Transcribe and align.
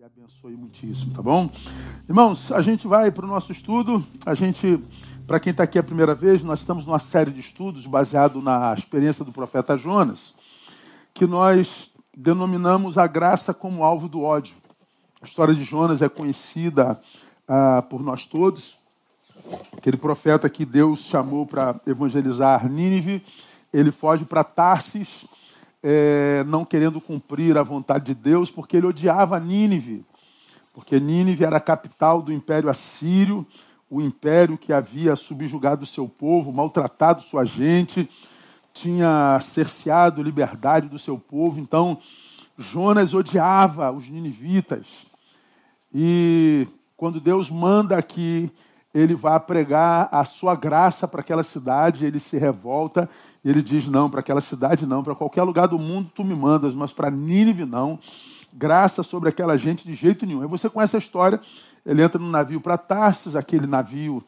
e 0.00 0.04
abençoe 0.04 0.56
muitíssimo, 0.56 1.12
tá 1.12 1.20
bom? 1.20 1.50
Irmãos, 2.08 2.50
a 2.52 2.62
gente 2.62 2.88
vai 2.88 3.10
para 3.10 3.26
o 3.26 3.28
nosso 3.28 3.52
estudo. 3.52 4.02
A 4.24 4.32
gente, 4.32 4.82
para 5.26 5.38
quem 5.38 5.50
está 5.50 5.64
aqui 5.64 5.78
a 5.78 5.82
primeira 5.82 6.14
vez, 6.14 6.42
nós 6.42 6.60
estamos 6.60 6.86
numa 6.86 6.98
série 6.98 7.30
de 7.30 7.40
estudos 7.40 7.86
baseado 7.86 8.40
na 8.40 8.72
experiência 8.72 9.26
do 9.26 9.30
profeta 9.30 9.76
Jonas, 9.76 10.34
que 11.12 11.26
nós 11.26 11.90
denominamos 12.16 12.96
a 12.96 13.06
graça 13.06 13.52
como 13.52 13.84
alvo 13.84 14.08
do 14.08 14.22
ódio. 14.22 14.54
A 15.20 15.26
história 15.26 15.54
de 15.54 15.64
Jonas 15.64 16.00
é 16.00 16.08
conhecida 16.08 16.98
ah, 17.46 17.82
por 17.82 18.02
nós 18.02 18.24
todos. 18.24 18.78
Aquele 19.76 19.98
profeta 19.98 20.48
que 20.48 20.64
Deus 20.64 21.00
chamou 21.00 21.44
para 21.44 21.78
evangelizar 21.86 22.66
Nínive, 22.66 23.22
ele 23.70 23.92
foge 23.92 24.24
para 24.24 24.44
Tarsis 24.44 25.26
é, 25.82 26.44
não 26.46 26.64
querendo 26.64 27.00
cumprir 27.00 27.56
a 27.56 27.62
vontade 27.62 28.06
de 28.06 28.14
Deus, 28.14 28.50
porque 28.50 28.76
ele 28.76 28.86
odiava 28.86 29.40
Nínive, 29.40 30.04
porque 30.72 31.00
Nínive 31.00 31.44
era 31.44 31.56
a 31.56 31.60
capital 31.60 32.22
do 32.22 32.32
império 32.32 32.68
assírio, 32.68 33.46
o 33.88 34.00
império 34.00 34.56
que 34.56 34.72
havia 34.72 35.16
subjugado 35.16 35.84
seu 35.84 36.08
povo, 36.08 36.52
maltratado 36.52 37.22
sua 37.22 37.44
gente, 37.44 38.08
tinha 38.72 39.40
cerceado 39.42 40.20
a 40.20 40.24
liberdade 40.24 40.88
do 40.88 40.98
seu 40.98 41.18
povo. 41.18 41.58
Então, 41.58 41.98
Jonas 42.56 43.14
odiava 43.14 43.90
os 43.90 44.08
ninivitas. 44.08 44.86
E 45.92 46.68
quando 46.96 47.18
Deus 47.18 47.50
manda 47.50 48.00
que 48.00 48.50
ele 48.92 49.14
vai 49.14 49.38
pregar 49.38 50.08
a 50.10 50.24
sua 50.24 50.54
graça 50.54 51.06
para 51.06 51.20
aquela 51.20 51.44
cidade, 51.44 52.04
ele 52.04 52.18
se 52.18 52.36
revolta 52.36 53.08
e 53.44 53.48
ele 53.48 53.62
diz: 53.62 53.86
Não, 53.86 54.10
para 54.10 54.20
aquela 54.20 54.40
cidade 54.40 54.84
não, 54.86 55.02
para 55.02 55.14
qualquer 55.14 55.42
lugar 55.42 55.68
do 55.68 55.78
mundo 55.78 56.10
tu 56.14 56.24
me 56.24 56.34
mandas, 56.34 56.74
mas 56.74 56.92
para 56.92 57.10
Nínive 57.10 57.64
não. 57.64 57.98
Graça 58.52 59.04
sobre 59.04 59.28
aquela 59.28 59.56
gente 59.56 59.84
de 59.84 59.94
jeito 59.94 60.26
nenhum. 60.26 60.42
Aí 60.42 60.48
você 60.48 60.68
conhece 60.68 60.96
a 60.96 60.98
história: 60.98 61.40
ele 61.86 62.02
entra 62.02 62.20
no 62.20 62.28
navio 62.28 62.60
para 62.60 62.76
Tarsis, 62.76 63.36
aquele 63.36 63.66
navio 63.66 64.24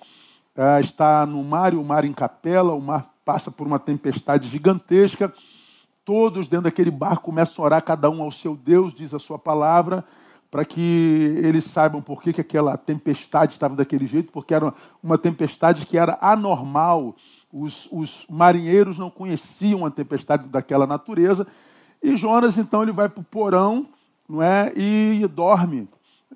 é, 0.55 0.81
está 0.81 1.27
no 1.27 1.43
mar 1.43 1.73
e 1.75 1.77
o 1.77 1.85
mar 1.85 2.05
em 2.05 2.13
capela, 2.13 2.73
o 2.73 2.81
mar 2.81 3.13
passa 3.25 3.51
por 3.51 3.67
uma 3.67 3.81
tempestade 3.81 4.49
gigantesca. 4.49 5.33
Todos 6.05 6.49
dentro 6.49 6.65
daquele 6.65 6.91
barco 6.91 7.25
começam 7.25 7.65
a 7.65 7.67
orar, 7.67 7.83
cada 7.83 8.11
um 8.11 8.23
ao 8.23 8.31
seu 8.31 8.57
Deus, 8.57 8.95
diz 8.95 9.13
a 9.13 9.19
sua 9.19 9.39
palavra 9.39 10.05
para 10.53 10.67
que 10.67 11.35
eles 11.43 11.65
saibam 11.65 12.03
por 12.03 12.23
que, 12.23 12.31
que 12.31 12.43
aquela 12.43 12.77
tempestade 12.77 13.55
estava 13.55 13.75
daquele 13.75 14.07
jeito, 14.07 14.31
porque 14.31 14.53
era 14.53 14.75
uma 15.03 15.17
tempestade 15.17 15.87
que 15.87 15.97
era 15.97 16.19
anormal. 16.21 17.17
Os, 17.51 17.89
os 17.91 18.27
marinheiros 18.29 18.99
não 18.99 19.09
conheciam 19.09 19.79
uma 19.79 19.91
tempestade 19.91 20.47
daquela 20.49 20.87
natureza. 20.87 21.47
E 22.03 22.15
Jonas, 22.17 22.59
então, 22.59 22.83
ele 22.83 22.93
vai 22.93 23.09
para 23.09 23.23
o 23.23 23.25
porão 23.25 23.89
não 24.29 24.43
é, 24.43 24.71
e 24.77 25.27
dorme. 25.27 25.89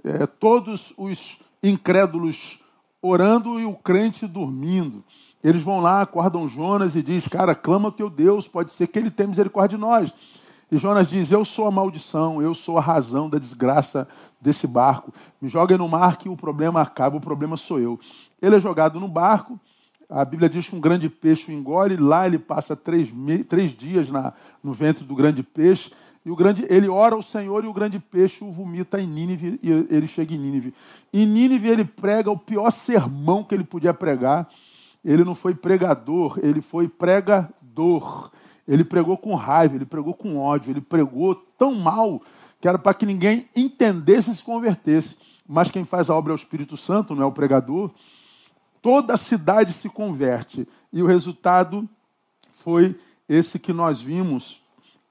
É, 0.03 0.27
todos 0.27 0.95
os 0.97 1.39
incrédulos 1.63 2.59
orando 3.03 3.61
e 3.61 3.67
o 3.67 3.75
crente 3.75 4.27
dormindo. 4.27 5.05
Eles 5.45 5.61
vão 5.61 5.79
lá, 5.79 6.01
acordam 6.01 6.49
Jonas 6.49 6.97
e 6.97 7.03
diz: 7.03 7.29
Cara, 7.29 7.55
clama 7.55 7.89
ao 7.89 7.93
teu 7.93 8.09
Deus, 8.09 8.49
pode 8.49 8.73
ser 8.73 8.87
que 8.87 8.99
ele 8.99 9.11
tenha 9.11 9.29
misericórdia 9.29 9.77
de 9.77 9.85
nós. 9.85 10.11
E 10.71 10.79
Jonas 10.79 11.09
diz: 11.09 11.31
Eu 11.31 11.45
sou 11.45 11.67
a 11.67 11.71
maldição, 11.71 12.43
eu 12.43 12.55
sou 12.55 12.79
a 12.79 12.81
razão 12.81 13.29
da 13.29 13.39
desgraça 13.39 14.09
desse 14.41 14.67
barco. 14.67 15.13
Me 15.41 15.49
joguem 15.49 15.79
no 15.79 15.89
mar 15.89 16.17
que 16.17 16.29
o 16.29 16.37
problema 16.37 16.81
acaba, 16.81 17.17
o 17.17 17.21
problema 17.21 17.57
sou 17.57 17.79
eu. 17.79 17.99
Ele 18.41 18.57
é 18.57 18.61
jogado 18.61 18.99
no 18.99 19.09
barco, 19.09 19.59
a 20.09 20.25
Bíblia 20.25 20.49
diz 20.49 20.69
que 20.69 20.77
um 20.77 20.81
grande 20.81 21.09
peixe 21.09 21.51
o 21.51 21.55
engole, 21.55 21.97
lá 21.97 22.27
ele 22.27 22.39
passa 22.39 22.77
três, 22.77 23.13
três 23.49 23.77
dias 23.77 24.09
na, 24.09 24.33
no 24.63 24.73
ventre 24.73 25.05
do 25.05 25.15
grande 25.15 25.43
peixe, 25.43 25.91
e 26.25 26.31
o 26.31 26.37
grande, 26.37 26.67
ele 26.69 26.89
ora 26.89 27.15
ao 27.15 27.23
Senhor 27.23 27.65
e 27.65 27.69
o 27.69 27.73
grande 27.73 27.99
peixe 28.01 28.43
o 28.43 28.51
vomita 28.51 29.01
em 29.01 29.07
Nínive, 29.07 29.61
e 29.63 29.71
ele 29.71 30.09
chega 30.09 30.35
em 30.35 30.39
Nínive. 30.39 30.75
Em 31.13 31.25
Nínive 31.25 31.69
ele 31.69 31.85
prega 31.85 32.31
o 32.31 32.37
pior 32.37 32.71
sermão 32.71 33.45
que 33.45 33.55
ele 33.55 33.63
podia 33.63 33.95
pregar. 33.95 34.49
Ele 35.05 35.23
não 35.23 35.37
foi 35.37 35.55
pregador, 35.55 36.39
ele 36.43 36.61
foi 36.61 36.89
pregador. 36.89 38.33
Ele 38.67 38.85
pregou 38.85 39.17
com 39.17 39.35
raiva, 39.35 39.77
ele 39.77 39.87
pregou 39.87 40.15
com 40.15 40.39
ódio, 40.39 40.73
ele 40.73 40.81
pregou 40.81 41.35
tão 41.35 41.75
mal 41.75 42.23
que 42.61 42.67
era 42.67 42.79
para 42.79 42.95
que 42.95 43.07
ninguém 43.07 43.49
entendesse 43.55 44.31
e 44.31 44.35
se 44.35 44.43
convertesse. 44.43 45.17
Mas 45.49 45.71
quem 45.71 45.85
faz 45.85 46.11
a 46.11 46.15
obra 46.17 46.33
é 46.33 46.35
o 46.35 46.37
Espírito 46.37 46.77
Santo, 46.77 47.15
não 47.15 47.23
é 47.23 47.27
o 47.27 47.33
pregador. 47.33 47.91
Toda 48.83 49.15
a 49.15 49.19
cidade 49.19 49.73
se 49.73 49.89
converte. 49.89 50.67
E 50.93 51.03
o 51.03 51.07
resultado 51.07 51.89
foi 52.51 52.99
esse 53.29 53.59
que 53.59 53.73
nós 53.73 54.01
vimos 54.01 54.61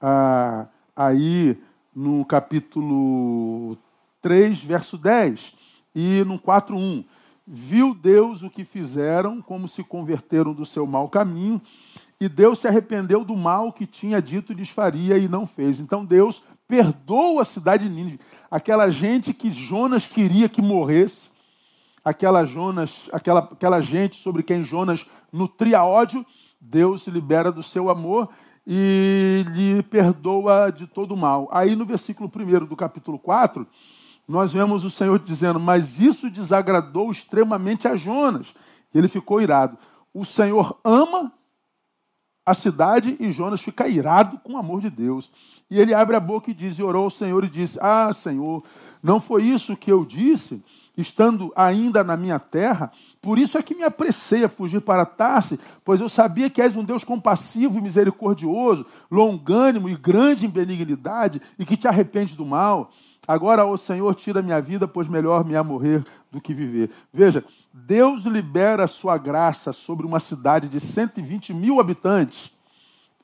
ah, 0.00 0.66
aí 0.94 1.58
no 1.94 2.24
capítulo 2.24 3.78
3, 4.20 4.62
verso 4.62 4.98
10, 4.98 5.54
e 5.94 6.22
no 6.24 6.38
4.1. 6.38 7.04
Viu 7.46 7.94
Deus 7.94 8.42
o 8.42 8.50
que 8.50 8.64
fizeram, 8.64 9.40
como 9.40 9.68
se 9.68 9.82
converteram 9.84 10.52
do 10.52 10.66
seu 10.66 10.86
mau 10.86 11.08
caminho, 11.08 11.62
e 12.20 12.28
Deus 12.28 12.58
se 12.58 12.68
arrependeu 12.68 13.24
do 13.24 13.36
mal 13.36 13.72
que 13.72 13.86
tinha 13.86 14.20
dito 14.22 14.52
lhes 14.52 14.70
faria 14.70 15.18
e 15.18 15.28
não 15.28 15.46
fez. 15.46 15.78
Então 15.78 16.04
Deus 16.04 16.42
perdoa 16.66 17.42
a 17.42 17.44
cidade 17.44 17.88
de 17.88 17.94
Nínive, 17.94 18.20
aquela 18.50 18.90
gente 18.90 19.32
que 19.32 19.52
Jonas 19.52 20.06
queria 20.06 20.48
que 20.48 20.62
morresse, 20.62 21.30
aquela, 22.04 22.44
Jonas, 22.44 23.08
aquela, 23.12 23.40
aquela 23.40 23.80
gente 23.80 24.16
sobre 24.16 24.42
quem 24.42 24.64
Jonas 24.64 25.06
nutria 25.32 25.84
ódio, 25.84 26.24
Deus 26.60 27.02
se 27.02 27.10
libera 27.10 27.52
do 27.52 27.62
seu 27.62 27.90
amor 27.90 28.30
e 28.66 29.44
lhe 29.50 29.82
perdoa 29.84 30.70
de 30.70 30.86
todo 30.86 31.14
o 31.14 31.16
mal. 31.16 31.48
Aí 31.52 31.76
no 31.76 31.84
versículo 31.84 32.30
1 32.34 32.66
do 32.66 32.74
capítulo 32.74 33.18
4, 33.18 33.66
nós 34.26 34.52
vemos 34.52 34.84
o 34.84 34.90
Senhor 34.90 35.18
dizendo: 35.20 35.60
Mas 35.60 36.00
isso 36.00 36.28
desagradou 36.28 37.12
extremamente 37.12 37.86
a 37.86 37.94
Jonas. 37.94 38.52
Ele 38.92 39.08
ficou 39.08 39.40
irado. 39.40 39.76
O 40.12 40.24
Senhor 40.24 40.78
ama 40.82 41.32
a 42.46 42.54
cidade 42.54 43.16
e 43.18 43.32
Jonas 43.32 43.60
fica 43.60 43.88
irado 43.88 44.38
com 44.38 44.52
o 44.52 44.56
amor 44.56 44.80
de 44.80 44.88
Deus. 44.88 45.28
E 45.68 45.80
ele 45.80 45.92
abre 45.92 46.14
a 46.14 46.20
boca 46.20 46.48
e 46.48 46.54
diz: 46.54 46.78
e 46.78 46.82
orou 46.82 47.04
ao 47.04 47.10
Senhor 47.10 47.42
e 47.42 47.50
disse: 47.50 47.76
Ah, 47.82 48.12
Senhor, 48.14 48.62
não 49.02 49.18
foi 49.18 49.42
isso 49.42 49.76
que 49.76 49.90
eu 49.90 50.04
disse, 50.04 50.62
estando 50.96 51.52
ainda 51.56 52.04
na 52.04 52.16
minha 52.16 52.38
terra? 52.38 52.92
Por 53.20 53.36
isso 53.36 53.58
é 53.58 53.62
que 53.62 53.74
me 53.74 53.82
apressei 53.82 54.44
a 54.44 54.48
fugir 54.48 54.80
para 54.80 55.04
Tarse, 55.04 55.58
pois 55.84 56.00
eu 56.00 56.08
sabia 56.08 56.48
que 56.48 56.62
és 56.62 56.76
um 56.76 56.84
Deus 56.84 57.02
compassivo 57.02 57.78
e 57.78 57.82
misericordioso, 57.82 58.86
longânimo 59.10 59.88
e 59.88 59.96
grande 59.96 60.46
em 60.46 60.50
benignidade, 60.50 61.42
e 61.58 61.66
que 61.66 61.76
te 61.76 61.88
arrepende 61.88 62.36
do 62.36 62.46
mal. 62.46 62.92
Agora, 63.26 63.66
ó 63.66 63.76
Senhor, 63.76 64.14
tira 64.14 64.42
minha 64.42 64.60
vida, 64.60 64.86
pois 64.86 65.08
melhor 65.08 65.44
me 65.44 65.54
é 65.54 65.62
morrer 65.62 66.04
do 66.30 66.40
que 66.40 66.54
viver. 66.54 66.90
Veja, 67.12 67.44
Deus 67.72 68.24
libera 68.24 68.84
a 68.84 68.88
sua 68.88 69.18
graça 69.18 69.72
sobre 69.72 70.06
uma 70.06 70.20
cidade 70.20 70.68
de 70.68 70.80
120 70.80 71.52
mil 71.52 71.80
habitantes 71.80 72.50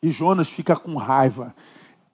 e 0.02 0.10
Jonas 0.10 0.48
fica 0.48 0.74
com 0.74 0.96
raiva. 0.96 1.54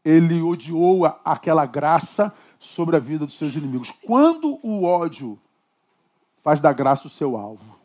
Ele 0.05 0.43
odiou 0.43 1.07
aquela 1.25 1.65
graça 1.65 2.33
sobre 2.59 2.97
a 2.97 2.99
vida 2.99 3.25
dos 3.25 3.39
seus 3.39 3.55
inimigos. 3.55 3.91
Quando 3.91 4.59
o 4.63 4.85
ódio 4.85 5.39
faz 6.43 6.61
da 6.61 6.73
graça 6.73 7.07
o 7.07 7.11
seu 7.11 7.37
alvo, 7.37 7.79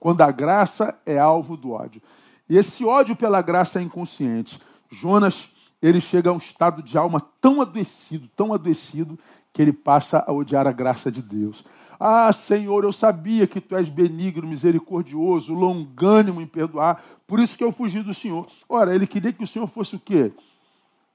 quando 0.00 0.22
a 0.22 0.30
graça 0.30 0.98
é 1.06 1.18
alvo 1.18 1.56
do 1.56 1.72
ódio. 1.72 2.02
E 2.48 2.56
esse 2.56 2.84
ódio 2.84 3.16
pela 3.16 3.40
graça 3.40 3.78
é 3.78 3.82
inconsciente. 3.82 4.60
Jonas, 4.90 5.48
ele 5.80 6.00
chega 6.00 6.30
a 6.30 6.32
um 6.32 6.38
estado 6.38 6.82
de 6.82 6.96
alma 6.96 7.20
tão 7.40 7.60
adoecido, 7.60 8.28
tão 8.36 8.52
adoecido, 8.52 9.18
que 9.52 9.62
ele 9.62 9.72
passa 9.72 10.24
a 10.26 10.32
odiar 10.32 10.66
a 10.66 10.72
graça 10.72 11.10
de 11.10 11.22
Deus. 11.22 11.64
Ah, 11.98 12.30
Senhor, 12.32 12.84
eu 12.84 12.92
sabia 12.92 13.46
que 13.46 13.60
tu 13.60 13.74
és 13.74 13.88
benigno, 13.88 14.46
misericordioso, 14.46 15.54
longânimo 15.54 16.42
em 16.42 16.46
perdoar, 16.46 17.02
por 17.26 17.40
isso 17.40 17.56
que 17.56 17.64
eu 17.64 17.72
fugi 17.72 18.02
do 18.02 18.12
Senhor. 18.12 18.46
Ora, 18.68 18.94
ele 18.94 19.06
queria 19.06 19.32
que 19.32 19.42
o 19.42 19.46
Senhor 19.46 19.66
fosse 19.66 19.96
o 19.96 20.00
quê? 20.00 20.30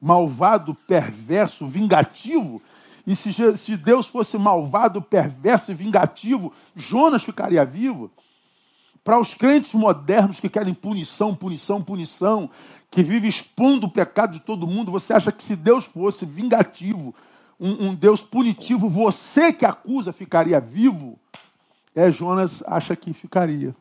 Malvado, 0.02 0.74
perverso, 0.74 1.68
vingativo. 1.68 2.62
E 3.06 3.16
se, 3.16 3.78
Deus 3.78 4.07
fosse 4.07 4.38
malvado, 4.38 5.02
perverso 5.02 5.72
e 5.72 5.75
vingativo, 5.75 6.52
Jonas 6.75 7.24
ficaria 7.24 7.64
vivo? 7.64 8.10
Para 9.04 9.19
os 9.19 9.34
crentes 9.34 9.74
modernos 9.74 10.40
que 10.40 10.50
querem 10.50 10.74
punição, 10.74 11.36
punição, 11.36 11.81
punição, 11.81 12.50
que 12.92 13.02
vivem 13.02 13.30
expondo 13.30 13.88
o 13.88 13.92
pecado 13.92 14.34
de 14.34 14.42
todo 14.42 14.68
mundo, 14.68 14.92
você 14.92 15.14
acha 15.14 15.32
que 15.32 15.44
se 15.44 15.56
Deus 15.56 15.86
fosse 15.86 16.26
vingativo, 16.26 17.16
um, 17.58 17.88
um 17.88 17.96
Deus 17.96 18.22
punitivo, 18.22 18.90
você 18.90 19.54
que 19.54 19.66
acusa 19.66 20.12
ficaria 20.12 20.60
vivo? 20.60 21.18
É, 21.96 22.12
Jonas 22.12 22.62
acha 22.68 22.94
que 22.96 23.14
ficaria. 23.14 23.74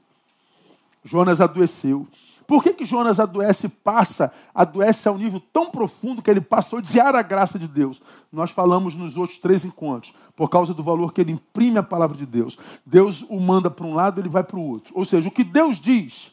Jonas 1.04 1.40
adoeceu. 1.40 2.06
Por 2.46 2.62
que, 2.62 2.72
que 2.72 2.84
Jonas 2.84 3.18
adoece 3.18 3.66
e 3.66 3.70
passa, 3.70 4.32
adoece 4.54 5.08
a 5.08 5.12
um 5.12 5.18
nível 5.18 5.40
tão 5.52 5.66
profundo 5.70 6.20
que 6.20 6.30
ele 6.30 6.40
passou 6.40 6.78
a 6.78 6.80
odiar 6.80 7.14
a 7.14 7.22
graça 7.22 7.58
de 7.58 7.66
Deus? 7.66 8.00
Nós 8.32 8.50
falamos 8.50 8.94
nos 8.94 9.16
outros 9.16 9.38
três 9.38 9.64
encontros, 9.64 10.12
por 10.36 10.48
causa 10.48 10.74
do 10.74 10.82
valor 10.82 11.12
que 11.12 11.20
ele 11.20 11.32
imprime 11.32 11.78
à 11.78 11.82
palavra 11.82 12.16
de 12.16 12.26
Deus. 12.26 12.58
Deus 12.84 13.24
o 13.28 13.40
manda 13.40 13.70
para 13.70 13.86
um 13.86 13.94
lado, 13.94 14.20
ele 14.20 14.28
vai 14.28 14.42
para 14.42 14.58
o 14.58 14.68
outro. 14.68 14.92
Ou 14.96 15.04
seja, 15.04 15.28
o 15.28 15.32
que 15.32 15.44
Deus 15.44 15.80
diz 15.80 16.32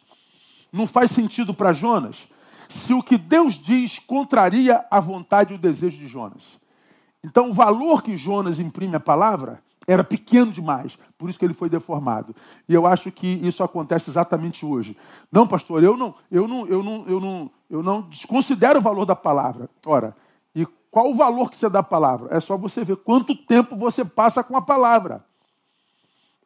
não 0.71 0.85
faz 0.85 1.11
sentido 1.11 1.53
para 1.53 1.73
Jonas 1.73 2.27
se 2.69 2.93
o 2.93 3.03
que 3.03 3.17
Deus 3.17 3.55
diz 3.55 3.99
contraria 3.99 4.85
a 4.89 4.99
vontade 4.99 5.53
e 5.53 5.55
o 5.55 5.59
desejo 5.59 5.97
de 5.97 6.07
Jonas. 6.07 6.43
Então, 7.23 7.49
o 7.49 7.53
valor 7.53 8.03
que 8.03 8.15
Jonas 8.15 8.59
imprime 8.59 8.95
à 8.95 8.99
palavra 8.99 9.61
era 9.87 10.03
pequeno 10.03 10.51
demais, 10.51 10.99
por 11.17 11.29
isso 11.29 11.39
que 11.39 11.45
ele 11.45 11.53
foi 11.53 11.69
deformado. 11.69 12.35
E 12.67 12.73
eu 12.73 12.85
acho 12.85 13.09
que 13.09 13.27
isso 13.27 13.63
acontece 13.63 14.09
exatamente 14.09 14.65
hoje. 14.65 14.97
Não, 15.31 15.47
pastor, 15.47 15.81
eu 15.81 15.95
não, 15.95 16.13
eu 16.29 16.45
não, 16.45 16.67
eu 16.67 16.83
não, 16.83 17.05
eu 17.07 17.19
não, 17.21 17.51
eu 17.69 17.81
não 17.81 18.01
desconsidero 18.01 18.79
o 18.79 18.81
valor 18.81 19.05
da 19.05 19.15
palavra. 19.15 19.69
Ora, 19.85 20.15
e 20.53 20.65
qual 20.91 21.09
o 21.09 21.15
valor 21.15 21.49
que 21.49 21.57
você 21.57 21.69
dá 21.69 21.79
à 21.79 21.83
palavra? 21.83 22.35
É 22.35 22.39
só 22.41 22.57
você 22.57 22.83
ver 22.83 22.97
quanto 22.97 23.33
tempo 23.33 23.77
você 23.77 24.03
passa 24.03 24.43
com 24.43 24.57
a 24.57 24.61
palavra. 24.61 25.25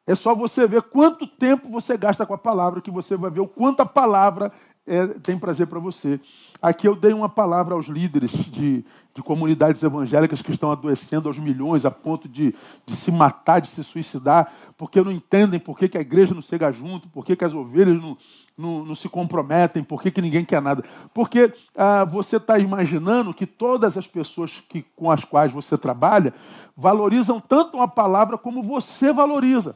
É 0.06 0.14
só 0.14 0.36
você 0.36 0.68
ver 0.68 0.84
quanto 0.84 1.26
tempo 1.26 1.70
você 1.70 1.96
gasta 1.98 2.26
com 2.26 2.34
a 2.34 2.38
palavra, 2.38 2.82
que 2.82 2.92
você 2.92 3.16
vai 3.16 3.32
ver 3.32 3.40
o 3.40 3.48
quanto 3.48 3.82
a 3.82 3.86
palavra 3.86 4.52
é, 4.86 5.08
tem 5.08 5.38
prazer 5.38 5.68
para 5.68 5.80
você. 5.80 6.20
Aqui 6.62 6.88
eu 6.88 6.96
dei 6.96 7.14
uma 7.14 7.30
palavra 7.30 7.76
aos 7.76 7.88
líderes 7.88 8.32
de, 8.32 8.84
de 9.14 9.22
comunidades 9.22 9.82
evangélicas 9.84 10.42
que 10.42 10.52
estão 10.52 10.72
adoecendo 10.72 11.28
aos 11.28 11.38
milhões 11.38 11.86
a 11.86 11.92
ponto 11.92 12.28
de, 12.28 12.56
de 12.86 12.96
se 12.96 13.12
matar, 13.12 13.60
de 13.60 13.68
se 13.68 13.84
suicidar, 13.84 14.52
porque 14.78 15.02
não 15.02 15.12
entendem 15.12 15.60
por 15.60 15.78
que, 15.78 15.88
que 15.88 15.98
a 15.98 16.02
igreja 16.02 16.34
não 16.34 16.42
chega 16.42 16.72
junto, 16.72 17.08
por 17.10 17.24
que, 17.24 17.36
que 17.36 17.46
as 17.46 17.54
ovelhas 17.54 18.02
não, 18.02 18.18
não, 18.58 18.86
não 18.86 18.96
se 18.96 19.08
comprometem, 19.08 19.84
por 19.84 20.02
que, 20.02 20.10
que 20.10 20.22
ninguém 20.22 20.44
quer 20.44 20.62
nada. 20.62 20.84
Porque 21.14 21.54
ah, 21.76 22.04
você 22.04 22.38
está 22.38 22.58
imaginando 22.58 23.34
que 23.34 23.46
todas 23.46 23.98
as 23.98 24.08
pessoas 24.08 24.64
que, 24.68 24.84
com 24.96 25.12
as 25.12 25.24
quais 25.24 25.52
você 25.52 25.78
trabalha 25.78 26.34
valorizam 26.76 27.40
tanto 27.40 27.80
a 27.80 27.88
palavra 27.88 28.38
como 28.38 28.64
você 28.64 29.14
valoriza. 29.14 29.76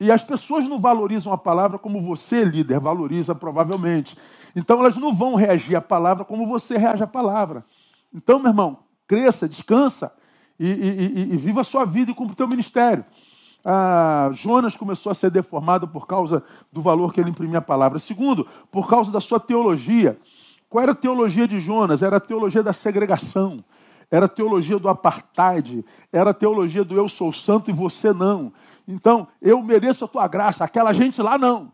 E 0.00 0.12
as 0.12 0.22
pessoas 0.22 0.68
não 0.68 0.78
valorizam 0.78 1.32
a 1.32 1.38
palavra 1.38 1.78
como 1.78 2.00
você, 2.00 2.44
líder, 2.44 2.78
valoriza 2.78 3.34
provavelmente. 3.34 4.16
Então 4.54 4.78
elas 4.78 4.96
não 4.96 5.12
vão 5.12 5.34
reagir 5.34 5.74
à 5.74 5.80
palavra 5.80 6.24
como 6.24 6.46
você 6.46 6.78
reage 6.78 7.02
à 7.02 7.06
palavra. 7.06 7.64
Então, 8.14 8.38
meu 8.38 8.50
irmão, 8.50 8.78
cresça, 9.06 9.48
descansa 9.48 10.12
e, 10.58 10.66
e, 10.66 10.70
e, 10.70 11.34
e 11.34 11.36
viva 11.36 11.62
a 11.62 11.64
sua 11.64 11.84
vida 11.84 12.10
e 12.10 12.14
cumpra 12.14 12.32
o 12.32 12.36
teu 12.36 12.48
ministério. 12.48 13.04
Ah, 13.64 14.30
Jonas 14.32 14.76
começou 14.76 15.10
a 15.10 15.14
ser 15.14 15.30
deformado 15.30 15.88
por 15.88 16.06
causa 16.06 16.42
do 16.72 16.80
valor 16.80 17.12
que 17.12 17.20
ele 17.20 17.30
imprimia 17.30 17.58
à 17.58 17.62
palavra. 17.62 17.98
Segundo, 17.98 18.46
por 18.70 18.88
causa 18.88 19.10
da 19.10 19.20
sua 19.20 19.40
teologia. 19.40 20.18
Qual 20.68 20.82
era 20.82 20.92
a 20.92 20.94
teologia 20.94 21.48
de 21.48 21.58
Jonas? 21.58 22.02
Era 22.02 22.18
a 22.18 22.20
teologia 22.20 22.62
da 22.62 22.72
segregação, 22.72 23.64
era 24.10 24.26
a 24.26 24.28
teologia 24.28 24.78
do 24.78 24.88
apartheid, 24.88 25.84
era 26.12 26.30
a 26.30 26.34
teologia 26.34 26.84
do 26.84 26.94
eu 26.94 27.08
sou 27.08 27.32
santo 27.32 27.70
e 27.70 27.72
você 27.72 28.12
não. 28.12 28.52
Então, 28.88 29.28
eu 29.42 29.62
mereço 29.62 30.06
a 30.06 30.08
tua 30.08 30.26
graça, 30.26 30.64
aquela 30.64 30.94
gente 30.94 31.20
lá 31.20 31.36
não. 31.36 31.70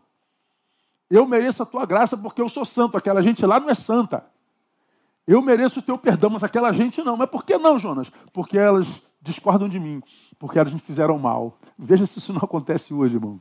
Eu 1.09 1.25
mereço 1.25 1.63
a 1.63 1.65
tua 1.65 1.85
graça 1.85 2.17
porque 2.17 2.41
eu 2.41 2.49
sou 2.49 2.65
santo, 2.65 2.97
aquela 2.97 3.23
gente 3.23 3.45
lá 3.45 3.57
não 3.57 3.69
é 3.69 3.75
santa. 3.75 4.25
Eu 5.25 5.41
mereço 5.41 5.79
o 5.79 5.81
teu 5.81 5.97
perdão, 5.97 6.29
mas 6.29 6.43
aquela 6.43 6.73
gente 6.73 7.01
não. 7.01 7.15
Mas 7.15 7.29
por 7.29 7.45
que 7.45 7.57
não, 7.57 7.79
Jonas? 7.79 8.11
Porque 8.33 8.57
elas 8.57 8.85
discordam 9.21 9.69
de 9.69 9.79
mim, 9.79 10.03
porque 10.37 10.59
elas 10.59 10.73
me 10.73 10.79
fizeram 10.79 11.17
mal. 11.17 11.57
Veja 11.79 12.05
se 12.05 12.19
isso 12.19 12.33
não 12.33 12.41
acontece 12.43 12.93
hoje, 12.93 13.15
irmão. 13.15 13.39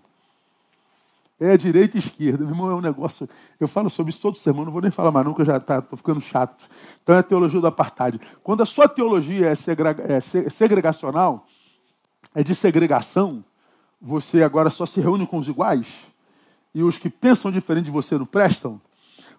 É 1.41 1.56
direita 1.56 1.97
e 1.97 2.00
esquerda, 2.00 2.44
meu 2.44 2.55
irmão, 2.55 2.71
é 2.71 2.75
um 2.76 2.81
negócio. 2.81 3.29
Eu 3.59 3.67
falo 3.67 3.91
sobre 3.91 4.12
isso 4.12 4.23
todo 4.23 4.38
semana, 4.38 4.67
não 4.67 4.73
vou 4.73 4.81
nem 4.81 4.91
falar 4.93 5.11
mais, 5.11 5.26
nunca 5.26 5.44
já 5.44 5.56
estou 5.56 5.82
tá, 5.82 5.97
ficando 5.97 6.21
chato. 6.21 6.65
Então 7.03 7.17
é 7.17 7.19
a 7.19 7.23
teologia 7.25 7.61
do 7.61 7.67
apartheid. 7.67 8.21
Quando 8.43 8.62
a 8.62 8.67
sua 8.67 8.88
teologia 8.88 9.49
é, 9.49 9.53
é 9.53 10.50
segregacional, 10.50 11.44
é 12.32 12.44
de 12.44 12.55
segregação, 12.55 13.44
você 14.04 14.42
agora 14.42 14.68
só 14.68 14.84
se 14.84 15.00
reúne 15.00 15.26
com 15.26 15.38
os 15.38 15.48
iguais 15.48 15.86
e 16.74 16.82
os 16.82 16.98
que 16.98 17.08
pensam 17.08 17.50
diferente 17.50 17.86
de 17.86 17.90
você 17.90 18.18
não 18.18 18.26
prestam, 18.26 18.78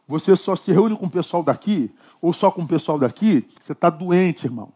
você 0.07 0.35
só 0.35 0.55
se 0.55 0.71
reúne 0.71 0.97
com 0.97 1.05
o 1.05 1.09
pessoal 1.09 1.43
daqui 1.43 1.93
ou 2.19 2.33
só 2.33 2.49
com 2.49 2.63
o 2.63 2.67
pessoal 2.67 2.97
daqui, 2.97 3.47
você 3.61 3.73
está 3.73 3.91
doente, 3.91 4.45
irmão. 4.45 4.73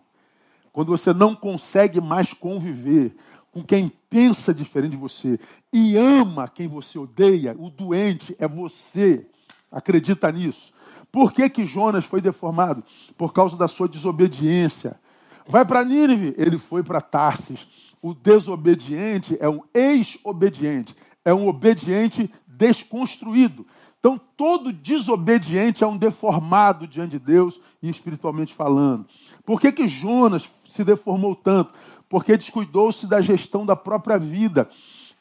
Quando 0.72 0.90
você 0.90 1.12
não 1.12 1.36
consegue 1.36 2.00
mais 2.00 2.34
conviver 2.34 3.16
com 3.52 3.64
quem 3.64 3.92
pensa 4.10 4.54
diferente 4.54 4.92
de 4.92 4.98
você 4.98 5.40
e 5.74 5.98
ama 5.98 6.48
quem 6.48 6.68
você 6.68 7.00
odeia, 7.00 7.56
o 7.58 7.72
doente 7.72 8.36
é 8.38 8.48
você. 8.48 9.26
Acredita 9.72 10.32
nisso. 10.32 10.72
Por 11.12 11.32
que, 11.32 11.50
que 11.50 11.66
Jonas 11.66 12.06
foi 12.06 12.22
deformado? 12.22 12.84
Por 13.18 13.34
causa 13.34 13.58
da 13.58 13.68
sua 13.68 13.88
desobediência. 13.88 15.00
Vai 15.48 15.66
para 15.66 15.84
Nínive, 15.84 16.36
ele 16.38 16.60
foi 16.60 16.84
para 16.84 17.02
Tarsis. 17.02 17.89
O 18.02 18.14
desobediente 18.14 19.38
é 19.40 19.50
um 19.50 19.62
ex-obediente, 19.74 20.96
é 21.26 21.34
um 21.34 21.48
obediente 21.48 22.32
desconstruído. 22.48 23.66
Então, 24.00 24.20
todo 24.38 24.72
desobediente 24.72 25.84
é 25.84 25.88
um 25.88 25.98
deformado 25.98 26.88
diante 26.88 27.12
de 27.12 27.20
Deus 27.20 27.60
e 27.84 27.90
espiritualmente 27.90 28.54
falando. 28.54 29.06
Por 29.46 29.60
que, 29.60 29.72
que 29.72 29.88
Jonas 29.88 30.50
se 30.70 30.84
deformou 30.84 31.36
tanto? 31.36 31.74
Porque 32.08 32.38
descuidou-se 32.38 33.06
da 33.06 33.20
gestão 33.20 33.66
da 33.66 33.76
própria 33.76 34.18
vida. 34.18 34.70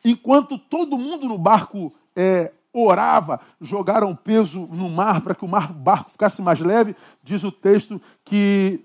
Enquanto 0.05 0.57
todo 0.57 0.97
mundo 0.97 1.27
no 1.27 1.37
barco 1.37 1.93
é, 2.15 2.53
orava, 2.73 3.41
jogaram 3.61 4.15
peso 4.15 4.69
no 4.71 4.89
mar 4.89 5.23
para 5.23 5.35
que 5.35 5.45
o 5.45 5.49
barco 5.49 6.11
ficasse 6.13 6.41
mais 6.41 6.61
leve, 6.61 6.95
diz 7.23 7.43
o 7.43 7.51
texto 7.51 8.01
que 8.25 8.85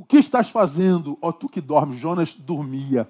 o 0.00 0.04
que 0.06 0.16
estás 0.16 0.48
fazendo, 0.48 1.18
ó 1.20 1.30
tu 1.30 1.46
que 1.46 1.60
dormes? 1.60 1.98
Jonas 1.98 2.34
dormia. 2.34 3.06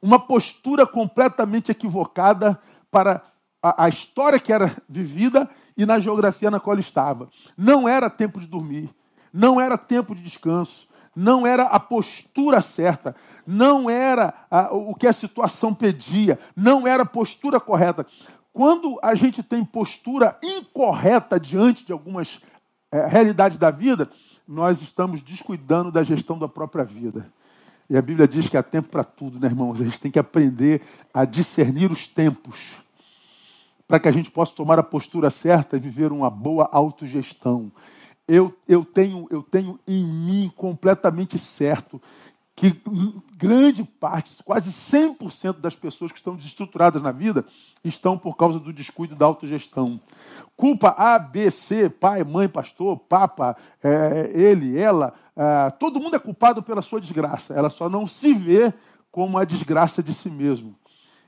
Uma 0.00 0.18
postura 0.18 0.86
completamente 0.86 1.70
equivocada 1.70 2.58
para 2.90 3.22
a, 3.62 3.84
a, 3.84 3.88
história 3.90 4.38
que 4.38 4.54
era 4.54 4.74
vivida 4.88 5.50
e 5.76 5.84
na 5.84 6.00
geografia 6.00 6.50
na 6.50 6.58
qual 6.58 6.78
estava. 6.78 7.28
Não 7.58 7.86
era 7.86 8.08
tempo 8.08 8.40
de 8.40 8.46
dormir, 8.46 8.88
não 9.30 9.60
era 9.60 9.76
tempo 9.76 10.14
de 10.14 10.22
descanso, 10.22 10.88
não 11.14 11.46
era 11.46 11.64
a 11.64 11.78
postura 11.78 12.62
certa, 12.62 13.14
não 13.46 13.90
era 13.90 14.32
a, 14.50 14.74
o 14.74 14.94
que 14.94 15.06
a 15.06 15.12
situação 15.12 15.74
pedia, 15.74 16.38
não 16.56 16.86
era 16.86 17.02
a 17.02 17.06
postura 17.06 17.60
correta. 17.60 18.06
Quando 18.50 18.98
a 19.02 19.14
gente 19.14 19.42
tem 19.42 19.62
postura 19.62 20.38
incorreta 20.42 21.38
diante 21.38 21.84
de 21.84 21.92
algumas 21.92 22.40
é, 22.90 23.06
realidades 23.06 23.58
da 23.58 23.70
vida, 23.70 24.08
nós 24.46 24.80
estamos 24.80 25.22
descuidando 25.22 25.90
da 25.90 26.02
gestão 26.02 26.38
da 26.38 26.48
própria 26.48 26.84
vida. 26.84 27.26
E 27.88 27.96
a 27.96 28.02
Bíblia 28.02 28.26
diz 28.26 28.48
que 28.48 28.56
há 28.56 28.62
tempo 28.62 28.88
para 28.88 29.04
tudo, 29.04 29.38
né, 29.38 29.48
irmãos? 29.48 29.80
A 29.80 29.84
gente 29.84 30.00
tem 30.00 30.10
que 30.10 30.18
aprender 30.18 30.82
a 31.12 31.24
discernir 31.24 31.90
os 31.90 32.08
tempos, 32.08 32.76
para 33.86 34.00
que 34.00 34.08
a 34.08 34.12
gente 34.12 34.30
possa 34.30 34.54
tomar 34.54 34.78
a 34.78 34.82
postura 34.82 35.30
certa 35.30 35.76
e 35.76 35.80
viver 35.80 36.12
uma 36.12 36.30
boa 36.30 36.68
autogestão. 36.72 37.70
Eu, 38.26 38.56
eu, 38.66 38.84
tenho, 38.84 39.26
eu 39.30 39.42
tenho 39.42 39.78
em 39.86 40.04
mim 40.04 40.50
completamente 40.56 41.38
certo 41.38 42.00
que 42.54 42.74
grande 43.36 43.82
parte, 43.82 44.30
quase 44.44 44.70
100% 44.70 45.58
das 45.58 45.74
pessoas 45.74 46.12
que 46.12 46.18
estão 46.18 46.36
desestruturadas 46.36 47.02
na 47.02 47.10
vida 47.10 47.44
estão 47.82 48.18
por 48.18 48.36
causa 48.36 48.58
do 48.58 48.72
descuido 48.72 49.16
da 49.16 49.24
autogestão. 49.24 50.00
Culpa 50.56 50.94
A, 50.96 51.18
B, 51.18 51.50
C, 51.50 51.88
pai, 51.88 52.22
mãe, 52.22 52.48
pastor, 52.48 52.98
papa, 52.98 53.56
é, 53.82 54.30
ele, 54.34 54.78
ela, 54.78 55.14
é, 55.34 55.70
todo 55.70 55.98
mundo 55.98 56.14
é 56.14 56.18
culpado 56.18 56.62
pela 56.62 56.82
sua 56.82 57.00
desgraça. 57.00 57.54
Ela 57.54 57.70
só 57.70 57.88
não 57.88 58.06
se 58.06 58.34
vê 58.34 58.72
como 59.10 59.38
a 59.38 59.44
desgraça 59.44 60.02
de 60.02 60.12
si 60.12 60.30
mesmo. 60.30 60.76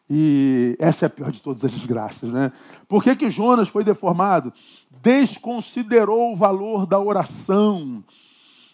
E 0.08 0.76
essa 0.78 1.06
é 1.06 1.08
a 1.08 1.10
pior 1.10 1.32
de 1.32 1.40
todas 1.40 1.64
as 1.64 1.72
desgraças, 1.72 2.30
né? 2.30 2.52
Por 2.86 3.02
que, 3.02 3.16
que 3.16 3.30
Jonas 3.30 3.68
foi 3.68 3.82
deformado? 3.82 4.52
Desconsiderou 5.02 6.34
o 6.34 6.36
valor 6.36 6.84
da 6.84 7.00
oração 7.00 8.04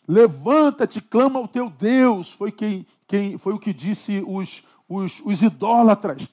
Levanta-te, 0.07 1.01
clama 1.01 1.39
ao 1.39 1.49
teu 1.49 1.71
Deus. 1.71 2.31
Foi 2.33 2.51
quem, 2.51 2.87
quem 3.07 3.39
foi 3.39 3.53
o 3.55 3.59
que 3.59 3.73
disse 3.73 4.23
os, 4.27 4.65
os, 4.89 5.21
os 5.25 5.43
idólatras. 5.43 6.27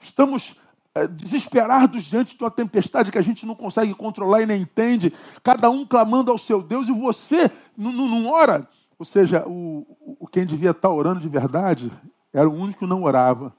Estamos 0.00 0.54
é, 0.94 1.06
desesperados 1.06 2.04
diante 2.04 2.36
de 2.36 2.42
uma 2.42 2.50
tempestade 2.50 3.12
que 3.12 3.18
a 3.18 3.22
gente 3.22 3.46
não 3.46 3.54
consegue 3.54 3.94
controlar 3.94 4.42
e 4.42 4.46
nem 4.46 4.62
entende. 4.62 5.12
Cada 5.42 5.70
um 5.70 5.86
clamando 5.86 6.30
ao 6.30 6.38
seu 6.38 6.62
Deus 6.62 6.88
e 6.88 6.92
você 6.92 7.50
não, 7.76 8.28
ora. 8.28 8.68
Ou 8.98 9.04
seja, 9.04 9.44
o, 9.46 9.86
o, 10.18 10.26
quem 10.26 10.44
devia 10.44 10.70
estar 10.70 10.90
orando 10.90 11.20
de 11.20 11.28
verdade 11.28 11.92
era 12.32 12.48
o 12.48 12.54
único 12.54 12.80
que 12.80 12.86
não 12.86 13.04
orava. 13.04 13.54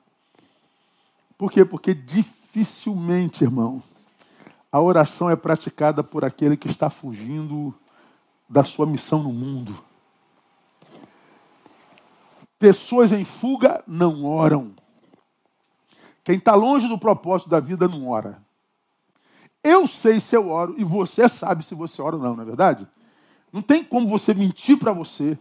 Por 1.38 1.52
quê? 1.52 1.64
Porque 1.64 1.94
dificilmente, 1.94 3.44
irmão, 3.44 3.82
a 4.72 4.80
oração 4.80 5.30
é 5.30 5.36
praticada 5.36 6.04
por 6.04 6.24
aquele 6.24 6.56
que 6.56 6.70
está 6.70 6.90
fugindo 6.90 7.74
da 8.52 8.66
sua 8.66 8.86
missão 8.86 9.24
no 9.24 9.32
mundo. 9.32 9.82
Pessoas 12.60 13.14
em 13.14 13.24
fuga 13.24 13.82
não 13.88 14.26
oram. 14.26 14.76
Quem 16.22 16.36
está 16.36 16.54
longe 16.54 16.86
do 16.88 16.98
propósito 16.98 17.50
da 17.50 17.62
vida 17.62 17.88
não 17.88 18.10
ora. 18.10 18.44
Eu 19.64 19.88
sei 19.88 20.20
se 20.20 20.36
eu 20.36 20.50
oro 20.50 20.76
e 20.78 20.84
você 20.84 21.30
sabe 21.30 21.64
se 21.64 21.74
você 21.74 22.02
ora 22.02 22.18
ou 22.18 22.22
não, 22.22 22.36
não 22.36 22.44
é 22.44 22.46
verdade? 22.46 22.86
Não 23.54 23.62
tem 23.62 23.86
como 23.86 24.08
você 24.08 24.34
mentir 24.34 24.78
para 24.78 24.92
você. 24.92 25.40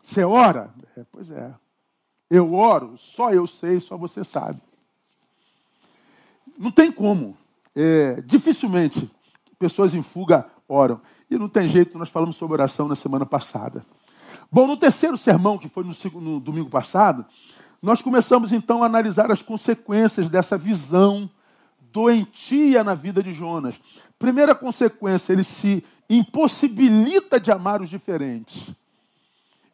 Você 0.00 0.22
ora? 0.22 0.72
É, 0.96 1.04
pois 1.10 1.30
é. 1.32 1.52
Eu 2.30 2.54
oro, 2.54 2.96
só 2.98 3.32
eu 3.32 3.48
sei, 3.48 3.80
só 3.80 3.96
você 3.96 4.22
sabe. 4.22 4.60
Não 6.56 6.70
tem 6.70 6.92
como. 6.92 7.36
É, 7.74 8.20
dificilmente 8.20 9.10
pessoas 9.58 9.92
em 9.92 10.02
fuga 10.02 10.48
oram. 10.68 11.00
E 11.30 11.38
não 11.38 11.48
tem 11.48 11.68
jeito, 11.68 11.98
nós 11.98 12.08
falamos 12.08 12.36
sobre 12.36 12.54
oração 12.54 12.86
na 12.86 12.94
semana 12.94 13.24
passada. 13.24 13.84
Bom, 14.50 14.66
no 14.66 14.76
terceiro 14.76 15.16
sermão, 15.16 15.58
que 15.58 15.68
foi 15.68 15.84
no, 15.84 16.20
no 16.20 16.40
domingo 16.40 16.70
passado, 16.70 17.24
nós 17.82 18.02
começamos 18.02 18.52
então 18.52 18.82
a 18.82 18.86
analisar 18.86 19.30
as 19.30 19.42
consequências 19.42 20.28
dessa 20.28 20.58
visão 20.58 21.30
doentia 21.92 22.84
na 22.84 22.94
vida 22.94 23.22
de 23.22 23.32
Jonas. 23.32 23.74
Primeira 24.18 24.54
consequência, 24.54 25.32
ele 25.32 25.44
se 25.44 25.84
impossibilita 26.08 27.38
de 27.38 27.50
amar 27.50 27.80
os 27.82 27.90
diferentes. 27.90 28.68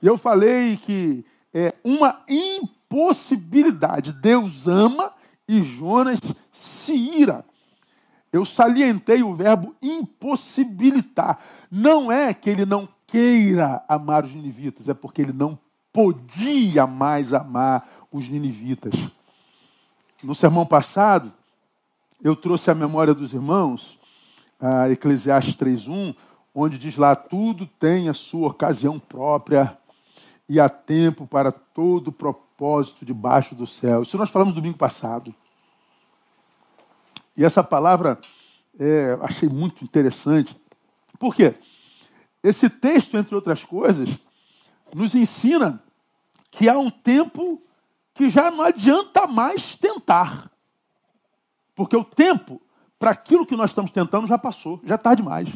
E 0.02 0.06
eu 0.06 0.18
falei 0.18 0.76
que 0.76 1.24
é 1.52 1.74
uma 1.82 2.20
impossibilidade. 2.28 4.12
Deus 4.12 4.68
ama 4.68 5.12
e 5.48 5.62
Jonas 5.62 6.20
se 6.52 6.94
ira. 6.94 7.44
Eu 8.34 8.44
salientei 8.44 9.22
o 9.22 9.32
verbo 9.32 9.76
impossibilitar. 9.80 11.38
Não 11.70 12.10
é 12.10 12.34
que 12.34 12.50
ele 12.50 12.66
não 12.66 12.88
queira 13.06 13.84
amar 13.88 14.24
os 14.24 14.34
ninivitas, 14.34 14.88
é 14.88 14.92
porque 14.92 15.22
ele 15.22 15.32
não 15.32 15.56
podia 15.92 16.84
mais 16.84 17.32
amar 17.32 17.88
os 18.10 18.28
ninivitas. 18.28 18.92
No 20.20 20.34
sermão 20.34 20.66
passado, 20.66 21.32
eu 22.20 22.34
trouxe 22.34 22.72
à 22.72 22.74
memória 22.74 23.14
dos 23.14 23.32
irmãos 23.32 23.96
a 24.60 24.90
Eclesiastes 24.90 25.54
3:1, 25.54 26.12
onde 26.52 26.76
diz 26.76 26.96
lá 26.96 27.14
tudo 27.14 27.66
tem 27.78 28.08
a 28.08 28.14
sua 28.14 28.48
ocasião 28.48 28.98
própria 28.98 29.78
e 30.48 30.58
há 30.58 30.68
tempo 30.68 31.24
para 31.24 31.52
todo 31.52 32.10
propósito 32.10 33.04
debaixo 33.04 33.54
do 33.54 33.64
céu. 33.64 34.02
Isso 34.02 34.18
nós 34.18 34.28
falamos 34.28 34.52
domingo 34.54 34.76
passado. 34.76 35.32
E 37.36 37.44
essa 37.44 37.62
palavra 37.62 38.18
é, 38.78 39.18
achei 39.22 39.48
muito 39.48 39.84
interessante. 39.84 40.56
Por 41.18 41.34
quê? 41.34 41.54
Esse 42.42 42.68
texto, 42.68 43.16
entre 43.16 43.34
outras 43.34 43.64
coisas, 43.64 44.08
nos 44.94 45.14
ensina 45.14 45.82
que 46.50 46.68
há 46.68 46.78
um 46.78 46.90
tempo 46.90 47.60
que 48.12 48.28
já 48.28 48.50
não 48.50 48.62
adianta 48.62 49.26
mais 49.26 49.74
tentar. 49.74 50.50
Porque 51.74 51.96
o 51.96 52.04
tempo 52.04 52.60
para 52.98 53.10
aquilo 53.10 53.44
que 53.44 53.56
nós 53.56 53.70
estamos 53.70 53.90
tentando 53.90 54.26
já 54.26 54.38
passou, 54.38 54.80
já 54.84 54.94
está 54.94 55.14
demais. 55.14 55.48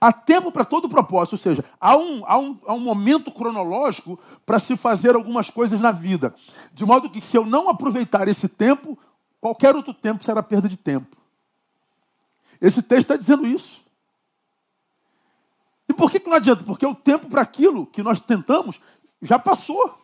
Há 0.00 0.12
tempo 0.12 0.50
para 0.50 0.64
todo 0.64 0.88
propósito, 0.88 1.34
ou 1.34 1.38
seja, 1.38 1.64
há 1.80 1.96
um, 1.96 2.22
há 2.26 2.38
um, 2.38 2.58
há 2.66 2.74
um 2.74 2.80
momento 2.80 3.30
cronológico 3.30 4.18
para 4.44 4.58
se 4.58 4.76
fazer 4.76 5.14
algumas 5.14 5.50
coisas 5.50 5.80
na 5.80 5.92
vida. 5.92 6.34
De 6.72 6.84
modo 6.84 7.08
que, 7.08 7.20
se 7.20 7.36
eu 7.36 7.46
não 7.46 7.68
aproveitar 7.68 8.26
esse 8.26 8.48
tempo, 8.48 8.98
qualquer 9.44 9.76
outro 9.76 9.92
tempo 9.92 10.24
será 10.24 10.42
perda 10.42 10.70
de 10.70 10.76
tempo. 10.78 11.18
Esse 12.62 12.82
texto 12.82 13.10
está 13.10 13.16
dizendo 13.16 13.46
isso. 13.46 13.78
E 15.86 15.92
por 15.92 16.10
que, 16.10 16.18
que 16.18 16.30
não 16.30 16.36
adianta? 16.36 16.64
Porque 16.64 16.86
o 16.86 16.94
tempo 16.94 17.28
para 17.28 17.42
aquilo 17.42 17.84
que 17.84 18.02
nós 18.02 18.22
tentamos 18.22 18.80
já 19.20 19.38
passou. 19.38 19.98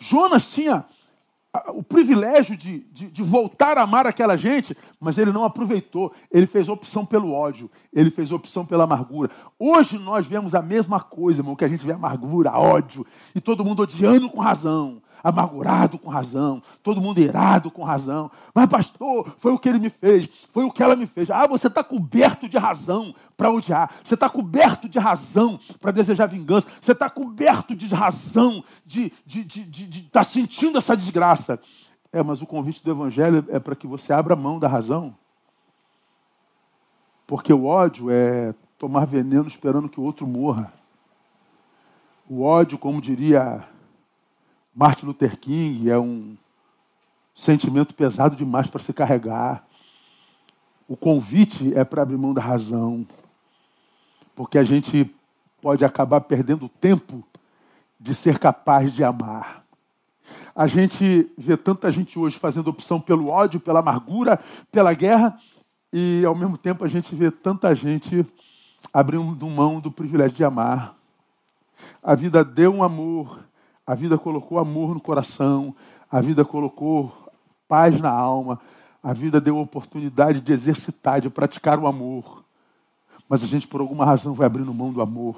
Jonas 0.00 0.50
tinha 0.50 0.84
o 1.68 1.80
privilégio 1.80 2.56
de, 2.56 2.80
de, 2.90 3.08
de, 3.08 3.22
voltar 3.22 3.78
a 3.78 3.82
amar 3.82 4.04
aquela 4.04 4.36
gente, 4.36 4.76
mas 4.98 5.16
ele 5.16 5.30
não 5.30 5.44
aproveitou. 5.44 6.12
Ele 6.28 6.48
fez 6.48 6.68
opção 6.68 7.06
pelo 7.06 7.30
ódio, 7.30 7.70
ele 7.92 8.10
fez 8.10 8.32
opção 8.32 8.66
pela 8.66 8.82
amargura. 8.82 9.30
Hoje 9.60 9.96
nós 9.96 10.26
vemos 10.26 10.56
a 10.56 10.60
mesma 10.60 11.00
coisa, 11.00 11.38
irmão, 11.38 11.54
que 11.54 11.64
a 11.64 11.68
gente 11.68 11.86
vê 11.86 11.92
amargura, 11.92 12.50
ódio, 12.50 13.06
e 13.32 13.40
todo 13.40 13.64
mundo 13.64 13.84
odiando 13.84 14.28
com 14.28 14.40
razão 14.40 15.03
amargurado 15.24 15.98
com 15.98 16.10
razão, 16.10 16.62
todo 16.82 17.00
mundo 17.00 17.18
irado 17.18 17.70
com 17.70 17.82
razão. 17.82 18.30
Mas, 18.54 18.66
pastor, 18.66 19.34
foi 19.38 19.52
o 19.52 19.58
que 19.58 19.70
ele 19.70 19.78
me 19.78 19.88
fez, 19.88 20.28
foi 20.52 20.64
o 20.64 20.70
que 20.70 20.82
ela 20.82 20.94
me 20.94 21.06
fez. 21.06 21.30
Ah, 21.30 21.46
você 21.46 21.66
está 21.66 21.82
coberto 21.82 22.46
de 22.46 22.58
razão 22.58 23.14
para 23.34 23.50
odiar, 23.50 23.90
você 24.04 24.12
está 24.12 24.28
coberto 24.28 24.86
de 24.86 24.98
razão 24.98 25.58
para 25.80 25.90
desejar 25.90 26.26
vingança, 26.26 26.68
você 26.78 26.92
está 26.92 27.08
coberto 27.08 27.74
de 27.74 27.92
razão 27.94 28.62
de 28.84 29.06
estar 29.06 29.22
de, 29.24 29.44
de, 29.44 29.64
de, 29.64 29.86
de 29.86 30.02
tá 30.10 30.22
sentindo 30.22 30.76
essa 30.76 30.94
desgraça. 30.94 31.58
É, 32.12 32.22
mas 32.22 32.42
o 32.42 32.46
convite 32.46 32.84
do 32.84 32.90
Evangelho 32.90 33.44
é 33.48 33.58
para 33.58 33.74
que 33.74 33.86
você 33.86 34.12
abra 34.12 34.36
mão 34.36 34.58
da 34.58 34.68
razão. 34.68 35.16
Porque 37.26 37.52
o 37.52 37.64
ódio 37.64 38.10
é 38.10 38.54
tomar 38.78 39.06
veneno 39.06 39.48
esperando 39.48 39.88
que 39.88 39.98
o 39.98 40.04
outro 40.04 40.26
morra. 40.26 40.72
O 42.28 42.42
ódio, 42.42 42.78
como 42.78 43.00
diria 43.00 43.66
Martin 44.74 45.06
Luther 45.06 45.38
King 45.38 45.88
é 45.88 45.96
um 45.96 46.36
sentimento 47.32 47.94
pesado 47.94 48.34
demais 48.34 48.66
para 48.66 48.82
se 48.82 48.92
carregar. 48.92 49.64
O 50.88 50.96
convite 50.96 51.72
é 51.74 51.84
para 51.84 52.02
abrir 52.02 52.16
mão 52.16 52.34
da 52.34 52.42
razão, 52.42 53.06
porque 54.34 54.58
a 54.58 54.64
gente 54.64 55.08
pode 55.62 55.84
acabar 55.84 56.20
perdendo 56.22 56.68
tempo 56.68 57.22
de 58.00 58.14
ser 58.16 58.38
capaz 58.38 58.92
de 58.92 59.04
amar. 59.04 59.64
A 60.54 60.66
gente 60.66 61.30
vê 61.38 61.56
tanta 61.56 61.90
gente 61.90 62.18
hoje 62.18 62.36
fazendo 62.36 62.68
opção 62.68 63.00
pelo 63.00 63.28
ódio, 63.28 63.60
pela 63.60 63.78
amargura, 63.78 64.40
pela 64.72 64.92
guerra, 64.92 65.38
e 65.92 66.24
ao 66.26 66.34
mesmo 66.34 66.58
tempo 66.58 66.84
a 66.84 66.88
gente 66.88 67.14
vê 67.14 67.30
tanta 67.30 67.72
gente 67.74 68.26
abrindo 68.92 69.48
mão 69.48 69.78
do 69.78 69.90
privilégio 69.90 70.36
de 70.36 70.44
amar. 70.44 70.96
A 72.02 72.14
vida 72.14 72.44
deu 72.44 72.74
um 72.74 72.82
amor, 72.82 73.44
a 73.86 73.94
vida 73.94 74.16
colocou 74.16 74.58
amor 74.58 74.94
no 74.94 75.00
coração, 75.00 75.74
a 76.10 76.20
vida 76.20 76.44
colocou 76.44 77.12
paz 77.68 78.00
na 78.00 78.10
alma, 78.10 78.60
a 79.02 79.12
vida 79.12 79.40
deu 79.40 79.58
oportunidade 79.58 80.40
de 80.40 80.52
exercitar, 80.52 81.20
de 81.20 81.28
praticar 81.28 81.78
o 81.78 81.86
amor. 81.86 82.44
Mas 83.28 83.42
a 83.42 83.46
gente, 83.46 83.66
por 83.66 83.80
alguma 83.80 84.04
razão, 84.04 84.32
vai 84.34 84.46
abrindo 84.46 84.72
mão 84.72 84.92
do 84.92 85.02
amor. 85.02 85.36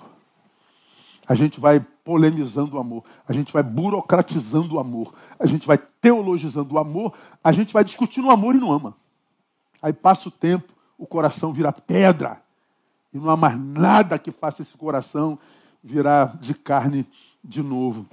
A 1.28 1.34
gente 1.34 1.58
vai 1.58 1.80
polemizando 1.80 2.76
o 2.76 2.78
amor, 2.78 3.02
a 3.26 3.32
gente 3.32 3.52
vai 3.52 3.62
burocratizando 3.62 4.76
o 4.76 4.78
amor, 4.78 5.12
a 5.38 5.46
gente 5.46 5.66
vai 5.66 5.76
teologizando 5.76 6.74
o 6.74 6.78
amor, 6.78 7.14
a 7.42 7.50
gente 7.50 7.72
vai 7.72 7.82
discutindo 7.82 8.28
o 8.28 8.30
amor 8.30 8.54
e 8.54 8.60
não 8.60 8.70
ama. 8.70 8.94
Aí 9.82 9.92
passa 9.92 10.28
o 10.28 10.30
tempo, 10.30 10.72
o 10.96 11.04
coração 11.04 11.52
vira 11.52 11.72
pedra, 11.72 12.40
e 13.12 13.18
não 13.18 13.28
há 13.30 13.36
mais 13.36 13.58
nada 13.58 14.18
que 14.20 14.30
faça 14.30 14.62
esse 14.62 14.76
coração 14.76 15.36
virar 15.82 16.36
de 16.38 16.54
carne 16.54 17.04
de 17.42 17.62
novo. 17.62 18.06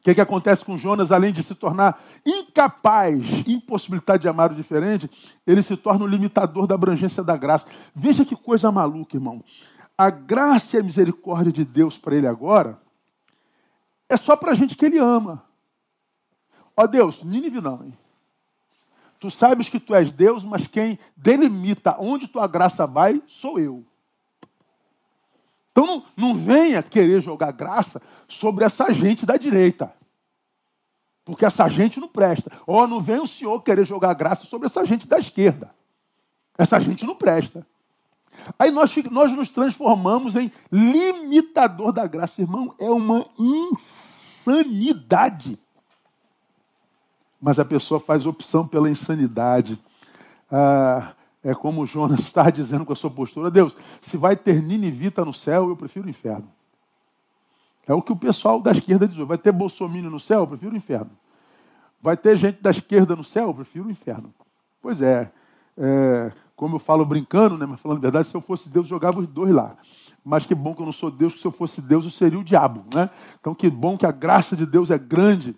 O 0.00 0.02
que, 0.02 0.14
que 0.14 0.20
acontece 0.20 0.64
com 0.64 0.78
Jonas, 0.78 1.12
além 1.12 1.30
de 1.30 1.42
se 1.42 1.54
tornar 1.54 2.02
incapaz, 2.24 3.22
impossibilidade 3.46 4.22
de 4.22 4.28
amar 4.30 4.50
o 4.50 4.54
diferente, 4.54 5.10
ele 5.46 5.62
se 5.62 5.76
torna 5.76 6.06
o 6.06 6.08
limitador 6.08 6.66
da 6.66 6.74
abrangência 6.74 7.22
da 7.22 7.36
graça. 7.36 7.66
Veja 7.94 8.24
que 8.24 8.34
coisa 8.34 8.72
maluca, 8.72 9.14
irmão. 9.14 9.44
A 9.98 10.08
graça 10.08 10.76
e 10.76 10.80
a 10.80 10.82
misericórdia 10.82 11.52
de 11.52 11.66
Deus 11.66 11.98
para 11.98 12.16
ele 12.16 12.26
agora 12.26 12.80
é 14.08 14.16
só 14.16 14.34
para 14.34 14.52
a 14.52 14.54
gente 14.54 14.74
que 14.74 14.86
ele 14.86 14.96
ama. 14.96 15.44
Ó 16.74 16.86
Deus, 16.86 17.22
Nínive 17.22 17.60
não, 17.60 17.84
hein? 17.84 17.92
Tu 19.18 19.30
sabes 19.30 19.68
que 19.68 19.78
tu 19.78 19.94
és 19.94 20.10
Deus, 20.10 20.42
mas 20.46 20.66
quem 20.66 20.98
delimita 21.14 21.94
onde 21.98 22.26
tua 22.26 22.46
graça 22.46 22.86
vai 22.86 23.22
sou 23.26 23.58
eu. 23.58 23.84
Então 25.80 25.86
não, 25.86 26.04
não 26.14 26.34
venha 26.34 26.82
querer 26.82 27.22
jogar 27.22 27.52
graça 27.52 28.02
sobre 28.28 28.66
essa 28.66 28.92
gente 28.92 29.24
da 29.24 29.38
direita. 29.38 29.90
Porque 31.24 31.46
essa 31.46 31.66
gente 31.68 31.98
não 31.98 32.06
presta. 32.06 32.52
Ou 32.66 32.86
não 32.86 33.00
vem 33.00 33.18
o 33.18 33.26
senhor 33.26 33.62
querer 33.62 33.86
jogar 33.86 34.12
graça 34.12 34.44
sobre 34.44 34.66
essa 34.66 34.84
gente 34.84 35.08
da 35.08 35.18
esquerda. 35.18 35.74
Essa 36.58 36.78
gente 36.78 37.06
não 37.06 37.14
presta. 37.14 37.66
Aí 38.58 38.70
nós, 38.70 38.94
nós 39.10 39.32
nos 39.32 39.48
transformamos 39.48 40.36
em 40.36 40.52
limitador 40.70 41.92
da 41.92 42.06
graça. 42.06 42.42
Irmão, 42.42 42.74
é 42.78 42.90
uma 42.90 43.24
insanidade. 43.38 45.58
Mas 47.40 47.58
a 47.58 47.64
pessoa 47.64 47.98
faz 47.98 48.26
opção 48.26 48.68
pela 48.68 48.90
insanidade. 48.90 49.80
Ah, 50.52 51.14
é 51.42 51.54
como 51.54 51.86
Jonas 51.86 52.20
está 52.20 52.48
dizendo 52.50 52.84
com 52.84 52.92
a 52.92 52.96
sua 52.96 53.10
postura: 53.10 53.50
Deus, 53.50 53.76
se 54.00 54.16
vai 54.16 54.36
ter 54.36 54.62
ninivita 54.62 55.24
no 55.24 55.34
céu, 55.34 55.68
eu 55.68 55.76
prefiro 55.76 56.06
o 56.06 56.10
inferno. 56.10 56.48
É 57.86 57.94
o 57.94 58.02
que 58.02 58.12
o 58.12 58.16
pessoal 58.16 58.60
da 58.60 58.72
esquerda 58.72 59.08
diz: 59.08 59.16
vai 59.18 59.38
ter 59.38 59.52
Bolsonaro 59.52 60.10
no 60.10 60.20
céu, 60.20 60.40
eu 60.40 60.46
prefiro 60.46 60.72
o 60.72 60.76
inferno. 60.76 61.10
Vai 62.02 62.16
ter 62.16 62.36
gente 62.36 62.62
da 62.62 62.70
esquerda 62.70 63.14
no 63.14 63.24
céu, 63.24 63.48
eu 63.48 63.54
prefiro 63.54 63.86
o 63.86 63.90
inferno. 63.90 64.32
Pois 64.80 65.02
é, 65.02 65.30
é 65.76 66.32
como 66.60 66.76
eu 66.76 66.78
falo 66.78 67.06
brincando, 67.06 67.56
né, 67.56 67.64
mas 67.64 67.80
falando 67.80 67.96
a 67.96 68.00
verdade, 68.02 68.28
se 68.28 68.34
eu 68.34 68.40
fosse 68.42 68.68
Deus, 68.68 68.86
jogava 68.86 69.18
os 69.18 69.26
dois 69.26 69.50
lá. 69.50 69.78
Mas 70.22 70.44
que 70.44 70.54
bom 70.54 70.74
que 70.74 70.82
eu 70.82 70.84
não 70.84 70.92
sou 70.92 71.10
Deus, 71.10 71.32
que 71.32 71.40
se 71.40 71.46
eu 71.46 71.50
fosse 71.50 71.80
Deus, 71.80 72.04
eu 72.04 72.10
seria 72.10 72.38
o 72.38 72.44
diabo. 72.44 72.84
Né? 72.94 73.08
Então, 73.40 73.54
que 73.54 73.70
bom 73.70 73.96
que 73.96 74.04
a 74.04 74.12
graça 74.12 74.54
de 74.54 74.66
Deus 74.66 74.90
é 74.90 74.98
grande 74.98 75.56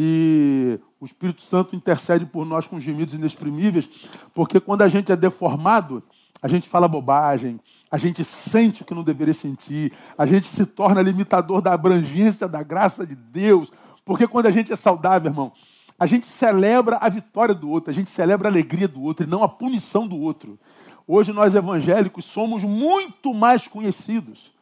e 0.00 0.78
o 1.00 1.04
Espírito 1.04 1.42
Santo 1.42 1.74
intercede 1.74 2.24
por 2.24 2.46
nós 2.46 2.68
com 2.68 2.78
gemidos 2.78 3.14
inexprimíveis, 3.14 3.90
porque 4.32 4.60
quando 4.60 4.82
a 4.82 4.88
gente 4.88 5.10
é 5.10 5.16
deformado, 5.16 6.04
a 6.40 6.46
gente 6.46 6.68
fala 6.68 6.86
bobagem, 6.86 7.58
a 7.90 7.98
gente 7.98 8.24
sente 8.24 8.82
o 8.82 8.84
que 8.84 8.94
não 8.94 9.02
deveria 9.02 9.34
sentir, 9.34 9.92
a 10.16 10.24
gente 10.24 10.46
se 10.46 10.64
torna 10.64 11.02
limitador 11.02 11.60
da 11.60 11.72
abrangência 11.72 12.46
da 12.46 12.62
graça 12.62 13.04
de 13.04 13.16
Deus, 13.16 13.72
porque 14.04 14.28
quando 14.28 14.46
a 14.46 14.52
gente 14.52 14.72
é 14.72 14.76
saudável, 14.76 15.32
irmão, 15.32 15.52
a 15.98 16.06
gente 16.06 16.26
celebra 16.26 16.98
a 17.00 17.08
vitória 17.08 17.52
do 17.52 17.68
outro, 17.68 17.90
a 17.90 17.94
gente 17.94 18.08
celebra 18.08 18.46
a 18.46 18.52
alegria 18.52 18.86
do 18.86 19.02
outro 19.02 19.26
e 19.26 19.28
não 19.28 19.42
a 19.42 19.48
punição 19.48 20.06
do 20.06 20.16
outro. 20.20 20.56
Hoje 21.08 21.32
nós 21.32 21.56
evangélicos 21.56 22.24
somos 22.24 22.62
muito 22.62 23.34
mais 23.34 23.66
conhecidos 23.66 24.52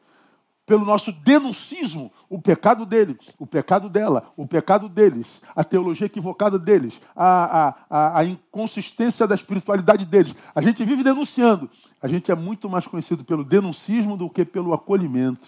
pelo 0.66 0.85
nosso 0.85 1.12
denuncismo, 1.12 2.12
o 2.28 2.42
pecado 2.42 2.85
dele, 2.85 3.16
o 3.38 3.46
pecado 3.46 3.88
dela, 3.88 4.32
o 4.37 4.46
pecado 4.46 4.88
deles, 4.88 5.40
a 5.54 5.62
teologia 5.62 6.06
equivocada 6.06 6.58
deles, 6.58 7.00
a, 7.14 7.68
a, 7.68 7.75
a, 7.88 8.18
a 8.18 8.25
inconsistência 8.25 9.28
da 9.28 9.37
espiritualidade 9.37 10.04
deles. 10.04 10.35
A 10.52 10.61
gente 10.61 10.85
vive 10.85 11.04
denunciando. 11.04 11.70
A 12.02 12.08
gente 12.08 12.32
é 12.32 12.35
muito 12.35 12.68
mais 12.68 12.85
conhecido 12.85 13.25
pelo 13.25 13.44
denuncismo 13.44 14.16
do 14.16 14.28
que 14.28 14.44
pelo 14.44 14.75
acolhimento, 14.75 15.46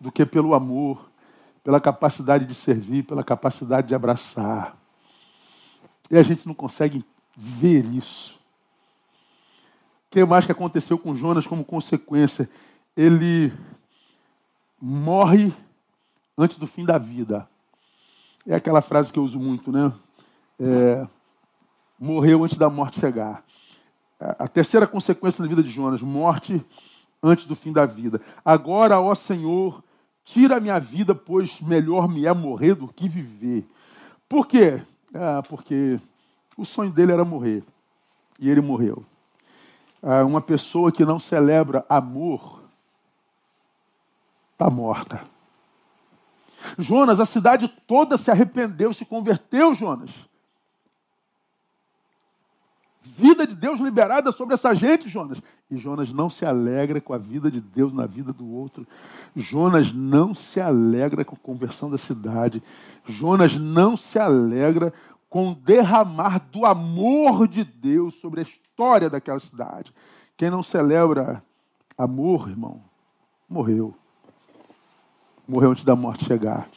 do 0.00 0.12
que 0.12 0.24
pelo 0.24 0.54
amor, 0.54 1.10
pela 1.64 1.80
capacidade 1.80 2.46
de 2.46 2.54
servir, 2.54 3.02
pela 3.02 3.24
capacidade 3.24 3.88
de 3.88 3.94
abraçar. 3.94 4.76
E 6.08 6.16
a 6.16 6.22
gente 6.22 6.46
não 6.46 6.54
consegue 6.54 7.04
ver 7.36 7.84
isso. 7.86 8.38
O 10.06 10.10
que 10.14 10.24
mais 10.24 10.46
que 10.46 10.52
aconteceu 10.52 10.96
com 10.96 11.16
Jonas 11.16 11.44
como 11.44 11.64
consequência? 11.64 12.48
Ele 12.96 13.52
morre 14.86 15.50
antes 16.36 16.58
do 16.58 16.66
fim 16.66 16.84
da 16.84 16.98
vida. 16.98 17.48
É 18.46 18.54
aquela 18.54 18.82
frase 18.82 19.10
que 19.10 19.18
eu 19.18 19.24
uso 19.24 19.40
muito, 19.40 19.72
né? 19.72 19.90
É, 20.60 21.08
morreu 21.98 22.44
antes 22.44 22.58
da 22.58 22.68
morte 22.68 23.00
chegar. 23.00 23.42
A 24.20 24.46
terceira 24.46 24.86
consequência 24.86 25.40
na 25.40 25.48
vida 25.48 25.62
de 25.62 25.70
Jonas, 25.70 26.02
morte 26.02 26.62
antes 27.22 27.46
do 27.46 27.56
fim 27.56 27.72
da 27.72 27.86
vida. 27.86 28.20
Agora, 28.44 29.00
ó 29.00 29.14
Senhor, 29.14 29.82
tira 30.22 30.58
a 30.58 30.60
minha 30.60 30.78
vida, 30.78 31.14
pois 31.14 31.62
melhor 31.62 32.06
me 32.06 32.26
é 32.26 32.34
morrer 32.34 32.74
do 32.74 32.86
que 32.86 33.08
viver. 33.08 33.66
Por 34.28 34.46
quê? 34.46 34.82
Ah, 35.14 35.42
porque 35.48 35.98
o 36.58 36.64
sonho 36.66 36.90
dele 36.90 37.12
era 37.12 37.24
morrer. 37.24 37.64
E 38.38 38.50
ele 38.50 38.60
morreu. 38.60 39.02
Ah, 40.02 40.24
uma 40.24 40.42
pessoa 40.42 40.92
que 40.92 41.06
não 41.06 41.18
celebra 41.18 41.86
amor 41.88 42.63
está 44.54 44.70
morta. 44.70 45.20
Jonas, 46.78 47.20
a 47.20 47.26
cidade 47.26 47.68
toda 47.86 48.16
se 48.16 48.30
arrependeu, 48.30 48.92
se 48.92 49.04
converteu, 49.04 49.74
Jonas. 49.74 50.10
Vida 53.02 53.46
de 53.46 53.54
Deus 53.54 53.80
liberada 53.80 54.32
sobre 54.32 54.54
essa 54.54 54.72
gente, 54.74 55.08
Jonas. 55.08 55.38
E 55.70 55.76
Jonas 55.76 56.10
não 56.10 56.30
se 56.30 56.46
alegra 56.46 57.00
com 57.00 57.12
a 57.12 57.18
vida 57.18 57.50
de 57.50 57.60
Deus 57.60 57.92
na 57.92 58.06
vida 58.06 58.32
do 58.32 58.48
outro. 58.50 58.86
Jonas 59.36 59.92
não 59.92 60.34
se 60.34 60.60
alegra 60.60 61.24
com 61.24 61.34
a 61.34 61.38
conversão 61.38 61.90
da 61.90 61.98
cidade. 61.98 62.62
Jonas 63.06 63.56
não 63.58 63.96
se 63.96 64.18
alegra 64.18 64.92
com 65.28 65.50
o 65.50 65.54
derramar 65.54 66.38
do 66.50 66.64
amor 66.64 67.46
de 67.46 67.64
Deus 67.64 68.14
sobre 68.14 68.40
a 68.40 68.44
história 68.44 69.10
daquela 69.10 69.40
cidade. 69.40 69.92
Quem 70.36 70.48
não 70.48 70.62
celebra 70.62 71.42
amor, 71.98 72.48
irmão, 72.48 72.82
morreu 73.48 73.94
morreu 75.46 75.70
antes 75.70 75.84
da 75.84 75.94
morte 75.94 76.24
chegar. 76.24 76.68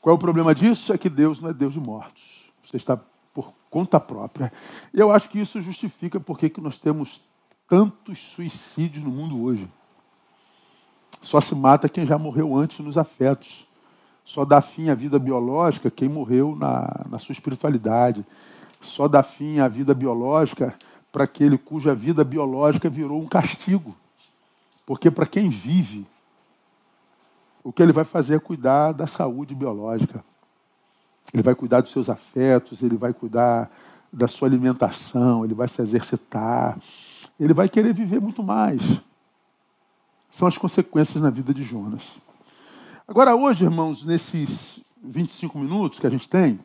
Qual 0.00 0.14
é 0.14 0.16
o 0.16 0.20
problema 0.20 0.54
disso? 0.54 0.92
É 0.92 0.98
que 0.98 1.08
Deus 1.08 1.40
não 1.40 1.50
é 1.50 1.52
Deus 1.52 1.72
de 1.72 1.80
mortos. 1.80 2.50
Você 2.64 2.76
está 2.76 2.98
por 3.34 3.52
conta 3.70 4.00
própria. 4.00 4.52
Eu 4.92 5.10
acho 5.10 5.28
que 5.28 5.38
isso 5.40 5.60
justifica 5.60 6.18
porque 6.18 6.48
que 6.48 6.60
nós 6.60 6.78
temos 6.78 7.22
tantos 7.68 8.18
suicídios 8.18 9.04
no 9.04 9.10
mundo 9.10 9.42
hoje. 9.42 9.68
Só 11.20 11.40
se 11.40 11.54
mata 11.54 11.88
quem 11.88 12.06
já 12.06 12.18
morreu 12.18 12.56
antes 12.56 12.78
nos 12.78 12.96
afetos. 12.96 13.66
Só 14.24 14.44
dá 14.44 14.60
fim 14.60 14.88
à 14.88 14.94
vida 14.94 15.18
biológica 15.18 15.90
quem 15.90 16.08
morreu 16.08 16.54
na, 16.56 17.06
na 17.10 17.18
sua 17.18 17.32
espiritualidade. 17.32 18.24
Só 18.82 19.08
dá 19.08 19.22
fim 19.22 19.58
à 19.58 19.68
vida 19.68 19.94
biológica 19.94 20.76
para 21.10 21.24
aquele 21.24 21.58
cuja 21.58 21.94
vida 21.94 22.22
biológica 22.22 22.88
virou 22.88 23.20
um 23.20 23.26
castigo. 23.26 23.96
Porque 24.86 25.10
para 25.10 25.26
quem 25.26 25.48
vive, 25.48 26.06
o 27.62 27.72
que 27.72 27.82
ele 27.82 27.92
vai 27.92 28.04
fazer 28.04 28.36
é 28.36 28.38
cuidar 28.38 28.92
da 28.92 29.06
saúde 29.06 29.54
biológica. 29.54 30.24
Ele 31.32 31.42
vai 31.42 31.54
cuidar 31.54 31.80
dos 31.80 31.90
seus 31.90 32.08
afetos, 32.08 32.82
ele 32.82 32.96
vai 32.96 33.12
cuidar 33.12 33.70
da 34.12 34.26
sua 34.26 34.48
alimentação, 34.48 35.44
ele 35.44 35.54
vai 35.54 35.68
se 35.68 35.82
exercitar, 35.82 36.78
ele 37.38 37.52
vai 37.52 37.68
querer 37.68 37.92
viver 37.92 38.20
muito 38.20 38.42
mais. 38.42 38.80
São 40.30 40.48
as 40.48 40.56
consequências 40.56 41.22
na 41.22 41.30
vida 41.30 41.52
de 41.52 41.62
Jonas. 41.62 42.02
Agora, 43.06 43.34
hoje, 43.34 43.64
irmãos, 43.64 44.04
nesses 44.04 44.80
25 45.02 45.58
minutos 45.58 45.98
que 45.98 46.06
a 46.06 46.10
gente 46.10 46.28
tem, 46.28 46.60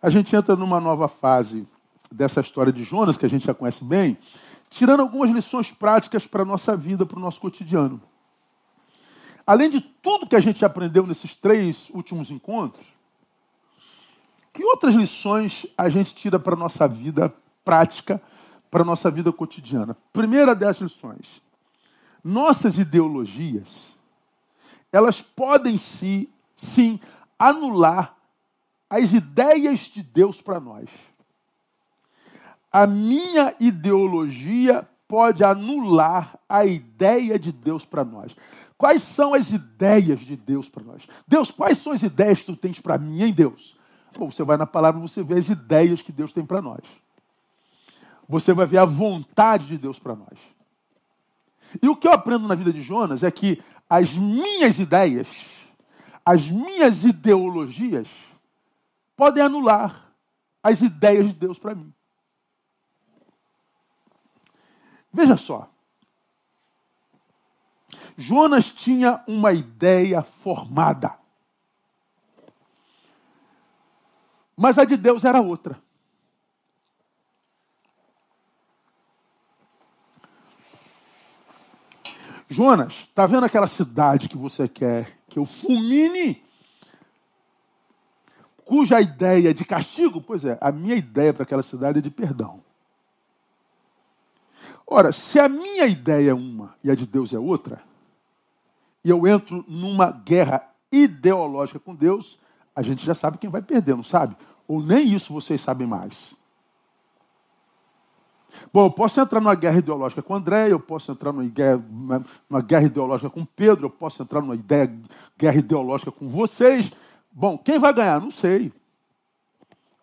a 0.00 0.10
gente 0.10 0.34
entra 0.34 0.56
numa 0.56 0.80
nova 0.80 1.06
fase 1.06 1.66
dessa 2.10 2.40
história 2.40 2.72
de 2.72 2.82
Jonas, 2.82 3.16
que 3.16 3.24
a 3.24 3.28
gente 3.28 3.46
já 3.46 3.54
conhece 3.54 3.84
bem, 3.84 4.18
tirando 4.72 5.00
algumas 5.00 5.30
lições 5.30 5.70
práticas 5.70 6.26
para 6.26 6.42
a 6.42 6.46
nossa 6.46 6.74
vida, 6.74 7.04
para 7.04 7.18
o 7.18 7.20
nosso 7.20 7.40
cotidiano. 7.40 8.00
Além 9.46 9.68
de 9.68 9.80
tudo 9.80 10.26
que 10.26 10.34
a 10.34 10.40
gente 10.40 10.64
aprendeu 10.64 11.06
nesses 11.06 11.36
três 11.36 11.90
últimos 11.90 12.30
encontros, 12.30 12.96
que 14.52 14.64
outras 14.64 14.94
lições 14.94 15.66
a 15.76 15.88
gente 15.88 16.14
tira 16.14 16.38
para 16.38 16.54
a 16.54 16.58
nossa 16.58 16.88
vida 16.88 17.34
prática, 17.64 18.20
para 18.70 18.82
a 18.82 18.84
nossa 18.84 19.10
vida 19.10 19.30
cotidiana? 19.30 19.96
Primeira 20.12 20.54
dessas 20.54 20.92
lições: 20.92 21.42
nossas 22.24 22.78
ideologias, 22.78 23.88
elas 24.90 25.20
podem 25.20 25.76
sim, 25.76 26.28
sim 26.56 26.98
anular 27.38 28.16
as 28.88 29.12
ideias 29.12 29.80
de 29.80 30.02
Deus 30.02 30.40
para 30.40 30.58
nós 30.58 30.88
a 32.72 32.86
minha 32.86 33.54
ideologia 33.60 34.88
pode 35.06 35.44
anular 35.44 36.38
a 36.48 36.64
ideia 36.64 37.38
de 37.38 37.52
Deus 37.52 37.84
para 37.84 38.02
nós. 38.02 38.34
Quais 38.78 39.02
são 39.02 39.34
as 39.34 39.50
ideias 39.50 40.20
de 40.20 40.36
Deus 40.36 40.68
para 40.68 40.82
nós? 40.82 41.06
Deus, 41.28 41.50
quais 41.50 41.78
são 41.78 41.92
as 41.92 42.02
ideias 42.02 42.40
que 42.40 42.46
tu 42.46 42.56
tens 42.56 42.80
para 42.80 42.96
mim, 42.96 43.22
hein, 43.22 43.32
Deus? 43.32 43.76
Bom, 44.18 44.30
você 44.30 44.42
vai 44.42 44.56
na 44.56 44.66
palavra 44.66 44.98
e 44.98 45.08
você 45.08 45.22
vê 45.22 45.34
as 45.34 45.48
ideias 45.48 46.00
que 46.00 46.10
Deus 46.10 46.32
tem 46.32 46.44
para 46.44 46.62
nós. 46.62 46.80
Você 48.28 48.54
vai 48.54 48.66
ver 48.66 48.78
a 48.78 48.84
vontade 48.84 49.66
de 49.66 49.76
Deus 49.76 49.98
para 49.98 50.16
nós. 50.16 50.38
E 51.82 51.88
o 51.88 51.96
que 51.96 52.08
eu 52.08 52.12
aprendo 52.12 52.48
na 52.48 52.54
vida 52.54 52.72
de 52.72 52.82
Jonas 52.82 53.22
é 53.22 53.30
que 53.30 53.62
as 53.88 54.14
minhas 54.14 54.78
ideias, 54.78 55.28
as 56.24 56.50
minhas 56.50 57.04
ideologias, 57.04 58.08
podem 59.16 59.42
anular 59.42 60.12
as 60.62 60.80
ideias 60.80 61.28
de 61.28 61.34
Deus 61.34 61.58
para 61.58 61.74
mim. 61.74 61.92
Veja 65.12 65.36
só. 65.36 65.68
Jonas 68.16 68.70
tinha 68.70 69.22
uma 69.26 69.52
ideia 69.52 70.22
formada. 70.22 71.14
Mas 74.56 74.78
a 74.78 74.84
de 74.84 74.96
Deus 74.96 75.24
era 75.24 75.40
outra. 75.40 75.80
Jonas, 82.48 82.92
está 82.92 83.26
vendo 83.26 83.44
aquela 83.44 83.66
cidade 83.66 84.28
que 84.28 84.36
você 84.36 84.68
quer 84.68 85.18
que 85.26 85.38
eu 85.38 85.46
fulmine? 85.46 86.44
Cuja 88.64 89.00
ideia 89.00 89.50
é 89.50 89.54
de 89.54 89.64
castigo? 89.64 90.20
Pois 90.20 90.44
é, 90.44 90.58
a 90.60 90.70
minha 90.70 90.94
ideia 90.94 91.32
para 91.32 91.42
aquela 91.42 91.62
cidade 91.62 91.98
é 91.98 92.02
de 92.02 92.10
perdão. 92.10 92.62
Ora, 94.92 95.10
se 95.10 95.40
a 95.40 95.48
minha 95.48 95.86
ideia 95.86 96.32
é 96.32 96.34
uma 96.34 96.74
e 96.84 96.90
a 96.90 96.94
de 96.94 97.06
Deus 97.06 97.32
é 97.32 97.38
outra, 97.38 97.82
e 99.02 99.08
eu 99.08 99.26
entro 99.26 99.64
numa 99.66 100.10
guerra 100.10 100.68
ideológica 100.92 101.78
com 101.78 101.94
Deus, 101.94 102.38
a 102.76 102.82
gente 102.82 103.02
já 103.06 103.14
sabe 103.14 103.38
quem 103.38 103.48
vai 103.48 103.62
perder, 103.62 103.96
não 103.96 104.04
sabe? 104.04 104.36
Ou 104.68 104.82
nem 104.82 105.08
isso 105.08 105.32
vocês 105.32 105.62
sabem 105.62 105.86
mais. 105.86 106.36
Bom, 108.70 108.84
eu 108.84 108.90
posso 108.90 109.18
entrar 109.18 109.40
numa 109.40 109.54
guerra 109.54 109.78
ideológica 109.78 110.20
com 110.20 110.34
André, 110.34 110.70
eu 110.70 110.78
posso 110.78 111.10
entrar 111.10 111.32
numa 111.32 111.48
guerra, 111.48 111.82
numa 112.50 112.60
guerra 112.60 112.84
ideológica 112.84 113.30
com 113.30 113.46
Pedro, 113.46 113.86
eu 113.86 113.90
posso 113.90 114.22
entrar 114.22 114.42
numa 114.42 114.54
ideia, 114.54 114.94
guerra 115.38 115.56
ideológica 115.56 116.12
com 116.12 116.28
vocês. 116.28 116.92
Bom, 117.32 117.56
quem 117.56 117.78
vai 117.78 117.94
ganhar? 117.94 118.20
Não 118.20 118.30
sei. 118.30 118.70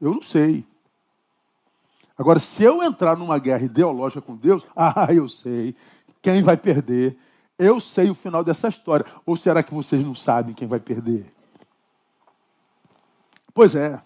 Eu 0.01 0.15
não 0.15 0.23
sei. 0.23 0.65
Agora, 2.19 2.37
se 2.37 2.61
eu 2.61 2.83
entrar 2.83 3.15
numa 3.15 3.39
guerra 3.39 3.63
ideológica 3.63 4.21
com 4.21 4.35
Deus, 4.35 4.67
ah, 4.75 5.07
eu 5.09 5.29
sei 5.29 5.73
quem 6.21 6.43
vai 6.43 6.57
perder. 6.57 7.17
Eu 7.57 7.79
sei 7.79 8.09
o 8.09 8.15
final 8.15 8.43
dessa 8.43 8.67
história. 8.67 9.05
Ou 9.25 9.37
será 9.37 9.63
que 9.63 9.73
vocês 9.73 10.05
não 10.05 10.13
sabem 10.13 10.53
quem 10.53 10.67
vai 10.67 10.81
perder? 10.81 11.33
Pois 13.53 13.73
é. 13.73 14.01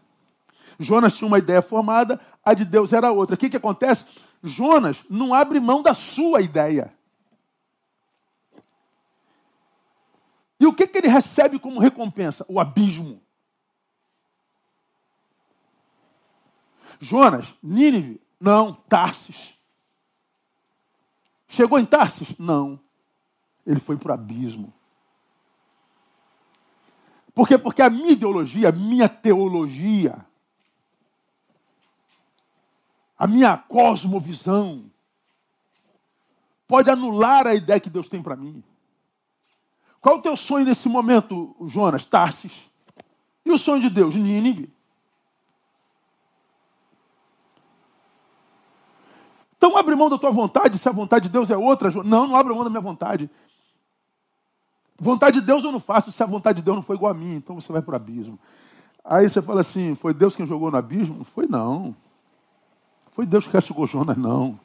Jonas 0.78 1.18
tinha 1.18 1.28
uma 1.28 1.40
ideia 1.40 1.62
formada, 1.62 2.22
a 2.46 2.54
de 2.54 2.66
Deus 2.66 2.94
era 2.94 3.12
outra. 3.12 3.34
O 3.34 3.38
que, 3.38 3.50
que 3.50 3.58
acontece? 3.58 4.06
Jonas 4.44 5.04
não 5.10 5.34
abre 5.34 5.60
mão 5.60 5.82
da 5.82 5.96
sua 5.96 6.40
ideia. 6.42 6.94
E 10.60 10.68
o 10.68 10.74
que, 10.74 10.86
que 10.86 11.00
ele 11.00 11.08
recebe 11.08 11.58
como 11.58 11.80
recompensa? 11.80 12.46
O 12.48 12.60
abismo. 12.60 13.23
Jonas, 17.04 17.54
Nínive, 17.62 18.22
Não, 18.40 18.74
Tarsis. 18.74 19.54
Chegou 21.48 21.78
em 21.78 21.86
Tarsis? 21.86 22.34
Não. 22.40 22.80
Ele 23.66 23.80
foi 23.80 23.98
para 23.98 24.12
o 24.12 24.14
abismo. 24.16 24.74
Por 27.34 27.48
quê? 27.48 27.58
Porque 27.58 27.82
a 27.82 27.90
minha 27.90 28.12
ideologia, 28.12 28.70
a 28.70 28.72
minha 28.72 29.10
teologia, 29.10 30.26
a 33.18 33.28
minha 33.28 33.58
cosmovisão, 33.58 34.90
pode 36.68 36.90
anular 36.90 37.48
a 37.48 37.56
ideia 37.56 37.80
que 37.80 37.90
Deus 37.90 38.08
tem 38.08 38.22
para 38.22 38.36
mim. 38.36 38.64
Qual 40.00 40.16
é 40.16 40.20
o 40.20 40.22
teu 40.22 40.36
sonho 40.36 40.66
nesse 40.66 40.88
momento, 40.90 41.56
Jonas? 41.68 42.06
Tarsis. 42.06 42.70
E 43.46 43.52
o 43.52 43.58
sonho 43.58 43.82
de 43.82 43.90
Deus? 43.90 44.16
Nínive. 44.16 44.72
Então 49.64 49.78
abre 49.78 49.96
mão 49.96 50.10
da 50.10 50.18
tua 50.18 50.30
vontade, 50.30 50.78
se 50.78 50.90
a 50.90 50.92
vontade 50.92 51.30
de 51.30 51.32
Deus 51.32 51.50
é 51.50 51.56
outra. 51.56 51.90
Não, 52.04 52.28
não 52.28 52.36
abre 52.36 52.54
mão 52.54 52.66
da 52.66 52.70
minha 52.70 52.82
vontade. 52.82 53.30
Vontade 55.00 55.40
de 55.40 55.46
Deus 55.46 55.64
eu 55.64 55.72
não 55.72 55.80
faço, 55.80 56.12
se 56.12 56.22
a 56.22 56.26
vontade 56.26 56.58
de 56.58 56.66
Deus 56.66 56.76
não 56.76 56.84
foi 56.84 56.98
igual 56.98 57.14
a 57.14 57.16
mim, 57.16 57.36
então 57.36 57.56
você 57.56 57.72
vai 57.72 57.82
para 57.82 57.94
o 57.94 57.96
abismo. 57.96 58.38
Aí 59.06 59.30
você 59.30 59.42
fala 59.42 59.62
assim, 59.62 59.96
foi 59.96 60.14
Deus 60.14 60.36
quem 60.36 60.46
jogou 60.46 60.70
no 60.70 60.76
abismo? 60.76 61.16
Não 61.16 61.24
foi 61.24 61.48
não. 61.48 61.96
Foi 63.14 63.26
Deus 63.26 63.46
que 63.46 63.54
castigou 63.54 63.88
Jonas, 63.88 64.18
não. 64.18 64.60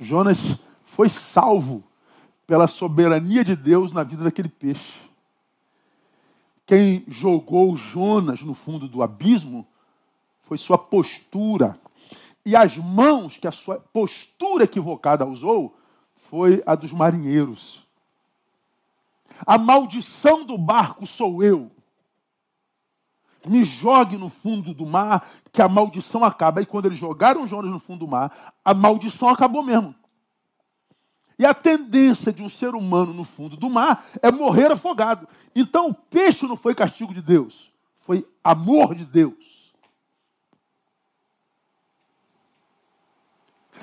Jonas 0.00 0.38
foi 0.86 1.10
salvo 1.10 1.84
pela 2.46 2.68
soberania 2.68 3.44
de 3.44 3.54
Deus 3.54 3.92
na 3.92 4.02
vida 4.02 4.24
daquele 4.24 4.48
peixe. 4.48 5.02
Quem 6.64 7.04
jogou 7.06 7.76
Jonas 7.76 8.40
no 8.40 8.54
fundo 8.54 8.88
do 8.88 9.02
abismo 9.02 9.66
foi 10.44 10.56
sua 10.56 10.78
postura. 10.78 11.78
E 12.44 12.56
as 12.56 12.76
mãos 12.76 13.36
que 13.36 13.46
a 13.46 13.52
sua 13.52 13.78
postura 13.78 14.64
equivocada 14.64 15.24
usou 15.24 15.76
foi 16.16 16.62
a 16.66 16.74
dos 16.74 16.92
marinheiros. 16.92 17.86
A 19.46 19.58
maldição 19.58 20.44
do 20.44 20.56
barco 20.58 21.06
sou 21.06 21.42
eu. 21.42 21.70
Me 23.46 23.64
jogue 23.64 24.16
no 24.16 24.28
fundo 24.28 24.72
do 24.72 24.86
mar, 24.86 25.28
que 25.52 25.60
a 25.60 25.68
maldição 25.68 26.24
acaba. 26.24 26.62
E 26.62 26.66
quando 26.66 26.86
eles 26.86 26.98
jogaram 26.98 27.46
Jonas 27.46 27.72
no 27.72 27.80
fundo 27.80 28.00
do 28.00 28.08
mar, 28.08 28.54
a 28.64 28.72
maldição 28.72 29.28
acabou 29.28 29.62
mesmo. 29.62 29.94
E 31.38 31.44
a 31.44 31.52
tendência 31.52 32.32
de 32.32 32.40
um 32.40 32.48
ser 32.48 32.74
humano 32.74 33.12
no 33.12 33.24
fundo 33.24 33.56
do 33.56 33.68
mar 33.68 34.06
é 34.22 34.30
morrer 34.30 34.70
afogado. 34.70 35.26
Então 35.56 35.88
o 35.88 35.94
peixe 35.94 36.46
não 36.46 36.56
foi 36.56 36.74
castigo 36.74 37.12
de 37.12 37.20
Deus, 37.20 37.72
foi 37.98 38.24
amor 38.44 38.94
de 38.94 39.04
Deus. 39.04 39.51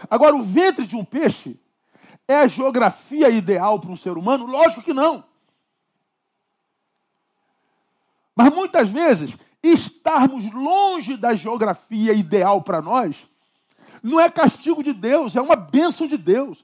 Agora, 0.10 0.36
o 0.36 0.44
ventre 0.44 0.86
de 0.86 0.96
um 0.96 1.04
peixe 1.04 1.60
é 2.28 2.36
a 2.36 2.48
geografia 2.48 3.30
ideal 3.30 3.80
para 3.80 3.90
um 3.90 3.98
ser 3.98 4.18
humano? 4.18 4.46
Lógico 4.46 4.84
que 4.84 4.94
não. 4.94 5.24
Mas 8.36 8.54
muitas 8.54 8.90
vezes, 8.90 9.36
estarmos 9.64 10.52
longe 10.54 11.18
da 11.18 11.34
geografia 11.34 12.14
ideal 12.14 12.62
para 12.62 12.82
nós 12.82 13.28
não 14.02 14.20
é 14.20 14.30
castigo 14.30 14.84
de 14.84 14.94
Deus, 14.94 15.36
é 15.36 15.42
uma 15.42 15.56
bênção 15.56 16.08
de 16.08 16.18
Deus. 16.18 16.64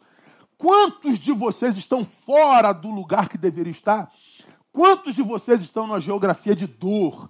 Quantos 0.58 1.19
de 1.19 1.34
vocês 1.34 1.76
estão 1.78 2.06
fora 2.06 2.71
do 2.71 2.89
lugar 2.89 3.28
que 3.28 3.38
deveria 3.38 3.71
estar? 3.71 4.12
Quantos 4.71 5.15
de 5.15 5.21
vocês 5.21 5.62
estão 5.62 5.88
na 5.88 6.00
geografia 6.00 6.56
de 6.56 6.67
dor, 6.67 7.30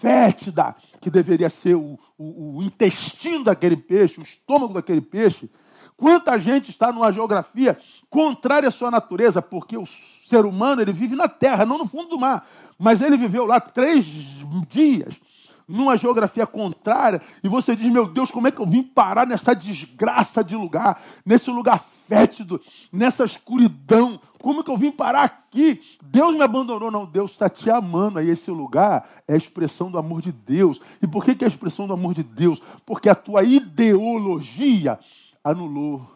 fétida, 0.00 0.74
que 1.00 1.10
deveria 1.10 1.50
ser 1.50 1.74
o, 1.74 1.98
o, 2.18 2.58
o 2.58 2.62
intestino 2.62 3.44
daquele 3.44 3.76
peixe, 3.76 4.20
o 4.20 4.24
estômago 4.24 4.74
daquele 4.74 5.00
peixe? 5.00 5.50
Quanta 5.96 6.38
gente 6.38 6.70
está 6.70 6.92
numa 6.92 7.12
geografia 7.12 7.78
contrária 8.10 8.68
à 8.68 8.72
sua 8.72 8.90
natureza, 8.90 9.40
porque 9.40 9.76
o 9.76 9.86
ser 9.86 10.44
humano 10.44 10.82
ele 10.82 10.92
vive 10.92 11.14
na 11.14 11.28
terra, 11.28 11.64
não 11.64 11.78
no 11.78 11.86
fundo 11.86 12.08
do 12.08 12.18
mar. 12.18 12.46
Mas 12.78 13.00
ele 13.00 13.16
viveu 13.16 13.46
lá 13.46 13.60
três 13.60 14.04
dias, 14.68 15.14
numa 15.66 15.96
geografia 15.96 16.46
contrária, 16.46 17.20
e 17.42 17.48
você 17.48 17.74
diz: 17.74 17.92
Meu 17.92 18.06
Deus, 18.06 18.30
como 18.30 18.48
é 18.48 18.50
que 18.50 18.60
eu 18.60 18.66
vim 18.66 18.82
parar 18.82 19.26
nessa 19.26 19.54
desgraça 19.54 20.44
de 20.44 20.54
lugar, 20.54 21.02
nesse 21.24 21.50
lugar 21.50 21.84
fétido, 22.06 22.60
nessa 22.92 23.24
escuridão? 23.24 24.20
Como 24.40 24.60
é 24.60 24.62
que 24.62 24.70
eu 24.70 24.76
vim 24.76 24.90
parar 24.90 25.22
aqui? 25.22 25.80
Deus 26.02 26.34
me 26.34 26.42
abandonou. 26.42 26.90
Não, 26.90 27.06
Deus 27.06 27.32
está 27.32 27.48
te 27.48 27.70
amando. 27.70 28.18
Aí 28.18 28.28
esse 28.28 28.50
lugar 28.50 29.08
é 29.26 29.32
a 29.32 29.38
expressão 29.38 29.90
do 29.90 29.96
amor 29.96 30.20
de 30.20 30.30
Deus. 30.30 30.80
E 31.00 31.06
por 31.06 31.24
que, 31.24 31.34
que 31.34 31.44
é 31.44 31.46
a 31.46 31.48
expressão 31.48 31.86
do 31.86 31.94
amor 31.94 32.12
de 32.12 32.22
Deus? 32.22 32.60
Porque 32.84 33.08
a 33.08 33.14
tua 33.14 33.42
ideologia 33.42 34.98
anulou 35.42 36.06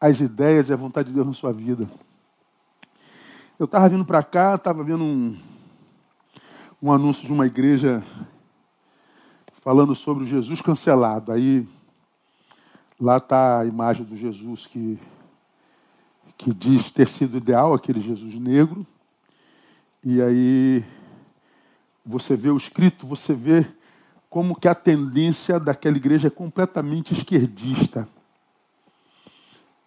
as 0.00 0.20
ideias 0.20 0.68
e 0.68 0.72
a 0.72 0.76
vontade 0.76 1.08
de 1.08 1.14
Deus 1.14 1.26
na 1.26 1.34
sua 1.34 1.52
vida. 1.52 1.90
Eu 3.58 3.66
estava 3.66 3.88
vindo 3.88 4.04
para 4.04 4.22
cá, 4.22 4.54
estava 4.54 4.82
vendo 4.82 5.04
um, 5.04 5.38
um 6.82 6.90
anúncio 6.90 7.26
de 7.26 7.32
uma 7.32 7.46
igreja 7.46 8.02
falando 9.60 9.94
sobre 9.94 10.24
o 10.24 10.26
Jesus 10.26 10.62
cancelado. 10.62 11.30
Aí 11.30 11.68
lá 12.98 13.18
está 13.18 13.60
a 13.60 13.66
imagem 13.66 14.04
do 14.04 14.16
Jesus 14.16 14.66
que, 14.66 14.98
que 16.38 16.54
diz 16.54 16.90
ter 16.90 17.06
sido 17.06 17.36
ideal, 17.36 17.74
aquele 17.74 18.00
Jesus 18.00 18.34
negro. 18.34 18.86
E 20.02 20.22
aí 20.22 20.82
você 22.04 22.34
vê 22.34 22.48
o 22.48 22.56
escrito, 22.56 23.06
você 23.06 23.34
vê 23.34 23.66
como 24.30 24.58
que 24.58 24.66
a 24.66 24.74
tendência 24.74 25.60
daquela 25.60 25.98
igreja 25.98 26.28
é 26.28 26.30
completamente 26.30 27.12
esquerdista. 27.12 28.08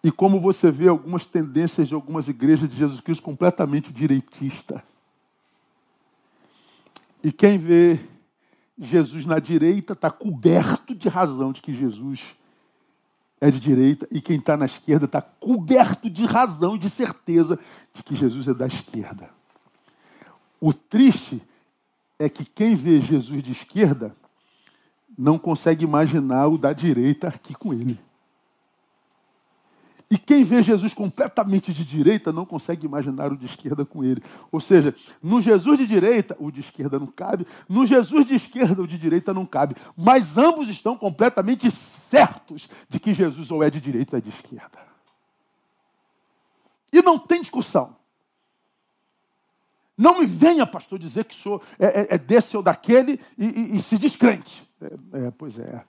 E 0.02 0.12
como 0.12 0.38
você 0.38 0.70
vê 0.70 0.86
algumas 0.86 1.26
tendências 1.26 1.88
de 1.88 1.94
algumas 1.94 2.28
igrejas 2.28 2.68
de 2.68 2.76
Jesus 2.76 3.00
Cristo 3.00 3.24
completamente 3.24 3.92
direitista. 3.92 4.84
E 7.24 7.32
quem 7.32 7.56
vê 7.56 7.98
Jesus 8.78 9.24
na 9.24 9.38
direita 9.38 9.94
está 9.94 10.10
coberto 10.10 10.94
de 10.94 11.08
razão 11.08 11.52
de 11.52 11.62
que 11.62 11.72
Jesus 11.72 12.36
é 13.40 13.50
de 13.50 13.58
direita, 13.58 14.06
e 14.10 14.20
quem 14.20 14.36
está 14.36 14.56
na 14.56 14.66
esquerda 14.66 15.06
está 15.06 15.20
coberto 15.20 16.08
de 16.08 16.24
razão 16.24 16.76
e 16.76 16.78
de 16.78 16.88
certeza 16.88 17.58
de 17.92 18.02
que 18.02 18.14
Jesus 18.14 18.46
é 18.48 18.54
da 18.54 18.66
esquerda. 18.66 19.28
O 20.60 20.72
triste 20.72 21.42
é 22.18 22.28
que 22.28 22.44
quem 22.44 22.74
vê 22.74 23.00
Jesus 23.00 23.42
de 23.42 23.52
esquerda 23.52 24.14
não 25.16 25.38
consegue 25.38 25.84
imaginar 25.84 26.48
o 26.48 26.56
da 26.58 26.72
direita 26.72 27.28
aqui 27.28 27.54
com 27.54 27.72
ele. 27.72 27.98
E 30.14 30.18
quem 30.18 30.44
vê 30.44 30.62
Jesus 30.62 30.94
completamente 30.94 31.72
de 31.72 31.84
direita 31.84 32.32
não 32.32 32.46
consegue 32.46 32.86
imaginar 32.86 33.32
o 33.32 33.36
de 33.36 33.46
esquerda 33.46 33.84
com 33.84 34.04
ele. 34.04 34.22
Ou 34.52 34.60
seja, 34.60 34.94
no 35.20 35.42
Jesus 35.42 35.76
de 35.76 35.88
direita, 35.88 36.36
o 36.38 36.52
de 36.52 36.60
esquerda 36.60 37.00
não 37.00 37.08
cabe. 37.08 37.44
No 37.68 37.84
Jesus 37.84 38.24
de 38.24 38.36
esquerda, 38.36 38.80
o 38.80 38.86
de 38.86 38.96
direita 38.96 39.34
não 39.34 39.44
cabe. 39.44 39.74
Mas 39.96 40.38
ambos 40.38 40.68
estão 40.68 40.96
completamente 40.96 41.68
certos 41.68 42.68
de 42.88 43.00
que 43.00 43.12
Jesus 43.12 43.50
ou 43.50 43.60
é 43.60 43.68
de 43.68 43.80
direita 43.80 44.14
ou 44.14 44.18
é 44.18 44.20
de 44.20 44.28
esquerda. 44.28 44.78
E 46.92 47.02
não 47.02 47.18
tem 47.18 47.40
discussão. 47.40 47.96
Não 49.98 50.20
me 50.20 50.26
venha, 50.26 50.64
pastor, 50.64 50.96
dizer 50.96 51.24
que 51.24 51.34
sou 51.34 51.60
é, 51.76 51.86
é, 51.86 52.06
é 52.10 52.18
desse 52.18 52.56
ou 52.56 52.62
daquele 52.62 53.18
e, 53.36 53.46
e, 53.46 53.76
e 53.78 53.82
se 53.82 53.98
descrente. 53.98 54.64
É, 54.80 55.26
é, 55.26 55.30
pois 55.32 55.58
é. 55.58 55.84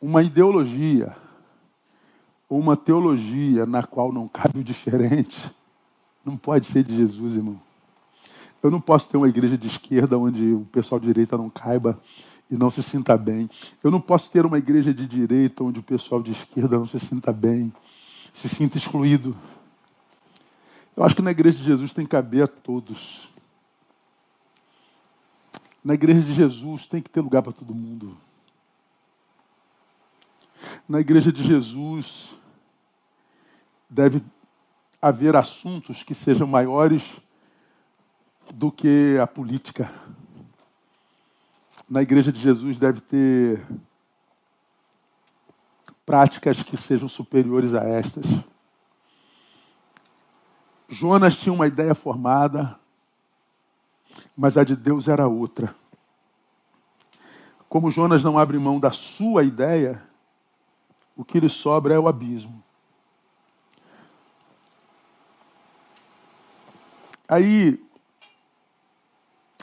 Uma 0.00 0.22
ideologia 0.22 1.16
ou 2.48 2.58
uma 2.58 2.76
teologia 2.76 3.66
na 3.66 3.82
qual 3.82 4.12
não 4.12 4.26
cabe 4.26 4.60
o 4.60 4.64
diferente, 4.64 5.38
não 6.24 6.36
pode 6.36 6.66
ser 6.66 6.82
de 6.82 6.96
Jesus, 6.96 7.34
irmão. 7.34 7.60
Eu 8.62 8.70
não 8.70 8.80
posso 8.80 9.08
ter 9.08 9.16
uma 9.16 9.28
igreja 9.28 9.56
de 9.56 9.66
esquerda 9.66 10.18
onde 10.18 10.52
o 10.52 10.66
pessoal 10.72 10.98
de 10.98 11.06
direita 11.06 11.36
não 11.36 11.50
caiba 11.50 12.00
e 12.50 12.56
não 12.56 12.70
se 12.70 12.82
sinta 12.82 13.16
bem. 13.16 13.48
Eu 13.84 13.90
não 13.90 14.00
posso 14.00 14.30
ter 14.30 14.44
uma 14.44 14.58
igreja 14.58 14.92
de 14.92 15.06
direita 15.06 15.62
onde 15.62 15.78
o 15.78 15.82
pessoal 15.82 16.22
de 16.22 16.32
esquerda 16.32 16.78
não 16.78 16.86
se 16.86 16.98
sinta 16.98 17.32
bem, 17.32 17.72
se 18.32 18.48
sinta 18.48 18.78
excluído. 18.78 19.36
Eu 20.96 21.04
acho 21.04 21.14
que 21.14 21.22
na 21.22 21.30
igreja 21.30 21.58
de 21.58 21.64
Jesus 21.64 21.92
tem 21.92 22.04
que 22.04 22.10
caber 22.10 22.44
a 22.44 22.48
todos. 22.48 23.28
Na 25.84 25.94
igreja 25.94 26.22
de 26.22 26.34
Jesus 26.34 26.86
tem 26.86 27.00
que 27.00 27.10
ter 27.10 27.20
lugar 27.20 27.42
para 27.42 27.52
todo 27.52 27.74
mundo 27.74 28.16
na 30.88 31.00
igreja 31.00 31.32
de 31.32 31.42
Jesus 31.42 32.36
deve 33.88 34.22
haver 35.00 35.36
assuntos 35.36 36.02
que 36.02 36.14
sejam 36.14 36.46
maiores 36.46 37.02
do 38.52 38.70
que 38.70 39.18
a 39.22 39.26
política. 39.26 39.90
Na 41.88 42.02
igreja 42.02 42.32
de 42.32 42.40
Jesus 42.40 42.78
deve 42.78 43.00
ter 43.00 43.64
práticas 46.04 46.62
que 46.62 46.76
sejam 46.76 47.08
superiores 47.08 47.74
a 47.74 47.84
estas. 47.84 48.24
Jonas 50.88 51.38
tinha 51.38 51.52
uma 51.52 51.66
ideia 51.66 51.94
formada, 51.94 52.78
mas 54.36 54.56
a 54.56 54.64
de 54.64 54.74
Deus 54.74 55.06
era 55.06 55.28
outra. 55.28 55.74
Como 57.68 57.90
Jonas 57.90 58.22
não 58.22 58.38
abre 58.38 58.58
mão 58.58 58.80
da 58.80 58.90
sua 58.90 59.44
ideia, 59.44 60.02
o 61.18 61.24
que 61.24 61.40
lhe 61.40 61.50
sobra 61.50 61.92
é 61.92 61.98
o 61.98 62.06
abismo. 62.06 62.62
Aí 67.28 67.84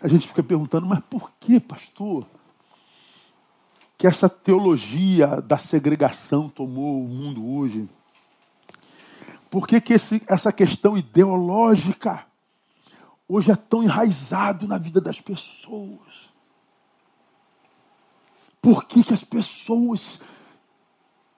a 0.01 0.07
gente 0.09 0.27
fica 0.27 0.43
perguntando, 0.43 0.85
mas 0.85 0.99
por 0.99 1.31
que, 1.39 1.57
pastor, 1.57 2.27
que 3.97 4.05
essa 4.05 4.27
teologia 4.27 5.41
da 5.41 5.57
segregação 5.57 6.49
tomou 6.49 7.01
o 7.01 7.07
mundo 7.07 7.49
hoje? 7.55 7.89
Por 9.49 9.65
que, 9.65 9.79
que 9.79 9.93
esse, 9.93 10.21
essa 10.27 10.51
questão 10.51 10.97
ideológica 10.97 12.27
hoje 13.29 13.49
é 13.49 13.55
tão 13.55 13.81
enraizado 13.81 14.67
na 14.67 14.77
vida 14.77 14.99
das 14.99 15.21
pessoas? 15.21 16.29
Por 18.61 18.83
que, 18.83 19.05
que 19.05 19.13
as 19.13 19.23
pessoas 19.23 20.19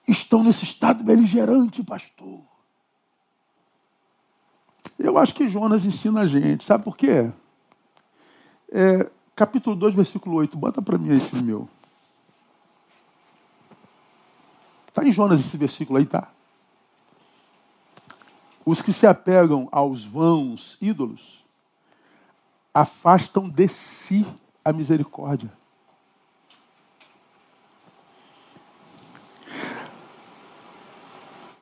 estão 0.08 0.42
nesse 0.42 0.64
estado 0.64 1.04
beligerante, 1.04 1.82
pastor? 1.82 2.42
Eu 4.98 5.16
acho 5.16 5.34
que 5.34 5.48
Jonas 5.48 5.84
ensina 5.84 6.22
a 6.22 6.26
gente. 6.26 6.64
Sabe 6.64 6.82
por 6.82 6.96
quê? 6.96 7.30
É, 8.70 9.08
capítulo 9.36 9.76
2, 9.76 9.94
versículo 9.94 10.36
8. 10.36 10.56
Bota 10.56 10.82
para 10.82 10.98
mim 10.98 11.14
esse 11.16 11.36
meu. 11.36 11.68
Está 14.88 15.04
em 15.04 15.12
Jonas 15.12 15.38
esse 15.38 15.56
versículo 15.56 15.98
aí, 15.98 16.06
tá? 16.06 16.28
Os 18.66 18.82
que 18.82 18.92
se 18.92 19.06
apegam 19.06 19.68
aos 19.70 20.04
vãos 20.04 20.76
ídolos 20.80 21.44
afastam 22.74 23.48
de 23.48 23.68
si 23.68 24.26
a 24.64 24.72
misericórdia. 24.72 25.50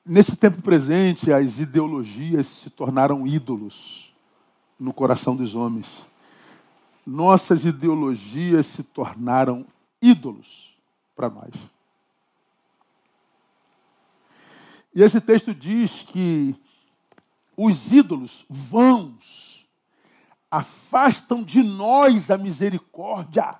Nesse 0.09 0.37
tempo 0.37 0.63
presente, 0.63 1.33
as 1.33 1.59
ideologias 1.59 2.47
se 2.47 2.71
tornaram 2.71 3.27
ídolos 3.27 4.15
no 4.79 4.93
coração 4.93 5.35
dos 5.35 5.53
homens. 5.57 5.89
Nossas 7.05 7.65
ideologias 7.65 8.67
se 8.67 8.85
tornaram 8.85 9.67
ídolos 10.01 10.79
para 11.17 11.29
nós. 11.29 11.53
E 14.95 15.03
esse 15.03 15.21
texto 15.21 15.53
diz 15.53 16.03
que 16.03 16.55
os 17.57 17.91
ídolos 17.91 18.45
vãos 18.49 19.67
afastam 20.49 21.43
de 21.43 21.65
nós 21.65 22.31
a 22.31 22.39
misericórdia. 22.39 23.57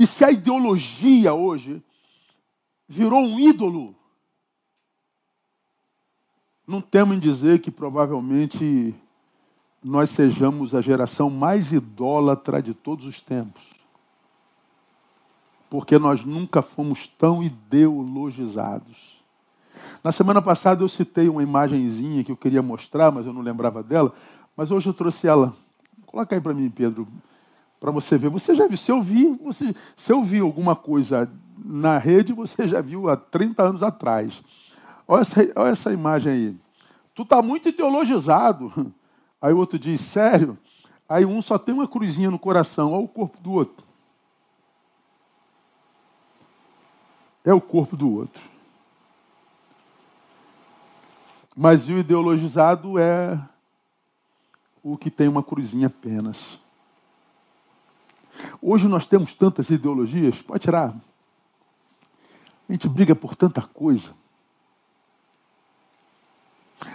E 0.00 0.06
se 0.06 0.24
a 0.24 0.30
ideologia 0.30 1.34
hoje 1.34 1.82
virou 2.88 3.20
um 3.20 3.38
ídolo, 3.38 3.94
não 6.66 6.80
temo 6.80 7.12
em 7.12 7.18
dizer 7.18 7.60
que 7.60 7.70
provavelmente 7.70 8.94
nós 9.84 10.08
sejamos 10.08 10.74
a 10.74 10.80
geração 10.80 11.28
mais 11.28 11.70
idólatra 11.70 12.62
de 12.62 12.72
todos 12.72 13.04
os 13.04 13.20
tempos. 13.20 13.62
Porque 15.68 15.98
nós 15.98 16.24
nunca 16.24 16.62
fomos 16.62 17.06
tão 17.06 17.42
ideologizados. 17.42 19.22
Na 20.02 20.12
semana 20.12 20.40
passada 20.40 20.82
eu 20.82 20.88
citei 20.88 21.28
uma 21.28 21.42
imagenzinha 21.42 22.24
que 22.24 22.32
eu 22.32 22.38
queria 22.38 22.62
mostrar, 22.62 23.12
mas 23.12 23.26
eu 23.26 23.34
não 23.34 23.42
lembrava 23.42 23.82
dela. 23.82 24.14
Mas 24.56 24.70
hoje 24.70 24.88
eu 24.88 24.94
trouxe 24.94 25.28
ela. 25.28 25.54
Coloca 26.06 26.34
aí 26.34 26.40
para 26.40 26.54
mim, 26.54 26.70
Pedro 26.70 27.06
para 27.80 27.90
você 27.90 28.18
ver. 28.18 28.28
Você 28.28 28.54
já 28.54 28.68
viu, 28.68 28.76
se 28.76 28.92
eu 28.92 29.02
vi, 29.02 29.26
você, 29.42 29.74
se 29.96 30.12
eu 30.12 30.22
vi 30.22 30.38
alguma 30.38 30.76
coisa 30.76 31.28
na 31.64 31.96
rede, 31.96 32.32
você 32.32 32.68
já 32.68 32.82
viu 32.82 33.08
há 33.08 33.16
30 33.16 33.62
anos 33.62 33.82
atrás. 33.82 34.42
Olha 35.08 35.22
essa, 35.22 35.40
olha 35.56 35.70
essa 35.70 35.92
imagem 35.92 36.32
aí. 36.32 36.56
Tu 37.14 37.22
está 37.22 37.40
muito 37.40 37.70
ideologizado. 37.70 38.92
Aí 39.40 39.54
o 39.54 39.56
outro 39.56 39.78
diz, 39.78 40.02
sério? 40.02 40.58
Aí 41.08 41.24
um 41.24 41.40
só 41.40 41.58
tem 41.58 41.74
uma 41.74 41.88
cruzinha 41.88 42.30
no 42.30 42.38
coração, 42.38 42.92
olha 42.92 43.04
o 43.04 43.08
corpo 43.08 43.40
do 43.40 43.52
outro. 43.52 43.84
É 47.42 47.54
o 47.54 47.60
corpo 47.60 47.96
do 47.96 48.12
outro. 48.12 48.42
Mas 51.56 51.88
o 51.88 51.92
ideologizado 51.92 52.98
é 52.98 53.40
o 54.82 54.96
que 54.96 55.10
tem 55.10 55.26
uma 55.26 55.42
cruzinha 55.42 55.86
apenas. 55.86 56.58
Hoje 58.60 58.86
nós 58.86 59.06
temos 59.06 59.34
tantas 59.34 59.70
ideologias, 59.70 60.36
pode 60.42 60.62
tirar. 60.62 60.94
A 62.68 62.72
gente 62.72 62.88
briga 62.88 63.14
por 63.14 63.34
tanta 63.34 63.62
coisa. 63.62 64.14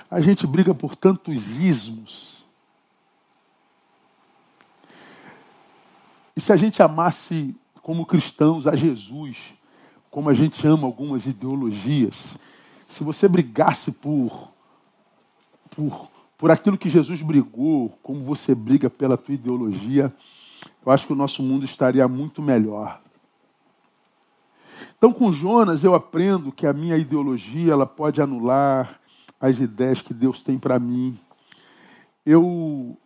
A 0.10 0.22
gente 0.22 0.48
briga 0.48 0.74
por 0.74 0.96
tantos 0.96 1.58
ismos. 1.58 2.46
E 6.36 6.42
se 6.42 6.52
a 6.52 6.56
gente 6.56 6.82
amasse 6.82 7.56
como 7.82 8.06
cristãos 8.06 8.68
a 8.68 8.76
Jesus, 8.76 9.54
como 10.10 10.30
a 10.30 10.34
gente 10.34 10.66
ama 10.66 10.86
algumas 10.86 11.26
ideologias, 11.26 12.38
se 12.88 13.04
você 13.04 13.28
brigasse 13.28 13.92
por, 13.92 14.54
por, 15.72 16.10
por 16.38 16.52
aquilo 16.52 16.78
que 16.78 16.90
Jesus 16.90 17.22
brigou, 17.22 17.90
como 18.02 18.24
você 18.24 18.56
briga 18.56 18.90
pela 18.90 19.18
tua 19.18 19.36
ideologia, 19.36 20.14
eu 20.86 20.92
acho 20.92 21.08
que 21.08 21.14
o 21.14 21.16
nosso 21.16 21.42
mundo 21.42 21.66
estaria 21.66 22.08
muito 22.08 22.42
melhor. 22.42 23.02
Então, 24.98 25.12
com 25.12 25.32
Jonas, 25.32 25.84
eu 25.84 25.96
aprendo 25.96 26.52
que 26.52 26.68
a 26.68 26.74
minha 26.74 26.98
ideologia 26.98 27.74
ela 27.74 27.86
pode 27.86 28.22
anular 28.22 29.00
as 29.40 29.60
ideias 29.60 30.02
que 30.02 30.14
Deus 30.14 30.42
tem 30.42 30.58
para 30.58 30.80
mim. 30.80 31.20
Eu 32.26 32.98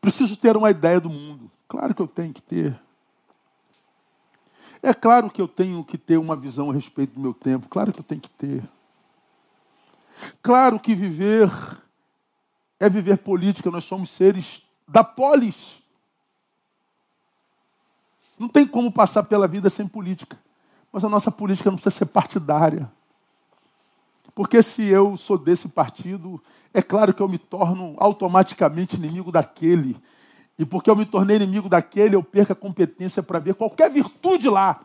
preciso 0.00 0.36
ter 0.36 0.56
uma 0.56 0.70
ideia 0.70 1.00
do 1.00 1.10
mundo. 1.10 1.50
Claro 1.68 1.94
que 1.94 2.00
eu 2.00 2.08
tenho 2.08 2.32
que 2.32 2.42
ter. 2.42 2.78
É 4.82 4.94
claro 4.94 5.28
que 5.30 5.42
eu 5.42 5.48
tenho 5.48 5.84
que 5.84 5.98
ter 5.98 6.18
uma 6.18 6.36
visão 6.36 6.70
a 6.70 6.74
respeito 6.74 7.14
do 7.14 7.20
meu 7.20 7.34
tempo. 7.34 7.68
Claro 7.68 7.92
que 7.92 8.00
eu 8.00 8.04
tenho 8.04 8.20
que 8.20 8.30
ter. 8.30 8.62
Claro 10.42 10.78
que 10.80 10.94
viver 10.94 11.50
é 12.80 12.88
viver 12.88 13.18
política. 13.18 13.70
Nós 13.70 13.84
somos 13.84 14.10
seres 14.10 14.62
da 14.86 15.02
polis. 15.02 15.78
Não 18.38 18.48
tem 18.48 18.66
como 18.66 18.92
passar 18.92 19.24
pela 19.24 19.48
vida 19.48 19.68
sem 19.68 19.86
política. 19.86 20.38
Mas 20.92 21.04
a 21.04 21.08
nossa 21.08 21.30
política 21.30 21.70
não 21.70 21.76
precisa 21.76 21.96
ser 21.96 22.06
partidária. 22.06 22.90
Porque 24.34 24.62
se 24.62 24.84
eu 24.84 25.16
sou 25.16 25.36
desse 25.36 25.68
partido, 25.68 26.40
é 26.72 26.80
claro 26.80 27.12
que 27.12 27.20
eu 27.20 27.28
me 27.28 27.38
torno 27.38 27.96
automaticamente 27.98 28.96
inimigo 28.96 29.32
daquele. 29.32 29.96
E 30.58 30.64
porque 30.64 30.88
eu 30.88 30.96
me 30.96 31.04
tornei 31.04 31.36
inimigo 31.36 31.68
daquele, 31.68 32.14
eu 32.14 32.22
perco 32.22 32.52
a 32.52 32.56
competência 32.56 33.22
para 33.22 33.38
ver 33.38 33.54
qualquer 33.54 33.90
virtude 33.90 34.48
lá. 34.48 34.80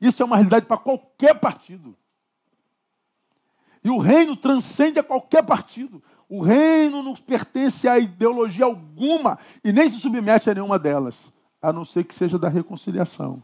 Isso 0.00 0.22
é 0.22 0.26
uma 0.26 0.36
realidade 0.36 0.66
para 0.66 0.76
qualquer 0.76 1.38
partido. 1.38 1.96
E 3.84 3.90
o 3.90 3.98
reino 3.98 4.36
transcende 4.36 4.98
a 4.98 5.04
qualquer 5.04 5.42
partido. 5.44 6.02
O 6.28 6.42
reino 6.42 7.02
não 7.02 7.14
pertence 7.14 7.88
a 7.88 7.98
ideologia 7.98 8.64
alguma 8.64 9.38
e 9.62 9.72
nem 9.72 9.88
se 9.88 10.00
submete 10.00 10.50
a 10.50 10.54
nenhuma 10.54 10.78
delas 10.78 11.14
a 11.62 11.72
não 11.72 11.84
ser 11.84 12.04
que 12.04 12.14
seja 12.14 12.38
da 12.38 12.48
reconciliação. 12.48 13.42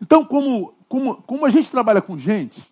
Então, 0.00 0.24
como, 0.24 0.74
como, 0.88 1.16
como 1.22 1.46
a 1.46 1.50
gente 1.50 1.70
trabalha 1.70 2.02
com 2.02 2.18
gente, 2.18 2.62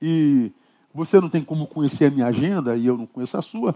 e 0.00 0.52
você 0.94 1.20
não 1.20 1.28
tem 1.28 1.42
como 1.42 1.66
conhecer 1.66 2.06
a 2.06 2.10
minha 2.10 2.26
agenda 2.26 2.76
e 2.76 2.86
eu 2.86 2.96
não 2.96 3.06
conheço 3.06 3.36
a 3.36 3.42
sua, 3.42 3.74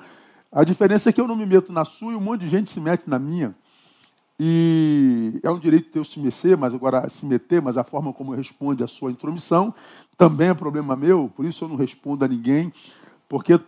a 0.50 0.64
diferença 0.64 1.10
é 1.10 1.12
que 1.12 1.20
eu 1.20 1.28
não 1.28 1.36
me 1.36 1.46
meto 1.46 1.72
na 1.72 1.84
sua 1.84 2.12
e 2.12 2.16
um 2.16 2.20
monte 2.20 2.42
de 2.42 2.48
gente 2.48 2.70
se 2.70 2.80
mete 2.80 3.08
na 3.08 3.18
minha. 3.18 3.54
E 4.38 5.38
é 5.42 5.50
um 5.50 5.58
direito 5.58 5.90
teu 5.90 6.02
se 6.02 6.18
meter, 6.18 6.56
mas 6.56 6.74
agora 6.74 7.08
se 7.10 7.26
meter, 7.26 7.60
mas 7.60 7.76
a 7.76 7.84
forma 7.84 8.12
como 8.12 8.34
responde 8.34 8.82
a 8.82 8.86
sua 8.86 9.10
intromissão 9.10 9.74
também 10.16 10.48
é 10.48 10.54
problema 10.54 10.96
meu, 10.96 11.30
por 11.34 11.44
isso 11.44 11.64
eu 11.64 11.68
não 11.68 11.76
respondo 11.76 12.24
a 12.24 12.28
ninguém, 12.28 12.72
porque 13.28 13.60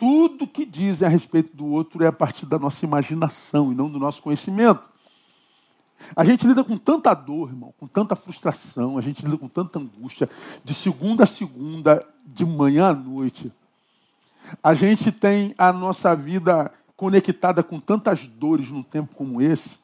tudo 0.00 0.46
que 0.46 0.64
dizem 0.64 1.06
a 1.06 1.10
respeito 1.10 1.54
do 1.54 1.66
outro 1.66 2.02
é 2.02 2.06
a 2.06 2.12
partir 2.12 2.46
da 2.46 2.58
nossa 2.58 2.86
imaginação 2.86 3.70
e 3.70 3.74
não 3.74 3.90
do 3.90 3.98
nosso 3.98 4.22
conhecimento. 4.22 4.88
A 6.16 6.24
gente 6.24 6.46
lida 6.46 6.64
com 6.64 6.78
tanta 6.78 7.12
dor, 7.12 7.50
irmão, 7.50 7.74
com 7.78 7.86
tanta 7.86 8.16
frustração, 8.16 8.96
a 8.96 9.02
gente 9.02 9.22
lida 9.22 9.36
com 9.36 9.46
tanta 9.46 9.78
angústia, 9.78 10.30
de 10.64 10.72
segunda 10.72 11.24
a 11.24 11.26
segunda, 11.26 12.02
de 12.24 12.46
manhã 12.46 12.88
à 12.88 12.94
noite. 12.94 13.52
A 14.62 14.72
gente 14.72 15.12
tem 15.12 15.54
a 15.58 15.70
nossa 15.70 16.16
vida 16.16 16.72
conectada 16.96 17.62
com 17.62 17.78
tantas 17.78 18.26
dores 18.26 18.70
num 18.70 18.82
tempo 18.82 19.14
como 19.14 19.42
esse, 19.42 19.76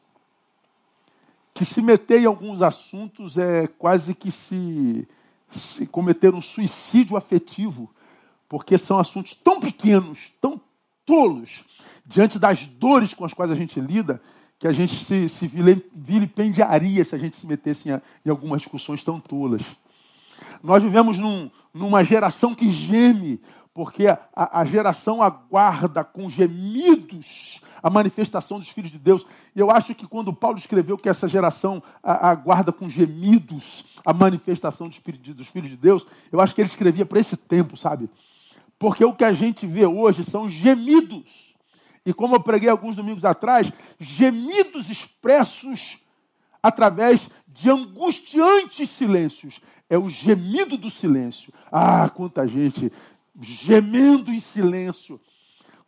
que 1.53 1.63
se 1.63 1.79
meter 1.79 2.23
em 2.23 2.25
alguns 2.25 2.63
assuntos 2.63 3.37
é 3.37 3.67
quase 3.67 4.15
que 4.15 4.31
se 4.31 5.07
se 5.51 5.85
cometer 5.85 6.33
um 6.33 6.41
suicídio 6.41 7.15
afetivo, 7.15 7.89
porque 8.49 8.77
são 8.77 8.99
assuntos 8.99 9.35
tão 9.35 9.59
pequenos, 9.59 10.31
tão 10.41 10.59
tolos, 11.05 11.63
diante 12.05 12.39
das 12.39 12.65
dores 12.65 13.13
com 13.13 13.25
as 13.25 13.33
quais 13.33 13.51
a 13.51 13.55
gente 13.55 13.79
lida, 13.79 14.21
que 14.59 14.67
a 14.67 14.71
gente 14.71 15.03
se, 15.03 15.29
se 15.29 15.47
vilipendiaria 15.93 17.03
se 17.03 17.13
a 17.13 17.17
gente 17.17 17.35
se 17.35 17.45
metesse 17.45 17.89
em, 17.89 18.01
em 18.25 18.29
algumas 18.29 18.61
discussões 18.61 19.03
tão 19.03 19.19
tolas. 19.19 19.61
Nós 20.63 20.81
vivemos 20.81 21.17
num, 21.17 21.49
numa 21.73 22.03
geração 22.03 22.55
que 22.55 22.71
geme, 22.71 23.39
porque 23.73 24.07
a, 24.07 24.19
a, 24.35 24.65
geração 24.65 25.21
aguarda 25.21 26.03
com 26.03 26.29
gemidos 26.29 27.61
a 27.81 27.89
manifestação 27.89 28.57
dos 28.57 28.69
filhos 28.69 28.89
de 28.89 28.97
Deus. 28.97 29.25
E 29.55 29.59
eu 29.59 29.69
acho 29.69 29.93
que 29.93 30.07
quando 30.07 30.33
Paulo 30.33 30.57
escreveu 30.57 30.97
que 30.97 31.07
essa 31.07 31.27
geração 31.27 31.81
aguarda 32.01 32.71
com 32.71 32.89
gemidos 32.89 33.85
a 34.03 34.11
manifestação 34.13 34.89
dos, 34.89 34.99
dos 35.35 35.47
filhos 35.47 35.69
de 35.69 35.77
Deus, 35.77 36.07
eu 36.31 36.41
acho 36.41 36.55
que 36.55 36.61
ele 36.61 36.69
escrevia 36.69 37.05
para 37.05 37.19
esse 37.19 37.37
tempo, 37.37 37.77
sabe? 37.77 38.09
Porque 38.79 39.03
o 39.03 39.13
que 39.13 39.23
a 39.23 39.33
gente 39.33 39.65
vê 39.65 39.85
hoje 39.85 40.23
são 40.23 40.49
gemidos. 40.49 41.55
E 42.05 42.13
como 42.13 42.35
eu 42.35 42.39
preguei 42.39 42.69
alguns 42.69 42.95
domingos 42.95 43.25
atrás, 43.25 43.71
gemidos 43.99 44.89
expressos 44.89 45.99
através 46.61 47.29
de 47.47 47.69
angustiantes 47.69 48.89
silêncios. 48.89 49.59
É 49.89 49.97
o 49.97 50.09
gemido 50.09 50.77
do 50.77 50.89
silêncio. 50.89 51.53
Ah, 51.71 52.09
quanta 52.09 52.47
gente 52.47 52.91
gemendo 53.41 54.31
em 54.31 54.39
silêncio. 54.39 55.19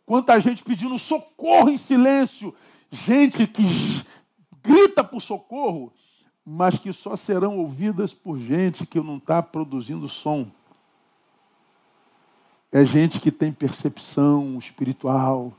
Quanta 0.04 0.40
gente 0.40 0.64
pedindo 0.64 0.98
socorro 0.98 1.70
em 1.70 1.78
silêncio. 1.78 2.54
Gente 2.90 3.46
que 3.46 3.62
grita 4.62 5.04
por 5.04 5.20
socorro, 5.20 5.92
mas 6.44 6.78
que 6.78 6.92
só 6.92 7.16
serão 7.16 7.58
ouvidas 7.58 8.12
por 8.12 8.38
gente 8.38 8.86
que 8.86 9.00
não 9.00 9.18
está 9.18 9.42
produzindo 9.42 10.08
som. 10.08 10.50
É 12.72 12.84
gente 12.84 13.18
que 13.18 13.32
tem 13.32 13.52
percepção 13.52 14.58
espiritual, 14.58 15.52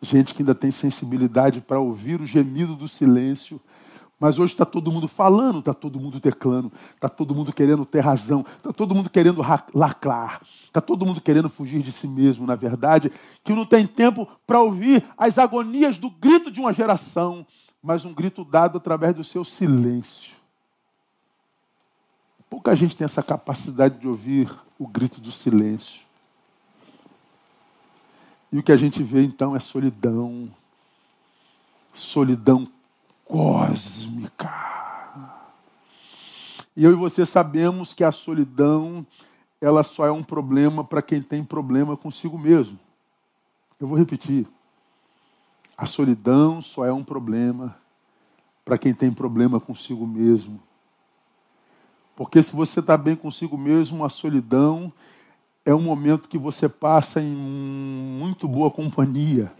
gente 0.00 0.34
que 0.34 0.42
ainda 0.42 0.54
tem 0.54 0.70
sensibilidade 0.70 1.60
para 1.60 1.80
ouvir 1.80 2.20
o 2.20 2.26
gemido 2.26 2.74
do 2.74 2.88
silêncio 2.88 3.60
mas 4.20 4.38
hoje 4.38 4.52
está 4.52 4.66
todo 4.66 4.92
mundo 4.92 5.08
falando, 5.08 5.60
está 5.60 5.72
todo 5.72 5.98
mundo 5.98 6.20
teclando, 6.20 6.70
está 6.94 7.08
todo 7.08 7.34
mundo 7.34 7.54
querendo 7.54 7.86
ter 7.86 8.00
razão, 8.00 8.44
está 8.58 8.70
todo 8.70 8.94
mundo 8.94 9.08
querendo 9.08 9.42
lacrar, 9.74 10.42
está 10.66 10.78
todo 10.78 11.06
mundo 11.06 11.22
querendo 11.22 11.48
fugir 11.48 11.80
de 11.80 11.90
si 11.90 12.06
mesmo, 12.06 12.46
na 12.46 12.54
verdade, 12.54 13.10
que 13.42 13.54
não 13.54 13.64
tem 13.64 13.86
tempo 13.86 14.28
para 14.46 14.60
ouvir 14.60 15.02
as 15.16 15.38
agonias 15.38 15.96
do 15.96 16.10
grito 16.10 16.50
de 16.50 16.60
uma 16.60 16.70
geração, 16.70 17.46
mas 17.82 18.04
um 18.04 18.12
grito 18.12 18.44
dado 18.44 18.76
através 18.76 19.14
do 19.14 19.24
seu 19.24 19.42
silêncio. 19.42 20.34
Pouca 22.50 22.76
gente 22.76 22.94
tem 22.94 23.06
essa 23.06 23.22
capacidade 23.22 23.98
de 23.98 24.06
ouvir 24.06 24.52
o 24.78 24.86
grito 24.86 25.18
do 25.18 25.32
silêncio. 25.32 26.02
E 28.52 28.58
o 28.58 28.62
que 28.62 28.72
a 28.72 28.76
gente 28.76 29.02
vê 29.02 29.22
então 29.22 29.54
é 29.54 29.60
solidão. 29.60 30.50
Solidão 31.94 32.68
cósmica. 33.24 34.50
E 36.76 36.84
eu 36.84 36.92
e 36.92 36.94
você 36.94 37.26
sabemos 37.26 37.92
que 37.92 38.02
a 38.02 38.12
solidão, 38.12 39.06
ela 39.60 39.82
só 39.82 40.06
é 40.06 40.10
um 40.10 40.22
problema 40.22 40.82
para 40.82 41.02
quem 41.02 41.22
tem 41.22 41.44
problema 41.44 41.96
consigo 41.96 42.38
mesmo. 42.38 42.78
Eu 43.78 43.86
vou 43.86 43.98
repetir. 43.98 44.46
A 45.76 45.86
solidão 45.86 46.60
só 46.60 46.84
é 46.84 46.92
um 46.92 47.04
problema 47.04 47.76
para 48.64 48.78
quem 48.78 48.92
tem 48.92 49.12
problema 49.12 49.58
consigo 49.58 50.06
mesmo. 50.06 50.60
Porque 52.14 52.42
se 52.42 52.54
você 52.54 52.80
está 52.80 52.96
bem 52.96 53.16
consigo 53.16 53.56
mesmo, 53.56 54.04
a 54.04 54.10
solidão 54.10 54.92
é 55.70 55.74
um 55.74 55.80
momento 55.80 56.28
que 56.28 56.38
você 56.38 56.68
passa 56.68 57.20
em 57.20 57.32
muito 57.32 58.48
boa 58.48 58.70
companhia. 58.70 59.52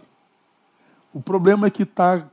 O 1.13 1.21
problema 1.21 1.67
é 1.67 1.71
que 1.71 1.83
está 1.83 2.29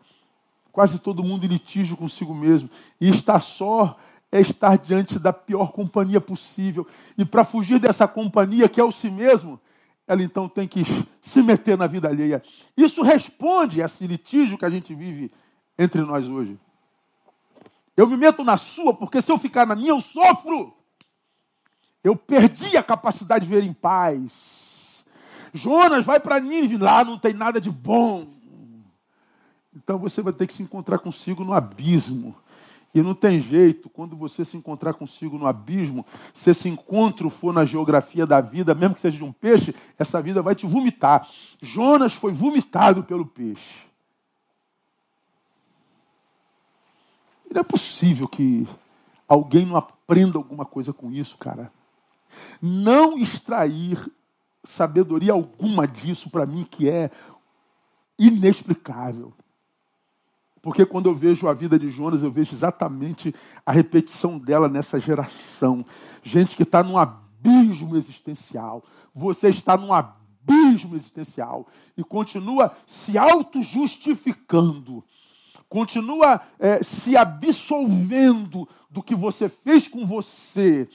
quase 0.72 0.98
todo 0.98 1.24
mundo 1.24 1.44
em 1.44 1.48
litígio 1.48 1.96
consigo 1.96 2.34
mesmo. 2.34 2.68
E 3.00 3.08
estar 3.08 3.40
só 3.40 3.96
é 4.30 4.40
estar 4.40 4.76
diante 4.78 5.18
da 5.18 5.32
pior 5.32 5.72
companhia 5.72 6.20
possível. 6.20 6.86
E 7.16 7.24
para 7.24 7.44
fugir 7.44 7.78
dessa 7.78 8.06
companhia, 8.06 8.68
que 8.68 8.80
é 8.80 8.84
o 8.84 8.92
si 8.92 9.10
mesmo, 9.10 9.60
ela 10.06 10.22
então 10.22 10.48
tem 10.48 10.66
que 10.66 10.84
se 11.22 11.42
meter 11.42 11.78
na 11.78 11.86
vida 11.86 12.08
alheia. 12.08 12.42
Isso 12.76 13.02
responde 13.02 13.82
a 13.82 13.86
esse 13.86 14.06
litígio 14.06 14.58
que 14.58 14.64
a 14.64 14.70
gente 14.70 14.94
vive 14.94 15.30
entre 15.78 16.02
nós 16.02 16.28
hoje. 16.28 16.58
Eu 17.96 18.06
me 18.06 18.16
meto 18.16 18.44
na 18.44 18.56
sua, 18.56 18.94
porque 18.94 19.20
se 19.20 19.30
eu 19.30 19.38
ficar 19.38 19.66
na 19.66 19.74
minha, 19.74 19.90
eu 19.90 20.00
sofro. 20.00 20.77
Eu 22.02 22.16
perdi 22.16 22.76
a 22.76 22.82
capacidade 22.82 23.46
de 23.46 23.52
ver 23.52 23.64
em 23.64 23.72
paz. 23.72 24.30
Jonas 25.52 26.04
vai 26.04 26.20
para 26.20 26.40
Nínive, 26.40 26.76
lá 26.76 27.04
não 27.04 27.18
tem 27.18 27.32
nada 27.32 27.60
de 27.60 27.70
bom. 27.70 28.26
Então 29.74 29.98
você 29.98 30.22
vai 30.22 30.32
ter 30.32 30.46
que 30.46 30.52
se 30.52 30.62
encontrar 30.62 30.98
consigo 30.98 31.44
no 31.44 31.52
abismo. 31.52 32.34
E 32.94 33.02
não 33.02 33.14
tem 33.14 33.40
jeito, 33.40 33.88
quando 33.88 34.16
você 34.16 34.44
se 34.44 34.56
encontrar 34.56 34.94
consigo 34.94 35.38
no 35.38 35.46
abismo, 35.46 36.06
se 36.34 36.50
esse 36.50 36.68
encontro 36.68 37.28
for 37.28 37.52
na 37.52 37.64
geografia 37.64 38.26
da 38.26 38.40
vida, 38.40 38.74
mesmo 38.74 38.94
que 38.94 39.00
seja 39.00 39.16
de 39.16 39.24
um 39.24 39.32
peixe, 39.32 39.74
essa 39.98 40.22
vida 40.22 40.40
vai 40.40 40.54
te 40.54 40.66
vomitar. 40.66 41.28
Jonas 41.60 42.14
foi 42.14 42.32
vomitado 42.32 43.04
pelo 43.04 43.26
peixe. 43.26 43.86
Não 47.50 47.60
é 47.60 47.64
possível 47.64 48.26
que 48.26 48.66
alguém 49.26 49.64
não 49.66 49.76
aprenda 49.76 50.38
alguma 50.38 50.64
coisa 50.64 50.92
com 50.92 51.12
isso, 51.12 51.36
cara. 51.36 51.70
Não 52.60 53.18
extrair 53.18 53.98
sabedoria 54.64 55.32
alguma 55.32 55.86
disso, 55.86 56.30
para 56.30 56.46
mim, 56.46 56.66
que 56.68 56.88
é 56.88 57.10
inexplicável. 58.18 59.32
Porque 60.60 60.84
quando 60.84 61.06
eu 61.06 61.14
vejo 61.14 61.48
a 61.48 61.54
vida 61.54 61.78
de 61.78 61.90
Jonas, 61.90 62.22
eu 62.22 62.30
vejo 62.30 62.54
exatamente 62.54 63.34
a 63.64 63.72
repetição 63.72 64.38
dela 64.38 64.68
nessa 64.68 64.98
geração. 64.98 65.84
Gente 66.22 66.56
que 66.56 66.64
está 66.64 66.82
num 66.82 66.98
abismo 66.98 67.96
existencial. 67.96 68.84
Você 69.14 69.48
está 69.48 69.76
num 69.76 69.92
abismo 69.92 70.96
existencial 70.96 71.66
e 71.96 72.02
continua 72.02 72.76
se 72.86 73.16
auto-justificando, 73.16 75.04
continua 75.68 76.40
é, 76.58 76.82
se 76.82 77.16
absolvendo 77.16 78.68
do 78.90 79.02
que 79.02 79.14
você 79.14 79.48
fez 79.48 79.86
com 79.86 80.04
você 80.04 80.88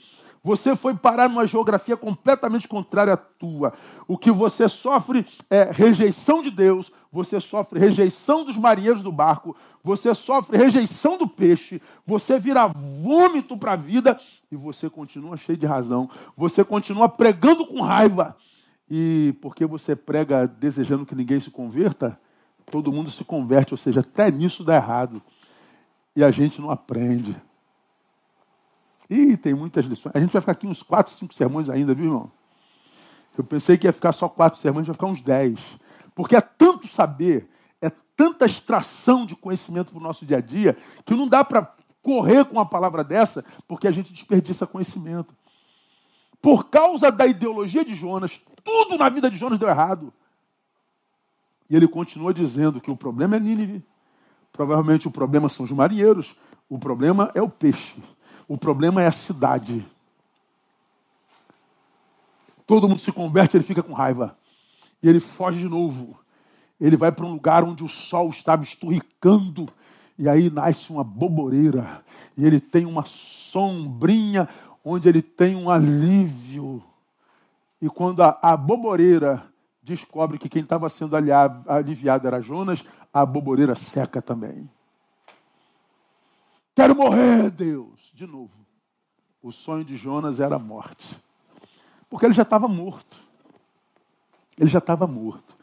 você 0.44 0.76
foi 0.76 0.94
parar 0.94 1.30
numa 1.30 1.46
geografia 1.46 1.96
completamente 1.96 2.68
contrária 2.68 3.14
à 3.14 3.16
tua. 3.16 3.72
O 4.06 4.18
que 4.18 4.30
você 4.30 4.68
sofre 4.68 5.26
é 5.48 5.70
rejeição 5.72 6.42
de 6.42 6.50
Deus, 6.50 6.92
você 7.10 7.40
sofre 7.40 7.80
rejeição 7.80 8.44
dos 8.44 8.58
marinheiros 8.58 9.02
do 9.02 9.10
barco, 9.10 9.56
você 9.82 10.14
sofre 10.14 10.58
rejeição 10.58 11.16
do 11.16 11.26
peixe, 11.26 11.80
você 12.06 12.38
vira 12.38 12.68
vômito 12.68 13.56
para 13.56 13.72
a 13.72 13.76
vida 13.76 14.20
e 14.52 14.56
você 14.56 14.90
continua 14.90 15.38
cheio 15.38 15.56
de 15.56 15.64
razão. 15.64 16.10
Você 16.36 16.62
continua 16.62 17.08
pregando 17.08 17.66
com 17.66 17.80
raiva. 17.80 18.36
E 18.90 19.34
porque 19.40 19.64
você 19.64 19.96
prega 19.96 20.46
desejando 20.46 21.06
que 21.06 21.14
ninguém 21.14 21.40
se 21.40 21.50
converta, 21.50 22.20
todo 22.70 22.92
mundo 22.92 23.10
se 23.10 23.24
converte, 23.24 23.72
ou 23.72 23.78
seja, 23.78 24.00
até 24.00 24.30
nisso 24.30 24.62
dá 24.62 24.76
errado. 24.76 25.22
E 26.14 26.22
a 26.22 26.30
gente 26.30 26.60
não 26.60 26.70
aprende. 26.70 27.34
Ih, 29.08 29.36
tem 29.36 29.54
muitas 29.54 29.84
lições. 29.84 30.14
A 30.14 30.20
gente 30.20 30.32
vai 30.32 30.40
ficar 30.40 30.52
aqui 30.52 30.66
uns 30.66 30.82
quatro, 30.82 31.12
cinco 31.14 31.34
sermões 31.34 31.68
ainda, 31.68 31.94
viu, 31.94 32.06
irmão? 32.06 32.32
Eu 33.36 33.44
pensei 33.44 33.76
que 33.76 33.86
ia 33.86 33.92
ficar 33.92 34.12
só 34.12 34.28
quatro 34.28 34.60
sermões, 34.60 34.86
vai 34.86 34.94
ficar 34.94 35.06
uns 35.06 35.20
dez. 35.20 35.58
Porque 36.14 36.36
é 36.36 36.40
tanto 36.40 36.86
saber, 36.86 37.50
é 37.80 37.90
tanta 38.16 38.46
extração 38.46 39.26
de 39.26 39.34
conhecimento 39.34 39.90
para 39.90 39.98
o 39.98 40.02
nosso 40.02 40.24
dia 40.24 40.38
a 40.38 40.40
dia, 40.40 40.76
que 41.04 41.14
não 41.14 41.28
dá 41.28 41.44
para 41.44 41.70
correr 42.00 42.44
com 42.44 42.52
uma 42.54 42.66
palavra 42.66 43.02
dessa, 43.02 43.44
porque 43.66 43.88
a 43.88 43.90
gente 43.90 44.12
desperdiça 44.12 44.66
conhecimento. 44.66 45.34
Por 46.40 46.68
causa 46.68 47.10
da 47.10 47.26
ideologia 47.26 47.84
de 47.84 47.94
Jonas, 47.94 48.40
tudo 48.62 48.98
na 48.98 49.08
vida 49.08 49.30
de 49.30 49.36
Jonas 49.36 49.58
deu 49.58 49.68
errado. 49.68 50.12
E 51.68 51.74
ele 51.74 51.88
continua 51.88 52.32
dizendo 52.32 52.80
que 52.80 52.90
o 52.90 52.96
problema 52.96 53.36
é 53.36 53.40
Nínive, 53.40 53.82
provavelmente 54.52 55.08
o 55.08 55.10
problema 55.10 55.48
são 55.48 55.64
os 55.64 55.72
marinheiros, 55.72 56.36
o 56.68 56.78
problema 56.78 57.30
é 57.34 57.42
o 57.42 57.48
peixe. 57.48 57.94
O 58.46 58.58
problema 58.58 59.02
é 59.02 59.06
a 59.06 59.12
cidade. 59.12 59.86
Todo 62.66 62.88
mundo 62.88 63.00
se 63.00 63.12
converte, 63.12 63.56
ele 63.56 63.64
fica 63.64 63.82
com 63.82 63.92
raiva. 63.92 64.36
E 65.02 65.08
ele 65.08 65.20
foge 65.20 65.60
de 65.60 65.68
novo. 65.68 66.18
Ele 66.80 66.96
vai 66.96 67.12
para 67.12 67.26
um 67.26 67.32
lugar 67.32 67.62
onde 67.62 67.84
o 67.84 67.88
sol 67.88 68.30
estava 68.30 68.62
esturricando. 68.62 69.68
E 70.18 70.28
aí 70.28 70.50
nasce 70.50 70.90
uma 70.90 71.04
boboreira. 71.04 72.02
E 72.36 72.44
ele 72.44 72.60
tem 72.60 72.86
uma 72.86 73.04
sombrinha 73.04 74.48
onde 74.84 75.08
ele 75.08 75.22
tem 75.22 75.56
um 75.56 75.70
alívio. 75.70 76.82
E 77.80 77.88
quando 77.88 78.22
a, 78.22 78.38
a 78.40 78.56
boboreira 78.56 79.44
descobre 79.82 80.38
que 80.38 80.48
quem 80.48 80.62
estava 80.62 80.88
sendo 80.88 81.14
aliviado 81.14 82.26
era 82.26 82.40
Jonas, 82.40 82.82
a 83.12 83.24
boboreira 83.26 83.74
seca 83.74 84.22
também. 84.22 84.68
Quero 86.74 86.94
morrer, 86.94 87.50
Deus, 87.50 88.10
de 88.12 88.26
novo. 88.26 88.52
O 89.42 89.52
sonho 89.52 89.84
de 89.84 89.96
Jonas 89.96 90.40
era 90.40 90.56
a 90.56 90.58
morte. 90.58 91.20
Porque 92.10 92.26
ele 92.26 92.34
já 92.34 92.42
estava 92.42 92.66
morto. 92.66 93.16
Ele 94.58 94.70
já 94.70 94.78
estava 94.78 95.06
morto. 95.06 95.56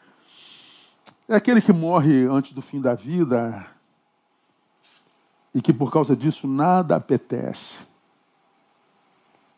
É 1.28 1.36
aquele 1.36 1.62
que 1.62 1.74
morre 1.74 2.26
antes 2.26 2.54
do 2.54 2.62
fim 2.62 2.80
da 2.80 2.94
vida 2.94 3.66
e 5.54 5.62
que 5.62 5.74
por 5.74 5.92
causa 5.92 6.16
disso 6.16 6.48
nada 6.48 6.96
apetece. 6.96 7.76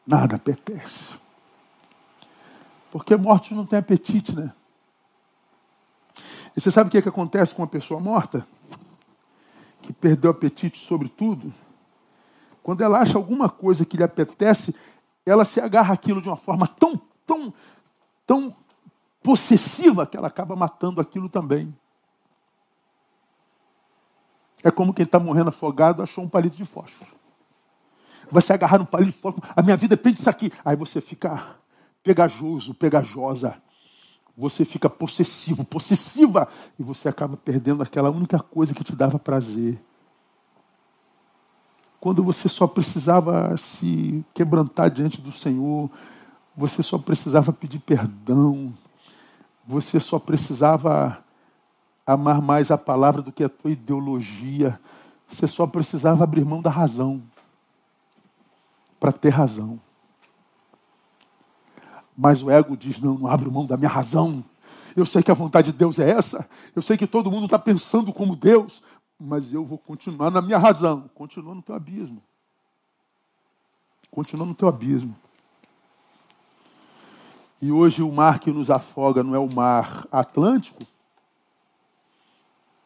Nada 0.06 0.36
apetece. 0.36 1.10
Porque 2.92 3.16
mortos 3.16 3.52
não 3.52 3.66
tem 3.66 3.80
apetite, 3.80 4.36
né? 4.36 4.54
E 6.56 6.62
você 6.62 6.70
sabe 6.70 6.88
o 6.88 6.92
que, 6.92 7.00
é 7.00 7.02
que 7.02 7.10
acontece 7.10 7.54
com 7.54 7.62
uma 7.62 7.68
pessoa 7.68 8.00
morta? 8.00 8.46
Que 9.84 9.94
perdeu 9.94 10.32
apetite 10.32 10.80
sobre 10.80 11.10
tudo? 11.10 11.54
Quando 12.64 12.82
ela 12.82 13.00
acha 13.00 13.18
alguma 13.18 13.50
coisa 13.50 13.86
que 13.86 13.98
lhe 13.98 14.04
apetece, 14.04 14.74
ela 15.26 15.44
se 15.44 15.60
agarra 15.60 15.94
aquilo 15.94 16.22
de 16.22 16.30
uma 16.30 16.38
forma 16.38 16.66
tão, 16.66 17.00
tão, 17.28 17.54
tão 18.26 18.56
possessiva 19.22 20.08
que 20.08 20.16
ela 20.16 20.28
acaba 20.28 20.56
matando 20.56 21.02
aquilo 21.02 21.28
também. 21.28 21.76
É 24.64 24.72
como 24.72 24.94
quem 24.94 25.04
está 25.04 25.20
morrendo 25.20 25.50
afogado 25.50 26.02
achou 26.02 26.24
um 26.24 26.30
palito 26.30 26.56
de 26.56 26.66
fósforo. 26.66 27.12
Vai 28.32 28.42
se 28.42 28.54
agarrar 28.54 28.80
no 28.80 28.86
palito 28.86 29.12
de 29.12 29.18
fósforo. 29.18 29.46
A 29.54 29.62
minha 29.62 29.76
vida 29.76 29.98
depende 29.98 30.16
disso 30.18 30.30
aqui. 30.30 30.50
Aí 30.64 30.78
você 30.78 31.02
fica 31.02 31.58
pegajoso, 32.02 32.74
pegajosa. 32.74 33.62
Você 34.36 34.66
fica 34.66 34.90
possessivo, 34.90 35.64
possessiva. 35.64 36.48
E 36.80 36.84
você 36.84 37.08
acaba 37.08 37.38
perdendo 37.38 37.84
aquela 37.84 38.10
única 38.10 38.40
coisa 38.40 38.74
que 38.74 38.84
te 38.84 38.96
dava 38.96 39.20
prazer 39.20 39.80
quando 42.04 42.22
você 42.22 42.50
só 42.50 42.68
precisava 42.68 43.56
se 43.56 44.26
quebrantar 44.34 44.92
diante 44.92 45.22
do 45.22 45.32
Senhor, 45.32 45.90
você 46.54 46.84
só 46.84 46.98
precisava 46.98 47.54
pedir 47.54 47.80
perdão, 47.80 48.74
você 49.66 50.02
só 50.02 50.20
precisava 50.20 51.24
amar 52.06 52.42
mais 52.42 52.72
a 52.72 52.78
palavra 52.78 53.22
do 53.22 53.32
que 53.32 53.42
a 53.42 53.48
tua 53.48 53.72
ideologia, 53.72 54.78
você 55.30 55.48
só 55.48 55.66
precisava 55.66 56.26
abrir 56.26 56.44
mão 56.44 56.62
da 56.62 56.70
razão 56.70 57.24
para 59.00 59.14
ter 59.14 59.30
razão. 59.30 59.80
Mas 62.16 62.44
o 62.44 62.50
ego 62.50 62.78
diz: 62.78 63.00
não, 63.00 63.18
não 63.18 63.28
abro 63.28 63.52
mão 63.52 63.66
da 63.66 63.78
minha 63.78 63.90
razão. 63.90 64.44
Eu 64.96 65.06
sei 65.06 65.24
que 65.24 65.32
a 65.32 65.34
vontade 65.34 65.72
de 65.72 65.78
Deus 65.78 65.98
é 65.98 66.10
essa. 66.10 66.48
Eu 66.76 66.82
sei 66.82 66.96
que 66.96 67.08
todo 67.08 67.32
mundo 67.32 67.46
está 67.46 67.58
pensando 67.58 68.14
como 68.14 68.36
Deus 68.36 68.82
mas 69.26 69.54
eu 69.54 69.64
vou 69.64 69.78
continuar 69.78 70.30
na 70.30 70.42
minha 70.42 70.58
razão. 70.58 71.10
Continua 71.16 71.56
no 71.56 71.62
teu 71.62 71.76
abismo. 71.76 72.22
Continua 74.12 74.46
no 74.46 74.54
teu 74.54 74.68
abismo. 74.68 75.16
E 77.62 77.72
hoje 77.72 78.04
o 78.04 78.12
mar 78.12 78.40
que 78.40 78.52
nos 78.52 78.70
afoga 78.70 79.24
não 79.24 79.34
é 79.34 79.40
o 79.40 79.52
mar 79.52 80.06
Atlântico, 80.12 80.84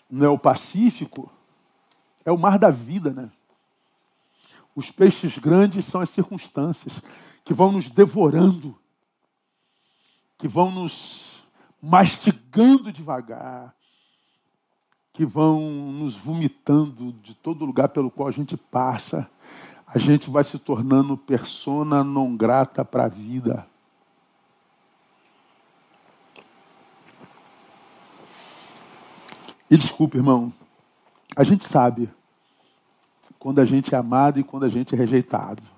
não 0.10 0.28
é 0.28 0.30
o 0.30 0.38
Pacífico, 0.38 1.32
é 2.24 2.32
o 2.32 2.38
mar 2.38 2.60
da 2.60 2.70
vida, 2.70 3.10
né? 3.10 3.32
Os 4.76 4.92
peixes 4.92 5.40
grandes 5.40 5.88
são 5.88 6.00
as 6.00 6.12
circunstâncias 6.12 6.94
que 7.44 7.56
vão 7.56 7.72
nos 7.72 7.90
devorando, 7.90 8.78
que 10.38 10.48
vão 10.48 10.72
nos 10.72 11.44
mastigando 11.82 12.92
devagar, 12.92 13.74
que 15.14 15.26
vão 15.26 15.60
nos 15.60 16.16
vomitando 16.16 17.12
de 17.12 17.34
todo 17.34 17.66
lugar 17.66 17.90
pelo 17.90 18.12
qual 18.12 18.28
a 18.28 18.32
gente 18.32 18.56
passa. 18.56 19.30
A 19.86 19.98
gente 19.98 20.30
vai 20.30 20.44
se 20.44 20.60
tornando 20.60 21.18
persona 21.18 22.04
não 22.04 22.36
grata 22.36 22.86
para 22.86 23.06
a 23.06 23.08
vida. 23.08 23.66
E 29.70 29.78
desculpe, 29.78 30.18
irmão, 30.18 30.54
a 31.36 31.44
gente 31.44 31.68
sabe 31.68 32.10
quando 33.40 33.60
a 33.60 33.66
gente 33.66 33.94
é 33.94 33.98
amado 33.98 34.40
e 34.40 34.44
quando 34.44 34.64
a 34.66 34.70
gente 34.70 34.94
é 34.94 34.98
rejeitado. 34.98 35.77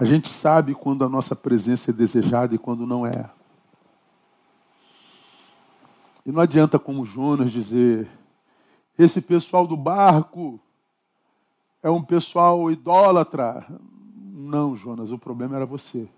A 0.00 0.04
gente 0.04 0.28
sabe 0.28 0.76
quando 0.76 1.04
a 1.04 1.08
nossa 1.08 1.34
presença 1.34 1.90
é 1.90 1.92
desejada 1.92 2.54
e 2.54 2.58
quando 2.58 2.86
não 2.86 3.04
é. 3.04 3.28
E 6.24 6.30
não 6.30 6.40
adianta, 6.40 6.78
como 6.78 7.04
Jonas, 7.04 7.50
dizer: 7.50 8.08
esse 8.96 9.20
pessoal 9.20 9.66
do 9.66 9.76
barco 9.76 10.60
é 11.82 11.90
um 11.90 12.02
pessoal 12.02 12.70
idólatra. 12.70 13.66
Não, 14.22 14.76
Jonas, 14.76 15.10
o 15.10 15.18
problema 15.18 15.56
era 15.56 15.66
você. 15.66 16.08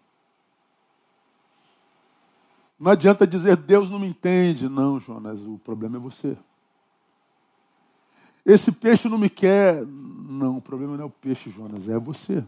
Não 2.78 2.90
adianta 2.90 3.26
dizer 3.26 3.56
Deus 3.56 3.88
não 3.88 3.98
me 3.98 4.08
entende. 4.08 4.68
Não, 4.68 5.00
Jonas, 5.00 5.40
o 5.40 5.58
problema 5.58 5.96
é 5.96 6.00
você. 6.00 6.36
Esse 8.44 8.72
peixe 8.72 9.08
não 9.08 9.16
me 9.16 9.30
quer. 9.30 9.86
Não, 9.86 10.58
o 10.58 10.62
problema 10.62 10.98
não 10.98 11.04
é 11.04 11.06
o 11.06 11.10
peixe, 11.10 11.48
Jonas, 11.48 11.88
é 11.88 11.98
você. 11.98 12.44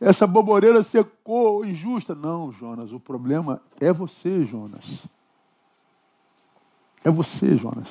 Essa 0.00 0.26
boboreira 0.26 0.82
secou, 0.82 1.64
injusta. 1.64 2.14
Não, 2.14 2.52
Jonas, 2.52 2.92
o 2.92 3.00
problema 3.00 3.60
é 3.80 3.92
você, 3.92 4.44
Jonas. 4.44 4.84
É 7.04 7.10
você, 7.10 7.56
Jonas. 7.56 7.88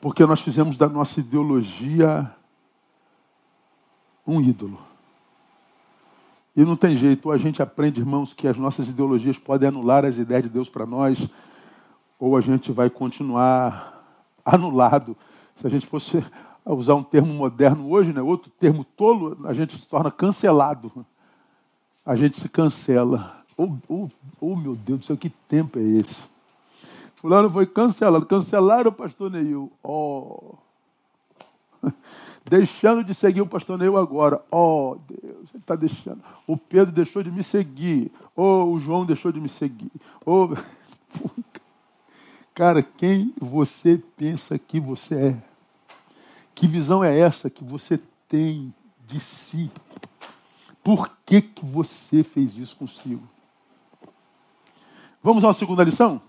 Porque 0.00 0.24
nós 0.24 0.40
fizemos 0.40 0.76
da 0.76 0.88
nossa 0.88 1.20
ideologia 1.20 2.32
um 4.26 4.40
ídolo. 4.40 4.78
E 6.54 6.64
não 6.64 6.76
tem 6.76 6.96
jeito, 6.96 7.26
ou 7.26 7.32
a 7.32 7.38
gente 7.38 7.62
aprende, 7.62 8.00
irmãos, 8.00 8.32
que 8.34 8.46
as 8.46 8.56
nossas 8.56 8.88
ideologias 8.88 9.38
podem 9.38 9.68
anular 9.68 10.04
as 10.04 10.18
ideias 10.18 10.44
de 10.44 10.48
Deus 10.48 10.68
para 10.68 10.84
nós, 10.84 11.26
ou 12.18 12.36
a 12.36 12.40
gente 12.40 12.72
vai 12.72 12.90
continuar 12.90 14.04
anulado. 14.44 15.16
Se 15.60 15.66
a 15.66 15.70
gente 15.70 15.86
fosse 15.86 16.24
usar 16.74 16.94
um 16.94 17.02
termo 17.02 17.32
moderno 17.32 17.90
hoje, 17.90 18.12
né, 18.12 18.20
outro 18.20 18.50
termo 18.58 18.84
tolo, 18.84 19.38
a 19.44 19.54
gente 19.54 19.78
se 19.78 19.88
torna 19.88 20.10
cancelado. 20.10 21.04
A 22.04 22.16
gente 22.16 22.40
se 22.40 22.48
cancela. 22.48 23.36
Oh, 23.56 23.76
oh, 23.88 24.08
oh, 24.40 24.56
meu 24.56 24.74
Deus 24.74 25.00
do 25.00 25.04
céu, 25.04 25.16
que 25.16 25.28
tempo 25.28 25.78
é 25.78 25.82
esse? 25.82 26.22
Fulano 27.16 27.50
foi 27.50 27.66
cancelado. 27.66 28.24
Cancelaram 28.24 28.90
o 28.90 28.94
pastor 28.94 29.30
Neil. 29.30 29.70
Oh. 29.82 30.54
Deixando 32.48 33.04
de 33.04 33.14
seguir 33.14 33.42
o 33.42 33.46
pastor 33.46 33.78
Neil 33.78 33.96
agora. 33.96 34.40
Oh, 34.50 34.96
Deus, 35.06 35.50
ele 35.52 35.58
está 35.58 35.74
deixando. 35.74 36.22
O 36.46 36.56
Pedro 36.56 36.92
deixou 36.92 37.22
de 37.22 37.30
me 37.30 37.42
seguir. 37.42 38.10
Oh, 38.34 38.64
o 38.64 38.78
João 38.78 39.04
deixou 39.04 39.30
de 39.30 39.40
me 39.40 39.48
seguir. 39.48 39.92
Oh. 40.24 40.56
Cara, 42.54 42.82
quem 42.82 43.34
você 43.40 44.02
pensa 44.16 44.58
que 44.58 44.80
você 44.80 45.14
é? 45.14 45.47
Que 46.58 46.66
visão 46.66 47.04
é 47.04 47.16
essa 47.16 47.48
que 47.48 47.62
você 47.62 48.00
tem 48.28 48.74
de 49.06 49.20
si? 49.20 49.70
Por 50.82 51.08
que, 51.24 51.40
que 51.40 51.64
você 51.64 52.24
fez 52.24 52.56
isso 52.56 52.74
consigo? 52.74 53.22
Vamos 55.22 55.44
uma 55.44 55.52
segunda 55.52 55.84
lição? 55.84 56.20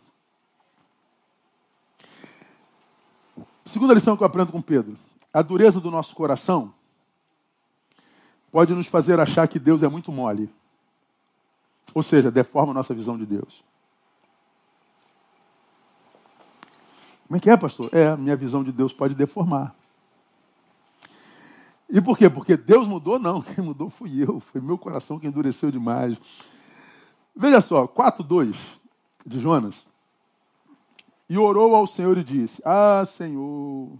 Segunda 3.66 3.96
lição 3.96 4.16
que 4.16 4.22
eu 4.22 4.28
aprendo 4.28 4.52
com 4.52 4.62
Pedro. 4.62 4.96
A 5.34 5.42
dureza 5.42 5.80
do 5.80 5.90
nosso 5.90 6.16
coração 6.16 6.72
pode 8.52 8.76
nos 8.76 8.86
fazer 8.86 9.20
achar 9.20 9.48
que 9.48 9.58
Deus 9.58 9.82
é 9.82 9.88
muito 9.88 10.12
mole. 10.12 10.48
Ou 11.92 12.04
seja, 12.04 12.30
deforma 12.30 12.70
a 12.70 12.76
nossa 12.76 12.94
visão 12.94 13.18
de 13.18 13.26
Deus. 13.26 13.64
Como 17.28 17.38
é 17.38 17.40
que 17.40 17.50
é, 17.50 17.58
pastor? 17.58 17.90
É, 17.92 18.16
minha 18.16 18.36
visão 18.36 18.64
de 18.64 18.72
Deus 18.72 18.94
pode 18.94 19.16
deformar. 19.16 19.79
E 21.90 22.00
por 22.00 22.18
quê? 22.18 22.30
Porque 22.30 22.56
Deus 22.56 22.88
mudou? 22.88 23.18
Não, 23.18 23.42
quem 23.44 23.64
mudou 23.64 23.90
fui 23.90 24.24
eu. 24.24 24.40
Foi 24.40 24.62
meu 24.62 24.78
coração 24.78 25.20
que 25.20 25.28
endureceu 25.28 25.72
demais. 25.72 26.18
Veja 27.36 27.62
só, 27.62 27.88
4.2 27.88 28.56
de 29.26 29.40
Jonas. 29.40 29.76
E 31.28 31.38
orou 31.38 31.76
ao 31.76 31.88
Senhor 31.88 32.18
e 32.18 32.24
disse: 32.24 32.62
Ah, 32.66 33.06
Senhor, 33.06 33.98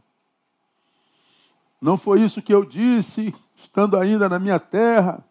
não 1.82 1.96
foi 1.96 2.22
isso 2.22 2.42
que 2.42 2.54
eu 2.54 2.66
disse, 2.66 3.34
estando 3.56 3.98
ainda 3.98 4.28
na 4.28 4.40
minha 4.40 4.60
terra. 4.60 5.24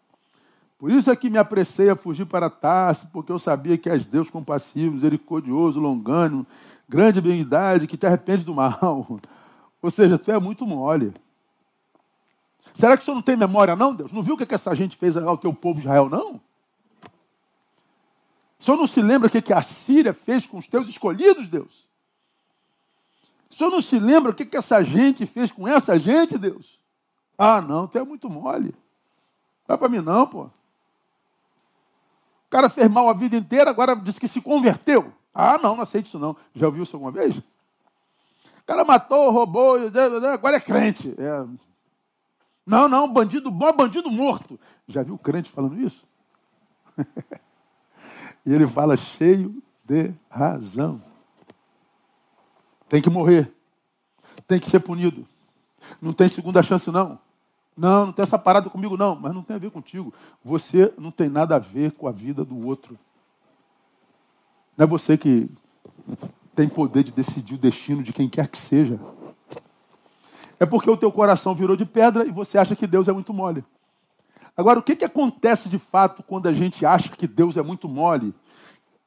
Por 0.77 0.89
isso 0.89 1.11
é 1.11 1.15
que 1.15 1.29
me 1.29 1.37
apressei 1.37 1.89
a 1.89 1.95
fugir 1.95 2.25
para 2.25 2.49
Tarso, 2.49 3.05
porque 3.11 3.31
eu 3.31 3.37
sabia 3.37 3.77
que 3.77 3.89
és 3.89 4.05
Deus 4.05 4.29
compassivo, 4.29 4.95
misericordioso, 4.95 5.77
longânimo, 5.77 6.47
grande 6.87 7.19
benignidade, 7.19 7.85
que 7.85 7.97
te 7.97 8.05
arrepende 8.07 8.45
do 8.45 8.55
mal. 8.55 9.19
Ou 9.81 9.91
seja, 9.91 10.17
tu 10.17 10.31
é 10.31 10.39
muito 10.39 10.65
mole. 10.65 11.13
Será 12.79 12.95
que 12.95 13.01
o 13.01 13.05
senhor 13.05 13.15
não 13.15 13.21
tem 13.21 13.35
memória, 13.35 13.75
não, 13.75 13.93
Deus? 13.93 14.09
Não 14.09 14.23
viu 14.23 14.35
o 14.35 14.37
que 14.37 14.55
essa 14.55 14.73
gente 14.73 14.95
fez 14.95 15.17
ao 15.17 15.37
teu 15.37 15.53
povo 15.53 15.81
Israel, 15.81 16.07
não? 16.07 16.39
O 18.57 18.63
senhor 18.63 18.77
não 18.77 18.87
se 18.87 19.01
lembra 19.01 19.27
o 19.27 19.29
que 19.29 19.51
a 19.51 19.61
Síria 19.61 20.13
fez 20.13 20.47
com 20.47 20.57
os 20.57 20.65
teus 20.65 20.87
escolhidos, 20.87 21.49
Deus? 21.49 21.85
O 23.51 23.53
senhor 23.53 23.69
não 23.69 23.81
se 23.81 23.99
lembra 23.99 24.31
o 24.31 24.33
que, 24.33 24.45
que 24.45 24.55
essa 24.55 24.81
gente 24.81 25.25
fez 25.25 25.51
com 25.51 25.67
essa 25.67 25.99
gente, 25.99 26.37
Deus? 26.37 26.79
Ah, 27.37 27.59
não, 27.59 27.85
tu 27.85 27.97
é 27.97 28.03
muito 28.05 28.29
mole. 28.29 28.73
Não 29.67 29.73
é 29.75 29.77
para 29.77 29.89
mim, 29.89 29.99
não, 29.99 30.25
pô. 30.25 30.43
O 30.43 30.51
cara 32.49 32.69
fez 32.69 32.89
mal 32.89 33.09
a 33.09 33.13
vida 33.13 33.35
inteira, 33.35 33.69
agora 33.69 33.93
disse 33.93 34.21
que 34.21 34.27
se 34.29 34.39
converteu. 34.39 35.11
Ah, 35.33 35.57
não, 35.57 35.75
não 35.75 35.83
aceito 35.83 36.05
isso 36.05 36.17
não. 36.17 36.33
Já 36.55 36.67
ouviu 36.67 36.83
isso 36.83 36.95
alguma 36.95 37.11
vez? 37.11 37.35
O 37.35 37.43
cara 38.65 38.85
matou, 38.85 39.31
roubou, 39.31 39.75
agora 40.31 40.55
é 40.55 40.61
crente. 40.61 41.13
É... 41.17 41.68
Não, 42.69 42.87
não, 42.87 43.11
bandido 43.11 43.49
bom 43.49 43.67
é 43.67 43.73
bandido 43.73 44.11
morto. 44.11 44.59
Já 44.87 45.01
viu 45.01 45.15
o 45.15 45.17
crente 45.17 45.49
falando 45.49 45.81
isso? 45.81 46.05
e 48.45 48.53
ele 48.53 48.67
fala 48.67 48.95
cheio 48.95 49.59
de 49.83 50.13
razão. 50.29 51.01
Tem 52.87 53.01
que 53.01 53.09
morrer. 53.09 53.51
Tem 54.47 54.59
que 54.59 54.69
ser 54.69 54.81
punido. 54.81 55.25
Não 55.99 56.13
tem 56.13 56.29
segunda 56.29 56.61
chance, 56.61 56.91
não. 56.91 57.17
Não, 57.75 58.05
não 58.05 58.13
tem 58.13 58.21
essa 58.21 58.37
parada 58.37 58.69
comigo, 58.69 58.95
não. 58.95 59.15
Mas 59.15 59.33
não 59.33 59.41
tem 59.41 59.55
a 59.55 59.59
ver 59.59 59.71
contigo. 59.71 60.13
Você 60.45 60.93
não 60.95 61.09
tem 61.09 61.27
nada 61.27 61.55
a 61.55 61.59
ver 61.59 61.93
com 61.93 62.07
a 62.07 62.11
vida 62.11 62.45
do 62.45 62.67
outro. 62.67 62.99
Não 64.77 64.83
é 64.83 64.87
você 64.87 65.17
que 65.17 65.49
tem 66.53 66.69
poder 66.69 67.03
de 67.03 67.11
decidir 67.11 67.55
o 67.55 67.57
destino 67.57 68.03
de 68.03 68.13
quem 68.13 68.29
quer 68.29 68.47
que 68.47 68.59
seja. 68.59 68.99
É 70.59 70.65
porque 70.65 70.89
o 70.89 70.97
teu 70.97 71.11
coração 71.11 71.55
virou 71.55 71.75
de 71.75 71.85
pedra 71.85 72.25
e 72.25 72.31
você 72.31 72.57
acha 72.57 72.75
que 72.75 72.85
Deus 72.85 73.07
é 73.07 73.13
muito 73.13 73.33
mole. 73.33 73.63
Agora, 74.57 74.77
o 74.77 74.83
que, 74.83 74.95
que 74.95 75.05
acontece 75.05 75.69
de 75.69 75.79
fato 75.79 76.21
quando 76.21 76.47
a 76.47 76.53
gente 76.53 76.85
acha 76.85 77.09
que 77.09 77.25
Deus 77.25 77.55
é 77.55 77.61
muito 77.63 77.87
mole? 77.87 78.33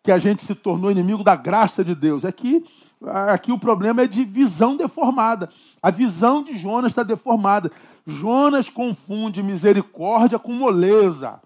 Que 0.02 0.10
a 0.10 0.16
gente 0.16 0.42
se 0.42 0.54
tornou 0.54 0.90
inimigo 0.90 1.22
da 1.22 1.36
graça 1.36 1.84
de 1.84 1.94
Deus? 1.94 2.24
É 2.24 2.32
que 2.32 2.64
aqui 3.28 3.52
o 3.52 3.58
problema 3.58 4.02
é 4.02 4.06
de 4.06 4.24
visão 4.24 4.76
deformada. 4.76 5.50
A 5.82 5.90
visão 5.90 6.42
de 6.42 6.56
Jonas 6.56 6.92
está 6.92 7.02
deformada. 7.02 7.70
Jonas 8.06 8.70
confunde 8.70 9.42
misericórdia 9.42 10.38
com 10.38 10.52
moleza. 10.52 11.38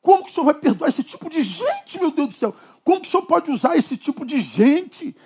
Como 0.00 0.22
que 0.22 0.30
o 0.30 0.32
senhor 0.32 0.44
vai 0.44 0.54
perdoar 0.54 0.88
esse 0.88 1.02
tipo 1.02 1.28
de 1.28 1.42
gente, 1.42 1.98
meu 1.98 2.12
Deus 2.12 2.28
do 2.28 2.34
céu? 2.34 2.54
Como 2.84 3.00
que 3.00 3.08
o 3.08 3.10
senhor 3.10 3.24
pode 3.24 3.50
usar 3.50 3.76
esse 3.76 3.96
tipo 3.96 4.24
de 4.24 4.38
gente? 4.38 5.16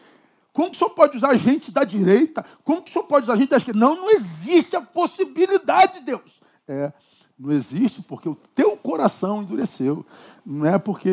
Como 0.61 0.72
que 0.72 0.76
o 0.76 0.78
senhor 0.78 0.90
pode 0.90 1.16
usar 1.16 1.34
gente 1.36 1.72
da 1.72 1.84
direita? 1.84 2.44
Como 2.62 2.82
que 2.82 2.90
o 2.90 2.92
senhor 2.92 3.06
pode 3.06 3.24
usar 3.24 3.36
gente 3.36 3.48
da 3.48 3.56
esquerda? 3.56 3.80
Não, 3.80 3.96
não 3.96 4.11
existe 4.11 4.76
a 4.76 4.82
possibilidade, 4.82 6.00
Deus. 6.00 6.42
É, 6.68 6.92
não 7.38 7.50
existe 7.50 8.02
porque 8.02 8.28
o 8.28 8.34
teu 8.54 8.76
coração 8.76 9.40
endureceu. 9.40 10.04
Não 10.44 10.66
é 10.66 10.76
porque 10.78 11.11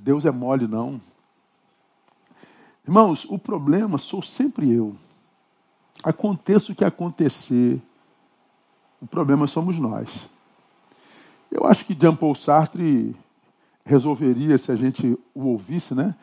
Deus 0.00 0.24
é 0.24 0.30
mole, 0.30 0.68
não. 0.68 1.00
Irmãos, 2.86 3.24
o 3.28 3.36
problema 3.36 3.98
sou 3.98 4.22
sempre 4.22 4.72
eu. 4.72 4.94
Aconteça 6.00 6.70
o 6.70 6.74
que 6.76 6.84
acontecer, 6.84 7.82
o 9.02 9.08
problema 9.08 9.48
somos 9.48 9.76
nós. 9.76 10.08
Eu 11.50 11.66
acho 11.66 11.84
que 11.84 11.98
Jean 12.00 12.14
Paul 12.14 12.36
Sartre 12.36 13.16
resolveria 13.84 14.56
se 14.56 14.70
a 14.70 14.76
gente 14.76 15.18
o 15.34 15.46
ouvisse, 15.48 15.96
né? 15.96 16.14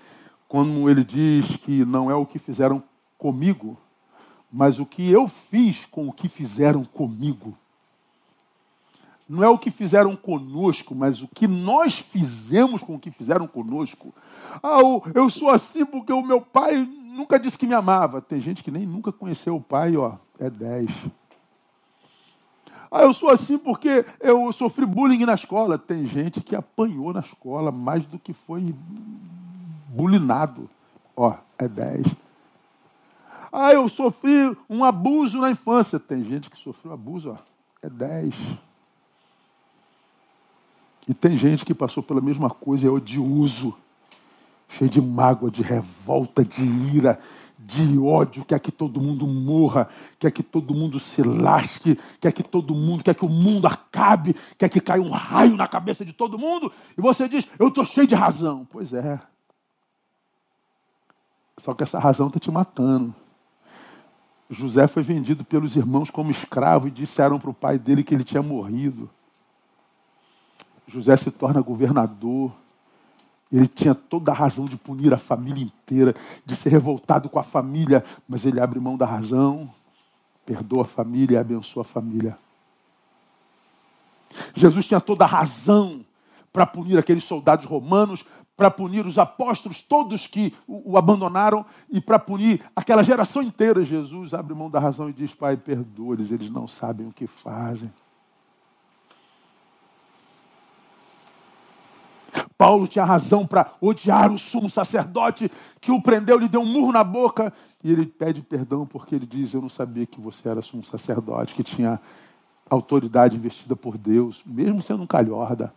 Quando 0.51 0.89
ele 0.89 1.05
diz 1.05 1.55
que 1.55 1.85
não 1.85 2.11
é 2.11 2.13
o 2.13 2.25
que 2.25 2.37
fizeram 2.37 2.83
comigo, 3.17 3.77
mas 4.51 4.79
o 4.79 4.85
que 4.85 5.09
eu 5.09 5.29
fiz 5.29 5.85
com 5.85 6.09
o 6.09 6.11
que 6.11 6.27
fizeram 6.27 6.83
comigo. 6.83 7.57
Não 9.29 9.45
é 9.45 9.47
o 9.47 9.57
que 9.57 9.71
fizeram 9.71 10.13
conosco, 10.13 10.93
mas 10.93 11.21
o 11.21 11.27
que 11.29 11.47
nós 11.47 11.99
fizemos 11.99 12.83
com 12.83 12.95
o 12.95 12.99
que 12.99 13.09
fizeram 13.11 13.47
conosco. 13.47 14.13
Ah, 14.61 14.79
eu 15.15 15.29
sou 15.29 15.49
assim 15.49 15.85
porque 15.85 16.11
o 16.11 16.21
meu 16.21 16.41
pai 16.41 16.85
nunca 16.85 17.39
disse 17.39 17.57
que 17.57 17.65
me 17.65 17.73
amava. 17.73 18.21
Tem 18.21 18.41
gente 18.41 18.61
que 18.61 18.71
nem 18.71 18.85
nunca 18.85 19.09
conheceu 19.09 19.55
o 19.55 19.61
pai, 19.61 19.95
ó, 19.95 20.15
é 20.37 20.49
10. 20.49 20.91
Ah, 22.91 23.03
eu 23.03 23.13
sou 23.13 23.29
assim 23.29 23.57
porque 23.57 24.05
eu 24.19 24.51
sofri 24.51 24.85
bullying 24.85 25.23
na 25.23 25.33
escola. 25.33 25.77
Tem 25.77 26.05
gente 26.05 26.41
que 26.41 26.57
apanhou 26.57 27.13
na 27.13 27.21
escola 27.21 27.71
mais 27.71 28.05
do 28.05 28.19
que 28.19 28.33
foi 28.33 28.75
bulinado. 29.91 30.69
Ó, 31.15 31.33
é 31.57 31.67
10. 31.67 32.05
Ah, 33.51 33.73
eu 33.73 33.89
sofri 33.89 34.55
um 34.69 34.83
abuso 34.83 35.39
na 35.39 35.51
infância. 35.51 35.99
Tem 35.99 36.23
gente 36.23 36.49
que 36.49 36.57
sofreu 36.57 36.93
abuso, 36.93 37.31
ó, 37.31 37.37
é 37.81 37.89
10. 37.89 38.33
E 41.07 41.13
tem 41.13 41.35
gente 41.35 41.65
que 41.65 41.73
passou 41.73 42.01
pela 42.01 42.21
mesma 42.21 42.49
coisa, 42.49 42.87
é 42.87 42.89
odioso, 42.89 43.75
cheio 44.69 44.89
de 44.89 45.01
mágoa, 45.01 45.51
de 45.51 45.61
revolta, 45.61 46.45
de 46.45 46.63
ira, 46.63 47.19
de 47.59 47.97
ódio, 47.99 48.45
quer 48.45 48.59
que 48.59 48.71
todo 48.71 49.01
mundo 49.01 49.27
morra, 49.27 49.89
quer 50.17 50.31
que 50.31 50.41
todo 50.41 50.73
mundo 50.73 50.99
se 50.99 51.21
lasque, 51.21 51.99
quer 52.19 52.31
que 52.31 52.43
todo 52.43 52.73
mundo, 52.73 53.03
quer 53.03 53.13
que 53.13 53.25
o 53.25 53.29
mundo 53.29 53.67
acabe, 53.67 54.35
quer 54.57 54.69
que 54.69 54.79
caia 54.79 55.01
um 55.01 55.11
raio 55.11 55.57
na 55.57 55.67
cabeça 55.67 56.05
de 56.05 56.13
todo 56.13 56.39
mundo, 56.39 56.71
e 56.97 57.01
você 57.01 57.27
diz, 57.27 57.47
eu 57.59 57.67
estou 57.67 57.83
cheio 57.83 58.07
de 58.07 58.15
razão. 58.15 58.65
Pois 58.71 58.93
é. 58.93 59.19
Só 61.57 61.73
que 61.73 61.83
essa 61.83 61.99
razão 61.99 62.27
está 62.27 62.39
te 62.39 62.51
matando. 62.51 63.13
José 64.49 64.87
foi 64.87 65.01
vendido 65.01 65.45
pelos 65.45 65.75
irmãos 65.75 66.11
como 66.11 66.29
escravo 66.29 66.87
e 66.87 66.91
disseram 66.91 67.39
para 67.39 67.49
o 67.49 67.53
pai 67.53 67.79
dele 67.79 68.03
que 68.03 68.13
ele 68.13 68.23
tinha 68.23 68.41
morrido. 68.41 69.09
José 70.87 71.15
se 71.15 71.31
torna 71.31 71.61
governador. 71.61 72.51
Ele 73.51 73.67
tinha 73.67 73.95
toda 73.95 74.31
a 74.31 74.35
razão 74.35 74.65
de 74.65 74.77
punir 74.77 75.13
a 75.13 75.17
família 75.17 75.63
inteira, 75.63 76.15
de 76.45 76.55
ser 76.55 76.69
revoltado 76.69 77.29
com 77.29 77.39
a 77.39 77.43
família, 77.43 78.03
mas 78.27 78.45
ele 78.45 78.59
abre 78.59 78.79
mão 78.79 78.97
da 78.97 79.05
razão, 79.05 79.69
perdoa 80.45 80.83
a 80.83 80.87
família 80.87 81.35
e 81.35 81.39
abençoa 81.39 81.81
a 81.81 81.85
família. 81.85 82.37
Jesus 84.53 84.87
tinha 84.87 85.01
toda 85.01 85.25
a 85.25 85.27
razão 85.27 86.05
para 86.51 86.65
punir 86.65 86.97
aqueles 86.97 87.23
soldados 87.23 87.65
romanos, 87.65 88.25
para 88.61 88.69
punir 88.69 89.07
os 89.07 89.17
apóstolos 89.17 89.81
todos 89.81 90.27
que 90.27 90.53
o, 90.67 90.91
o 90.91 90.97
abandonaram 90.97 91.65
e 91.89 91.99
para 91.99 92.19
punir 92.19 92.61
aquela 92.75 93.01
geração 93.01 93.41
inteira. 93.41 93.83
Jesus 93.83 94.35
abre 94.35 94.53
mão 94.53 94.69
da 94.69 94.79
razão 94.79 95.09
e 95.09 95.13
diz: 95.13 95.33
Pai, 95.33 95.57
perdoa-lhes, 95.57 96.29
eles 96.29 96.51
não 96.51 96.67
sabem 96.67 97.07
o 97.07 97.11
que 97.11 97.25
fazem. 97.25 97.91
Paulo 102.55 102.87
tinha 102.87 103.03
razão 103.03 103.47
para 103.47 103.73
odiar 103.81 104.31
o 104.31 104.37
sumo 104.37 104.69
sacerdote 104.69 105.51
que 105.79 105.91
o 105.91 105.99
prendeu, 105.99 106.37
lhe 106.37 106.47
deu 106.47 106.61
um 106.61 106.65
murro 106.65 106.91
na 106.91 107.03
boca. 107.03 107.51
E 107.83 107.91
ele 107.91 108.05
pede 108.05 108.43
perdão 108.43 108.85
porque 108.85 109.15
ele 109.15 109.25
diz: 109.25 109.55
Eu 109.55 109.61
não 109.63 109.69
sabia 109.69 110.05
que 110.05 110.21
você 110.21 110.47
era 110.47 110.61
sumo 110.61 110.83
sacerdote, 110.83 111.55
que 111.55 111.63
tinha 111.63 111.99
autoridade 112.69 113.35
investida 113.35 113.75
por 113.75 113.97
Deus, 113.97 114.43
mesmo 114.45 114.83
sendo 114.83 115.01
um 115.01 115.07
calhorda. 115.07 115.73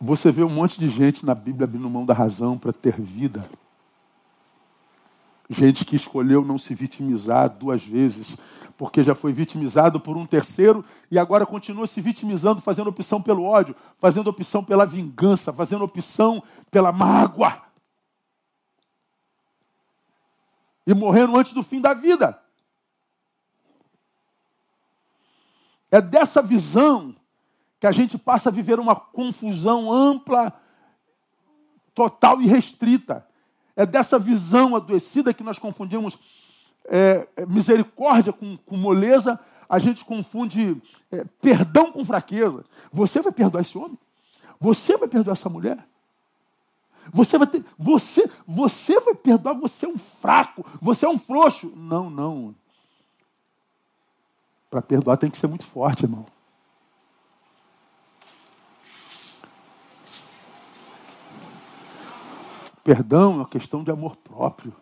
Você 0.00 0.30
vê 0.30 0.42
um 0.42 0.50
monte 0.50 0.78
de 0.78 0.88
gente 0.88 1.24
na 1.24 1.34
Bíblia 1.34 1.64
abrindo 1.64 1.88
mão 1.88 2.04
da 2.04 2.12
razão 2.12 2.58
para 2.58 2.72
ter 2.72 3.00
vida. 3.00 3.48
Gente 5.48 5.84
que 5.84 5.96
escolheu 5.96 6.44
não 6.44 6.58
se 6.58 6.74
vitimizar 6.74 7.48
duas 7.48 7.82
vezes, 7.82 8.26
porque 8.76 9.02
já 9.02 9.14
foi 9.14 9.32
vitimizado 9.32 9.98
por 9.98 10.16
um 10.16 10.26
terceiro 10.26 10.84
e 11.10 11.18
agora 11.18 11.46
continua 11.46 11.86
se 11.86 12.00
vitimizando, 12.00 12.60
fazendo 12.60 12.90
opção 12.90 13.22
pelo 13.22 13.44
ódio, 13.44 13.74
fazendo 13.98 14.28
opção 14.28 14.62
pela 14.62 14.84
vingança, 14.84 15.52
fazendo 15.52 15.84
opção 15.84 16.42
pela 16.70 16.92
mágoa. 16.92 17.62
E 20.86 20.92
morrendo 20.92 21.36
antes 21.36 21.52
do 21.52 21.62
fim 21.62 21.80
da 21.80 21.94
vida. 21.94 22.38
É 25.90 26.00
dessa 26.00 26.42
visão 26.42 27.14
que 27.78 27.86
a 27.86 27.92
gente 27.92 28.16
passa 28.16 28.48
a 28.48 28.52
viver 28.52 28.78
uma 28.78 28.96
confusão 28.96 29.92
ampla, 29.92 30.52
total 31.94 32.40
e 32.40 32.46
restrita. 32.46 33.26
É 33.74 33.84
dessa 33.84 34.18
visão 34.18 34.74
adoecida 34.74 35.34
que 35.34 35.42
nós 35.42 35.58
confundimos 35.58 36.18
é, 36.88 37.26
é, 37.36 37.46
misericórdia 37.46 38.32
com, 38.32 38.56
com, 38.56 38.76
moleza, 38.76 39.38
a 39.68 39.78
gente 39.78 40.04
confunde 40.04 40.80
é, 41.10 41.24
perdão 41.40 41.92
com 41.92 42.04
fraqueza. 42.04 42.64
Você 42.92 43.20
vai 43.20 43.32
perdoar 43.32 43.62
esse 43.62 43.76
homem? 43.76 43.98
Você 44.60 44.96
vai 44.96 45.08
perdoar 45.08 45.34
essa 45.34 45.48
mulher? 45.48 45.78
Você 47.12 47.38
vai 47.38 47.46
ter, 47.46 47.64
você, 47.78 48.28
você 48.46 48.98
vai 49.00 49.14
perdoar, 49.14 49.54
você 49.54 49.86
é 49.86 49.88
um 49.88 49.98
fraco, 49.98 50.64
você 50.80 51.06
é 51.06 51.08
um 51.08 51.18
frouxo. 51.18 51.72
Não, 51.76 52.08
não. 52.08 52.54
Para 54.70 54.82
perdoar 54.82 55.16
tem 55.16 55.30
que 55.30 55.38
ser 55.38 55.46
muito 55.46 55.64
forte, 55.64 56.04
irmão. 56.04 56.26
Perdão 62.86 63.32
é 63.32 63.36
uma 63.38 63.48
questão 63.48 63.82
de 63.82 63.90
amor 63.90 64.14
próprio. 64.14 64.72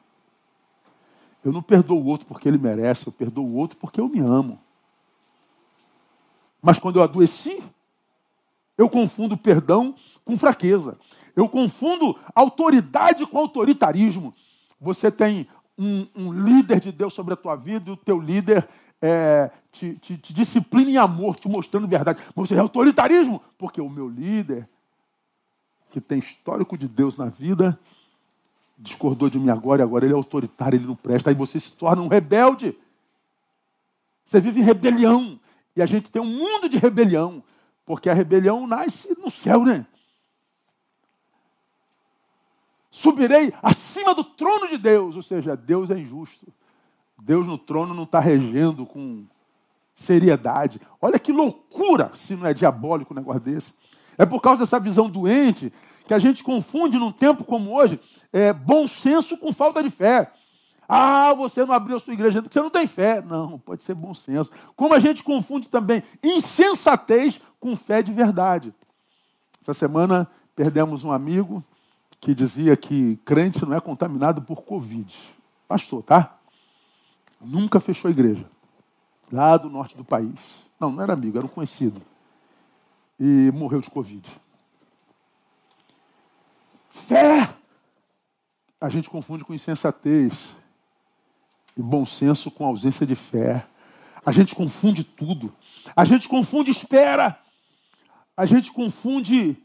Eu 1.42 1.50
não 1.50 1.62
perdoo 1.62 1.98
o 1.98 2.04
outro 2.04 2.26
porque 2.26 2.46
ele 2.46 2.58
merece, 2.58 3.06
eu 3.06 3.12
perdoo 3.12 3.46
o 3.46 3.54
outro 3.54 3.78
porque 3.78 3.98
eu 3.98 4.10
me 4.10 4.20
amo. 4.20 4.60
Mas 6.60 6.78
quando 6.78 6.96
eu 6.96 7.02
adoeci, 7.02 7.62
Eu 8.76 8.90
confundo 8.90 9.38
perdão 9.38 9.94
com 10.22 10.36
fraqueza. 10.36 10.98
Eu 11.34 11.48
confundo 11.48 12.18
autoridade 12.34 13.24
com 13.24 13.38
autoritarismo. 13.38 14.34
Você 14.80 15.10
tem 15.10 15.46
um, 15.78 16.06
um 16.14 16.32
líder 16.32 16.80
de 16.80 16.92
Deus 16.92 17.14
sobre 17.14 17.32
a 17.34 17.36
tua 17.36 17.56
vida 17.56 17.88
e 17.88 17.92
o 17.92 17.96
teu 17.96 18.20
líder 18.20 18.68
é, 19.00 19.50
te, 19.70 19.94
te, 19.94 20.18
te, 20.18 20.34
disciplina 20.34 20.90
em 20.90 20.96
amor, 20.96 21.36
te 21.36 21.48
mostrando 21.48 21.86
verdade. 21.86 22.20
Mas 22.34 22.48
você 22.48 22.56
é 22.56 22.58
autoritarismo, 22.58 23.40
porque 23.56 23.80
o 23.80 23.88
meu 23.88 24.08
líder, 24.08 24.68
que 25.94 26.00
tem 26.00 26.18
histórico 26.18 26.76
de 26.76 26.88
Deus 26.88 27.16
na 27.16 27.26
vida, 27.26 27.78
discordou 28.76 29.30
de 29.30 29.38
mim 29.38 29.48
agora 29.48 29.80
e 29.80 29.84
agora 29.84 30.04
ele 30.04 30.12
é 30.12 30.16
autoritário, 30.16 30.76
ele 30.76 30.86
não 30.86 30.96
presta. 30.96 31.30
Aí 31.30 31.36
você 31.36 31.60
se 31.60 31.72
torna 31.72 32.02
um 32.02 32.08
rebelde. 32.08 32.76
Você 34.26 34.40
vive 34.40 34.58
em 34.58 34.64
rebelião. 34.64 35.38
E 35.76 35.80
a 35.80 35.86
gente 35.86 36.10
tem 36.10 36.20
um 36.20 36.26
mundo 36.26 36.68
de 36.68 36.78
rebelião. 36.78 37.44
Porque 37.86 38.10
a 38.10 38.12
rebelião 38.12 38.66
nasce 38.66 39.16
no 39.16 39.30
céu, 39.30 39.64
né? 39.64 39.86
Subirei 42.90 43.54
acima 43.62 44.16
do 44.16 44.24
trono 44.24 44.68
de 44.68 44.78
Deus. 44.78 45.14
Ou 45.14 45.22
seja, 45.22 45.56
Deus 45.56 45.90
é 45.90 45.96
injusto. 45.96 46.52
Deus 47.22 47.46
no 47.46 47.56
trono 47.56 47.94
não 47.94 48.02
está 48.02 48.18
regendo 48.18 48.84
com 48.84 49.24
seriedade. 49.94 50.80
Olha 51.00 51.20
que 51.20 51.30
loucura 51.30 52.10
se 52.16 52.34
não 52.34 52.46
é 52.46 52.52
diabólico 52.52 53.14
um 53.14 53.16
negócio 53.16 53.42
desse. 53.42 53.72
É 54.16 54.24
por 54.26 54.40
causa 54.40 54.60
dessa 54.60 54.78
visão 54.78 55.08
doente 55.08 55.72
que 56.06 56.14
a 56.14 56.18
gente 56.18 56.42
confunde 56.42 56.98
num 56.98 57.12
tempo 57.12 57.44
como 57.44 57.74
hoje 57.74 58.00
é, 58.32 58.52
bom 58.52 58.86
senso 58.86 59.36
com 59.36 59.52
falta 59.52 59.82
de 59.82 59.90
fé. 59.90 60.30
Ah, 60.88 61.32
você 61.32 61.64
não 61.64 61.74
abriu 61.74 61.96
a 61.96 61.98
sua 61.98 62.12
igreja 62.12 62.42
porque 62.42 62.52
você 62.52 62.62
não 62.62 62.70
tem 62.70 62.86
fé. 62.86 63.22
Não, 63.22 63.58
pode 63.58 63.84
ser 63.84 63.94
bom 63.94 64.12
senso. 64.12 64.50
Como 64.76 64.94
a 64.94 64.98
gente 64.98 65.22
confunde 65.22 65.68
também 65.68 66.02
insensatez 66.22 67.40
com 67.58 67.74
fé 67.74 68.02
de 68.02 68.12
verdade. 68.12 68.74
Essa 69.62 69.72
semana 69.72 70.28
perdemos 70.54 71.04
um 71.04 71.10
amigo 71.10 71.64
que 72.20 72.34
dizia 72.34 72.76
que 72.76 73.16
crente 73.24 73.64
não 73.64 73.74
é 73.74 73.80
contaminado 73.80 74.42
por 74.42 74.62
Covid. 74.62 75.14
Pastor, 75.66 76.02
tá? 76.02 76.36
Nunca 77.40 77.80
fechou 77.80 78.08
a 78.08 78.12
igreja. 78.12 78.44
Lá 79.32 79.56
do 79.56 79.70
norte 79.70 79.96
do 79.96 80.04
país. 80.04 80.38
Não, 80.78 80.90
não 80.90 81.02
era 81.02 81.14
amigo, 81.14 81.38
era 81.38 81.46
um 81.46 81.50
conhecido. 81.50 82.00
E 83.18 83.50
morreu 83.52 83.80
de 83.80 83.90
Covid. 83.90 84.28
Fé! 86.90 87.54
A 88.80 88.88
gente 88.88 89.08
confunde 89.08 89.44
com 89.44 89.54
insensatez. 89.54 90.32
E 91.76 91.82
bom 91.82 92.06
senso 92.06 92.50
com 92.50 92.64
ausência 92.64 93.06
de 93.06 93.16
fé. 93.16 93.66
A 94.24 94.32
gente 94.32 94.54
confunde 94.54 95.04
tudo. 95.04 95.52
A 95.94 96.04
gente 96.04 96.28
confunde 96.28 96.70
espera 96.70 97.38
a 98.36 98.46
gente 98.46 98.72
confunde 98.72 99.56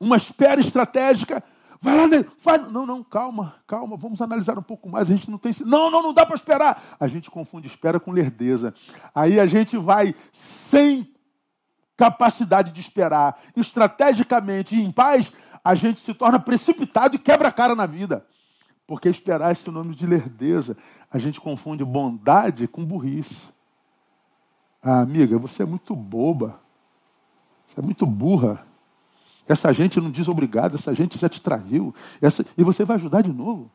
uma 0.00 0.16
espera 0.16 0.60
estratégica. 0.60 1.42
Vai 1.80 1.96
lá, 1.96 2.24
vai. 2.42 2.58
Não, 2.58 2.86
não, 2.86 3.04
calma, 3.04 3.56
calma, 3.66 3.96
vamos 3.96 4.22
analisar 4.22 4.58
um 4.58 4.62
pouco 4.62 4.88
mais. 4.88 5.10
A 5.10 5.14
gente 5.14 5.30
não 5.30 5.38
tem. 5.38 5.52
Não, 5.60 5.90
não, 5.90 6.02
não 6.02 6.14
dá 6.14 6.24
para 6.24 6.34
esperar. 6.34 6.96
A 6.98 7.06
gente 7.06 7.30
confunde 7.30 7.68
espera 7.68 8.00
com 8.00 8.10
lerdeza. 8.10 8.74
Aí 9.14 9.38
a 9.38 9.44
gente 9.44 9.76
vai 9.76 10.14
sem 10.32 11.14
capacidade 11.96 12.72
de 12.72 12.80
esperar, 12.80 13.40
estrategicamente 13.56 14.74
e 14.74 14.82
em 14.82 14.92
paz, 14.92 15.32
a 15.64 15.74
gente 15.74 16.00
se 16.00 16.14
torna 16.14 16.38
precipitado 16.38 17.16
e 17.16 17.18
quebra 17.18 17.48
a 17.48 17.52
cara 17.52 17.74
na 17.74 17.86
vida. 17.86 18.24
Porque 18.86 19.08
esperar 19.08 19.50
é 19.50 19.54
sinônimo 19.54 19.94
de 19.94 20.06
lerdeza. 20.06 20.76
A 21.10 21.18
gente 21.18 21.40
confunde 21.40 21.84
bondade 21.84 22.68
com 22.68 22.84
burrice. 22.84 23.36
Ah, 24.82 25.00
amiga, 25.00 25.36
você 25.38 25.64
é 25.64 25.66
muito 25.66 25.96
boba. 25.96 26.60
Você 27.66 27.80
é 27.80 27.82
muito 27.82 28.06
burra. 28.06 28.64
Essa 29.48 29.72
gente 29.72 30.00
não 30.00 30.10
diz 30.10 30.28
obrigado, 30.28 30.74
essa 30.74 30.94
gente 30.94 31.18
já 31.18 31.28
te 31.28 31.40
traiu. 31.40 31.94
Essa... 32.20 32.44
E 32.56 32.62
você 32.62 32.84
vai 32.84 32.96
ajudar 32.96 33.22
de 33.22 33.32
novo. 33.32 33.70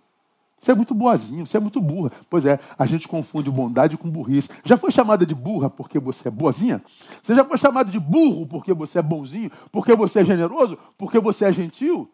Você 0.61 0.73
é 0.73 0.75
muito 0.75 0.93
boazinho, 0.93 1.47
você 1.47 1.57
é 1.57 1.59
muito 1.59 1.81
burra. 1.81 2.11
Pois 2.29 2.45
é, 2.45 2.59
a 2.77 2.85
gente 2.85 3.07
confunde 3.07 3.49
bondade 3.49 3.97
com 3.97 4.07
burrice. 4.07 4.47
Já 4.63 4.77
foi 4.77 4.91
chamada 4.91 5.25
de 5.25 5.33
burra 5.33 5.71
porque 5.71 5.97
você 5.97 6.27
é 6.27 6.31
boazinha? 6.31 6.83
Você 7.23 7.33
já 7.33 7.43
foi 7.43 7.57
chamado 7.57 7.89
de 7.89 7.99
burro 7.99 8.45
porque 8.45 8.71
você 8.71 8.99
é 8.99 9.01
bonzinho? 9.01 9.51
Porque 9.71 9.95
você 9.95 10.19
é 10.19 10.25
generoso? 10.25 10.77
Porque 10.99 11.19
você 11.19 11.45
é 11.45 11.51
gentil? 11.51 12.11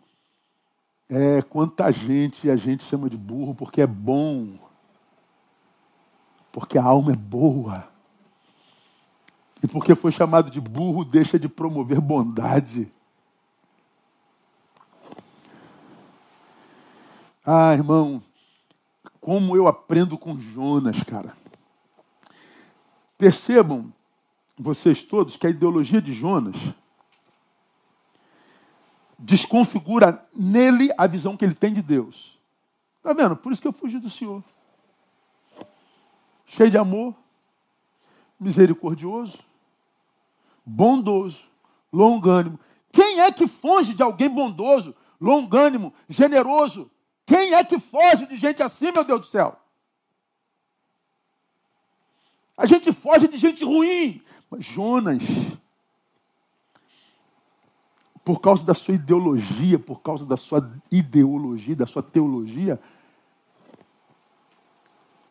É, 1.10 1.42
quanta 1.42 1.92
gente 1.92 2.50
a 2.50 2.56
gente 2.56 2.86
chama 2.86 3.10
de 3.10 3.18
burro 3.18 3.54
porque 3.54 3.82
é 3.82 3.88
bom. 3.88 4.58
Porque 6.50 6.78
a 6.78 6.84
alma 6.86 7.12
é 7.12 7.18
boa. 7.18 7.86
E 9.62 9.68
porque 9.68 9.94
foi 9.94 10.14
chamado 10.14 10.50
de 10.50 10.62
burro, 10.62 11.04
deixa 11.04 11.38
de 11.38 11.50
promover 11.50 12.00
bondade. 12.00 12.90
Ah, 17.46 17.74
irmão, 17.74 18.22
como 19.28 19.58
eu 19.58 19.68
aprendo 19.68 20.18
com 20.18 20.40
Jonas, 20.40 21.04
cara. 21.04 21.36
Percebam, 23.18 23.92
vocês 24.58 25.04
todos, 25.04 25.36
que 25.36 25.46
a 25.46 25.50
ideologia 25.50 26.02
de 26.02 26.14
Jonas 26.14 26.56
desconfigura 29.20 30.26
nele 30.34 30.94
a 30.98 31.06
visão 31.08 31.36
que 31.36 31.44
ele 31.44 31.56
tem 31.56 31.74
de 31.74 31.82
Deus. 31.82 32.40
Está 32.96 33.12
vendo? 33.12 33.36
Por 33.36 33.52
isso 33.52 33.62
que 33.62 33.68
eu 33.68 33.74
fugi 33.74 34.00
do 34.00 34.10
Senhor. 34.10 34.42
Cheio 36.46 36.72
de 36.72 36.78
amor, 36.78 37.14
misericordioso, 38.40 39.38
bondoso, 40.66 41.44
longânimo. 41.92 42.58
Quem 42.94 43.20
é 43.20 43.30
que 43.30 43.46
foge 43.46 43.94
de 43.94 44.02
alguém 44.02 44.30
bondoso, 44.30 44.96
longânimo, 45.20 45.94
generoso? 46.08 46.90
Quem 47.28 47.54
é 47.54 47.62
que 47.62 47.78
foge 47.78 48.26
de 48.26 48.38
gente 48.38 48.64
assim, 48.64 48.90
meu 48.90 49.04
Deus 49.04 49.20
do 49.20 49.28
céu? 49.28 49.60
A 52.56 52.66
gente 52.66 52.94
foge 52.94 53.28
de 53.28 53.38
gente 53.38 53.66
ruim. 53.66 54.24
Mas 54.50 54.64
Jonas, 54.64 55.22
por 58.24 58.40
causa 58.40 58.66
da 58.66 58.74
sua 58.74 58.96
ideologia, 58.96 59.78
por 59.78 60.02
causa 60.02 60.26
da 60.26 60.38
sua 60.38 60.72
ideologia, 60.90 61.76
da 61.76 61.86
sua 61.86 62.02
teologia, 62.02 62.80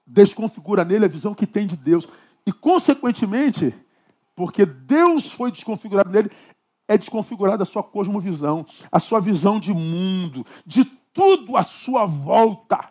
desconfigura 0.07 0.84
nele 0.84 1.07
a 1.07 1.09
visão 1.09 1.34
que 1.34 1.47
tem 1.47 1.66
de 1.66 1.78
Deus. 1.78 2.07
E, 2.47 2.53
consequentemente, 2.53 3.74
porque 4.34 4.66
Deus 4.66 5.32
foi 5.32 5.51
desconfigurado 5.51 6.11
nele, 6.11 6.30
é 6.86 6.99
desconfigurada 6.99 7.62
a 7.62 7.66
sua 7.66 7.82
cosmovisão, 7.82 8.66
a 8.92 9.01
sua 9.01 9.18
visão 9.18 9.59
de 9.59 9.72
mundo, 9.72 10.47
de 10.66 10.84
tudo 11.16 11.56
à 11.56 11.62
sua 11.62 12.04
volta. 12.04 12.90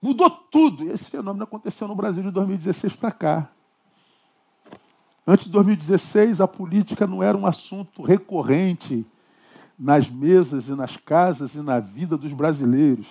Mudou 0.00 0.30
tudo. 0.30 0.84
E 0.84 0.90
esse 0.90 1.04
fenômeno 1.06 1.42
aconteceu 1.42 1.88
no 1.88 1.96
Brasil 1.96 2.22
de 2.22 2.30
2016 2.30 2.94
para 2.94 3.10
cá. 3.10 3.48
Antes 5.26 5.46
de 5.46 5.50
2016, 5.50 6.40
a 6.40 6.46
política 6.46 7.06
não 7.06 7.22
era 7.22 7.36
um 7.36 7.44
assunto 7.44 8.02
recorrente 8.02 9.04
nas 9.76 10.08
mesas 10.08 10.68
e 10.68 10.70
nas 10.70 10.96
casas 10.96 11.54
e 11.54 11.58
na 11.58 11.80
vida 11.80 12.16
dos 12.16 12.32
brasileiros. 12.32 13.06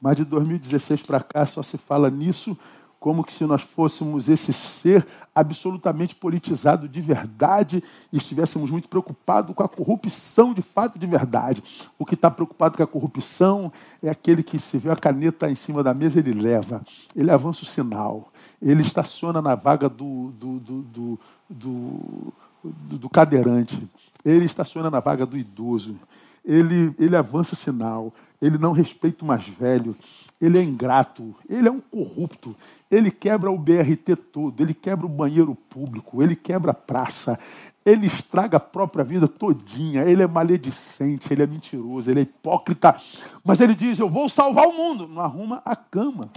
Mas 0.00 0.16
de 0.16 0.24
2016 0.24 1.02
para 1.02 1.20
cá 1.20 1.44
só 1.44 1.62
se 1.62 1.76
fala 1.76 2.08
nisso 2.08 2.56
como 3.00 3.24
que 3.24 3.32
se 3.32 3.44
nós 3.44 3.62
fôssemos 3.62 4.28
esse 4.28 4.52
ser 4.52 5.06
absolutamente 5.34 6.14
politizado 6.14 6.86
de 6.86 7.00
verdade 7.00 7.82
e 8.12 8.18
estivéssemos 8.18 8.70
muito 8.70 8.90
preocupados 8.90 9.54
com 9.54 9.62
a 9.62 9.68
corrupção 9.68 10.52
de 10.52 10.60
fato 10.60 10.98
de 10.98 11.06
verdade. 11.06 11.64
O 11.98 12.04
que 12.04 12.14
está 12.14 12.30
preocupado 12.30 12.76
com 12.76 12.82
a 12.82 12.86
corrupção 12.86 13.72
é 14.02 14.10
aquele 14.10 14.42
que 14.42 14.58
se 14.58 14.76
vê 14.76 14.90
a 14.90 14.96
caneta 14.96 15.50
em 15.50 15.56
cima 15.56 15.82
da 15.82 15.94
mesa, 15.94 16.18
ele 16.18 16.34
leva, 16.34 16.82
ele 17.16 17.30
avança 17.30 17.62
o 17.62 17.66
sinal, 17.66 18.30
ele 18.60 18.82
estaciona 18.82 19.40
na 19.40 19.54
vaga 19.54 19.88
do, 19.88 20.30
do, 20.32 20.58
do, 20.58 21.18
do, 21.48 22.32
do 22.62 23.08
cadeirante, 23.08 23.88
ele 24.22 24.44
estaciona 24.44 24.90
na 24.90 25.00
vaga 25.00 25.24
do 25.24 25.38
idoso, 25.38 25.96
ele, 26.44 26.94
ele 26.98 27.16
avança 27.16 27.54
o 27.54 27.56
sinal, 27.56 28.12
ele 28.40 28.56
não 28.56 28.72
respeita 28.72 29.24
o 29.24 29.28
mais 29.28 29.46
velho, 29.46 29.94
ele 30.40 30.58
é 30.58 30.62
ingrato, 30.62 31.34
ele 31.48 31.68
é 31.68 31.70
um 31.70 31.80
corrupto, 31.80 32.56
ele 32.90 33.10
quebra 33.10 33.50
o 33.50 33.58
BRT 33.58 34.16
todo, 34.32 34.62
ele 34.62 34.72
quebra 34.72 35.04
o 35.04 35.08
banheiro 35.08 35.54
público, 35.54 36.22
ele 36.22 36.34
quebra 36.34 36.70
a 36.70 36.74
praça, 36.74 37.38
ele 37.84 38.06
estraga 38.06 38.56
a 38.56 38.60
própria 38.60 39.04
vida 39.04 39.28
todinha, 39.28 40.04
ele 40.04 40.22
é 40.22 40.26
maledicente, 40.26 41.32
ele 41.32 41.42
é 41.42 41.46
mentiroso, 41.46 42.10
ele 42.10 42.20
é 42.20 42.22
hipócrita, 42.22 42.96
mas 43.44 43.60
ele 43.60 43.74
diz: 43.74 43.98
Eu 43.98 44.08
vou 44.08 44.28
salvar 44.28 44.66
o 44.66 44.72
mundo. 44.72 45.08
Não 45.08 45.22
arruma 45.22 45.62
a 45.64 45.74
cama, 45.76 46.30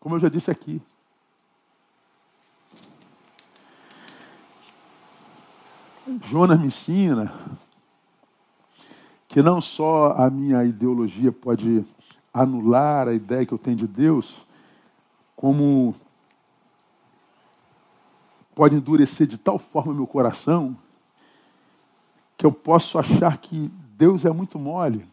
como 0.00 0.16
eu 0.16 0.20
já 0.20 0.28
disse 0.28 0.50
aqui. 0.50 0.80
Jonas 6.22 6.60
me 6.60 6.66
ensina 6.66 7.32
que 9.36 9.42
não 9.42 9.60
só 9.60 10.14
a 10.16 10.30
minha 10.30 10.64
ideologia 10.64 11.30
pode 11.30 11.84
anular 12.32 13.06
a 13.06 13.12
ideia 13.12 13.44
que 13.44 13.52
eu 13.52 13.58
tenho 13.58 13.76
de 13.76 13.86
Deus, 13.86 14.34
como 15.36 15.94
pode 18.54 18.76
endurecer 18.76 19.26
de 19.26 19.36
tal 19.36 19.58
forma 19.58 19.92
meu 19.92 20.06
coração 20.06 20.74
que 22.38 22.46
eu 22.46 22.50
posso 22.50 22.98
achar 22.98 23.36
que 23.36 23.70
Deus 23.98 24.24
é 24.24 24.30
muito 24.30 24.58
mole, 24.58 25.06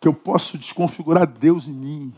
que 0.00 0.06
eu 0.06 0.14
posso 0.14 0.56
desconfigurar 0.56 1.26
Deus 1.26 1.66
em 1.66 1.72
mim 1.72 2.12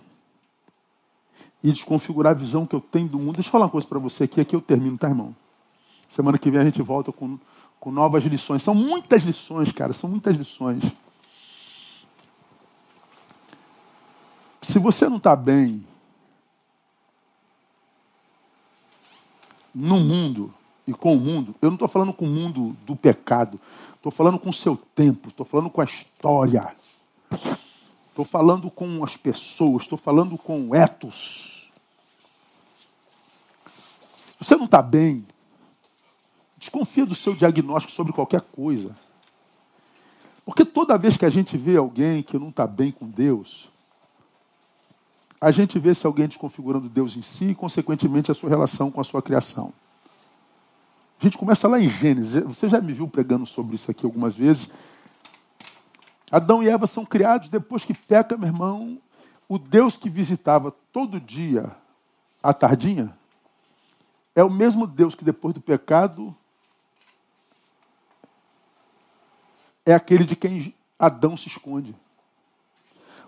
e 1.64 1.72
desconfigurar 1.72 2.32
a 2.32 2.38
visão 2.38 2.66
que 2.66 2.76
eu 2.76 2.82
tenho 2.82 3.08
do 3.08 3.18
mundo. 3.18 3.36
Deixa 3.36 3.48
eu 3.48 3.52
falar 3.52 3.64
uma 3.64 3.70
coisa 3.70 3.88
para 3.88 3.98
você 3.98 4.24
aqui, 4.24 4.42
aqui 4.42 4.54
eu 4.54 4.60
termino, 4.60 4.98
tá, 4.98 5.08
irmão? 5.08 5.34
Semana 6.10 6.36
que 6.36 6.50
vem 6.50 6.60
a 6.60 6.64
gente 6.64 6.82
volta 6.82 7.10
com, 7.10 7.38
com 7.82 7.90
novas 7.90 8.22
lições. 8.22 8.62
São 8.62 8.76
muitas 8.76 9.24
lições, 9.24 9.72
cara, 9.72 9.92
são 9.92 10.08
muitas 10.08 10.36
lições. 10.36 10.84
Se 14.60 14.78
você 14.78 15.08
não 15.08 15.16
está 15.16 15.34
bem 15.34 15.84
no 19.74 19.98
mundo 19.98 20.54
e 20.86 20.92
com 20.92 21.14
o 21.14 21.18
mundo, 21.18 21.56
eu 21.60 21.70
não 21.70 21.74
estou 21.74 21.88
falando 21.88 22.12
com 22.12 22.24
o 22.24 22.28
mundo 22.28 22.76
do 22.86 22.94
pecado, 22.94 23.60
estou 23.96 24.12
falando 24.12 24.38
com 24.38 24.50
o 24.50 24.52
seu 24.52 24.76
tempo, 24.76 25.30
estou 25.30 25.44
falando 25.44 25.68
com 25.68 25.80
a 25.80 25.84
história, 25.84 26.76
estou 28.10 28.24
falando 28.24 28.70
com 28.70 29.02
as 29.02 29.16
pessoas, 29.16 29.82
estou 29.82 29.98
falando 29.98 30.38
com 30.38 30.68
o 30.68 30.76
ethos. 30.76 31.68
Se 34.38 34.46
você 34.46 34.54
não 34.54 34.66
está 34.66 34.80
bem, 34.80 35.26
desconfia 36.62 37.04
do 37.04 37.14
seu 37.14 37.34
diagnóstico 37.34 37.92
sobre 37.92 38.12
qualquer 38.12 38.40
coisa. 38.40 38.94
Porque 40.44 40.64
toda 40.64 40.96
vez 40.96 41.16
que 41.16 41.26
a 41.26 41.30
gente 41.30 41.56
vê 41.56 41.76
alguém 41.76 42.22
que 42.22 42.38
não 42.38 42.50
está 42.50 42.68
bem 42.68 42.92
com 42.92 43.08
Deus, 43.08 43.68
a 45.40 45.50
gente 45.50 45.76
vê 45.80 45.92
se 45.92 46.06
alguém 46.06 46.28
desconfigurando 46.28 46.88
Deus 46.88 47.16
em 47.16 47.22
si 47.22 47.46
e, 47.46 47.54
consequentemente, 47.54 48.30
a 48.30 48.34
sua 48.34 48.48
relação 48.48 48.92
com 48.92 49.00
a 49.00 49.04
sua 49.04 49.20
criação. 49.20 49.72
A 51.20 51.24
gente 51.24 51.36
começa 51.36 51.66
lá 51.66 51.80
em 51.80 51.88
Gênesis. 51.88 52.44
Você 52.44 52.68
já 52.68 52.80
me 52.80 52.92
viu 52.92 53.08
pregando 53.08 53.44
sobre 53.44 53.74
isso 53.74 53.90
aqui 53.90 54.06
algumas 54.06 54.36
vezes. 54.36 54.70
Adão 56.30 56.62
e 56.62 56.68
Eva 56.68 56.86
são 56.86 57.04
criados 57.04 57.48
depois 57.48 57.84
que 57.84 57.92
peca, 57.92 58.36
meu 58.36 58.46
irmão. 58.46 58.98
O 59.48 59.58
Deus 59.58 59.96
que 59.96 60.08
visitava 60.08 60.72
todo 60.92 61.20
dia 61.20 61.74
à 62.40 62.52
tardinha 62.52 63.12
é 64.34 64.44
o 64.44 64.50
mesmo 64.50 64.86
Deus 64.86 65.16
que 65.16 65.24
depois 65.24 65.54
do 65.54 65.60
pecado 65.60 66.34
é 69.84 69.94
aquele 69.94 70.24
de 70.24 70.36
quem 70.36 70.74
Adão 70.98 71.36
se 71.36 71.48
esconde. 71.48 71.94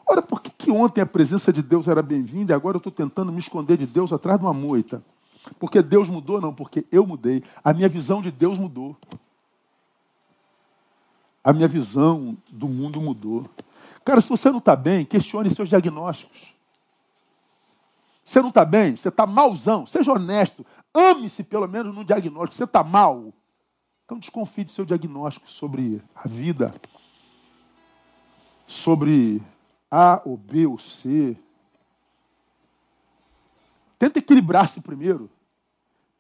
Ora, 0.07 0.23
por 0.23 0.41
que, 0.41 0.51
que 0.51 0.71
ontem 0.71 1.01
a 1.01 1.07
presença 1.07 1.53
de 1.53 1.63
Deus 1.63 1.89
era 1.89 2.03
bem-vinda 2.03 2.53
e 2.53 2.55
agora 2.55 2.77
eu 2.77 2.79
estou 2.79 2.93
tentando 2.93 3.33
me 3.33 3.39
esconder 3.39 3.79
de 3.79 3.87
Deus 3.87 4.13
atrás 4.13 4.39
de 4.39 4.45
uma 4.45 4.53
moita? 4.53 5.03
Porque 5.59 5.83
Deus 5.83 6.09
mudou? 6.09 6.41
Não, 6.41 6.55
porque 6.55 6.85
eu 6.93 7.07
mudei. 7.07 7.43
A 7.63 7.73
minha 7.73 7.89
visão 7.89 8.23
de 8.23 8.31
Deus 8.31 8.59
mudou. 8.59 8.97
A 11.43 11.53
minha 11.53 11.69
visão 11.69 12.37
do 12.49 12.69
mundo 12.69 13.01
mudou. 13.01 13.49
Cara, 14.05 14.21
se 14.21 14.29
você 14.29 14.51
não 14.51 14.59
está 14.59 14.77
bem, 14.77 15.05
questione 15.05 15.55
seus 15.55 15.69
diagnósticos. 15.69 16.55
Você 18.25 18.41
não 18.41 18.49
está 18.49 18.65
bem? 18.65 18.97
Você 18.97 19.09
está 19.09 19.27
malzão. 19.27 19.87
Seja 19.87 20.13
honesto. 20.13 20.65
Ame-se, 20.95 21.45
pelo 21.45 21.69
menos, 21.69 21.95
no 21.95 22.05
diagnóstico. 22.05 22.57
Você 22.57 22.65
está 22.65 22.83
mal. 22.83 23.33
Então 24.05 24.19
desconfie 24.19 24.65
do 24.65 24.73
seu 24.73 24.85
diagnóstico 24.85 25.51
sobre 25.51 26.03
a 26.15 26.29
vida, 26.29 26.75
sobre 28.67 29.43
a 29.91 30.21
ou 30.25 30.37
B 30.37 30.67
ou 30.67 30.79
C. 30.79 31.37
Tenta 33.99 34.19
equilibrar-se 34.19 34.83
primeiro. 34.83 35.31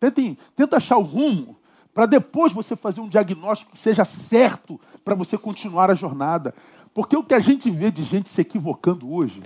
Tenta, 0.00 0.22
tenta 0.56 0.76
achar 0.76 0.96
o 0.96 1.02
rumo 1.02 1.58
para 1.92 2.06
depois 2.06 2.52
você 2.52 2.74
fazer 2.74 3.00
um 3.00 3.08
diagnóstico 3.08 3.72
que 3.72 3.78
seja 3.78 4.04
certo 4.04 4.80
para 5.04 5.14
você 5.14 5.36
continuar 5.36 5.90
a 5.90 5.94
jornada. 5.94 6.54
Porque 6.94 7.16
o 7.16 7.22
que 7.22 7.34
a 7.34 7.40
gente 7.40 7.70
vê 7.70 7.90
de 7.90 8.02
gente 8.02 8.28
se 8.28 8.40
equivocando 8.40 9.12
hoje, 9.12 9.42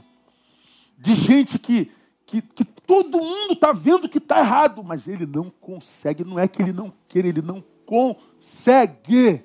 de 0.96 1.14
gente 1.14 1.58
que, 1.58 1.90
que, 2.24 2.40
que 2.40 2.64
todo 2.64 3.18
mundo 3.18 3.54
está 3.54 3.72
vendo 3.72 4.08
que 4.08 4.18
está 4.18 4.38
errado, 4.38 4.84
mas 4.84 5.08
ele 5.08 5.26
não 5.26 5.50
consegue. 5.50 6.24
Não 6.24 6.38
é 6.38 6.46
que 6.46 6.62
ele 6.62 6.72
não 6.72 6.92
queira, 7.08 7.28
ele 7.28 7.42
não 7.42 7.64
consegue. 7.88 9.42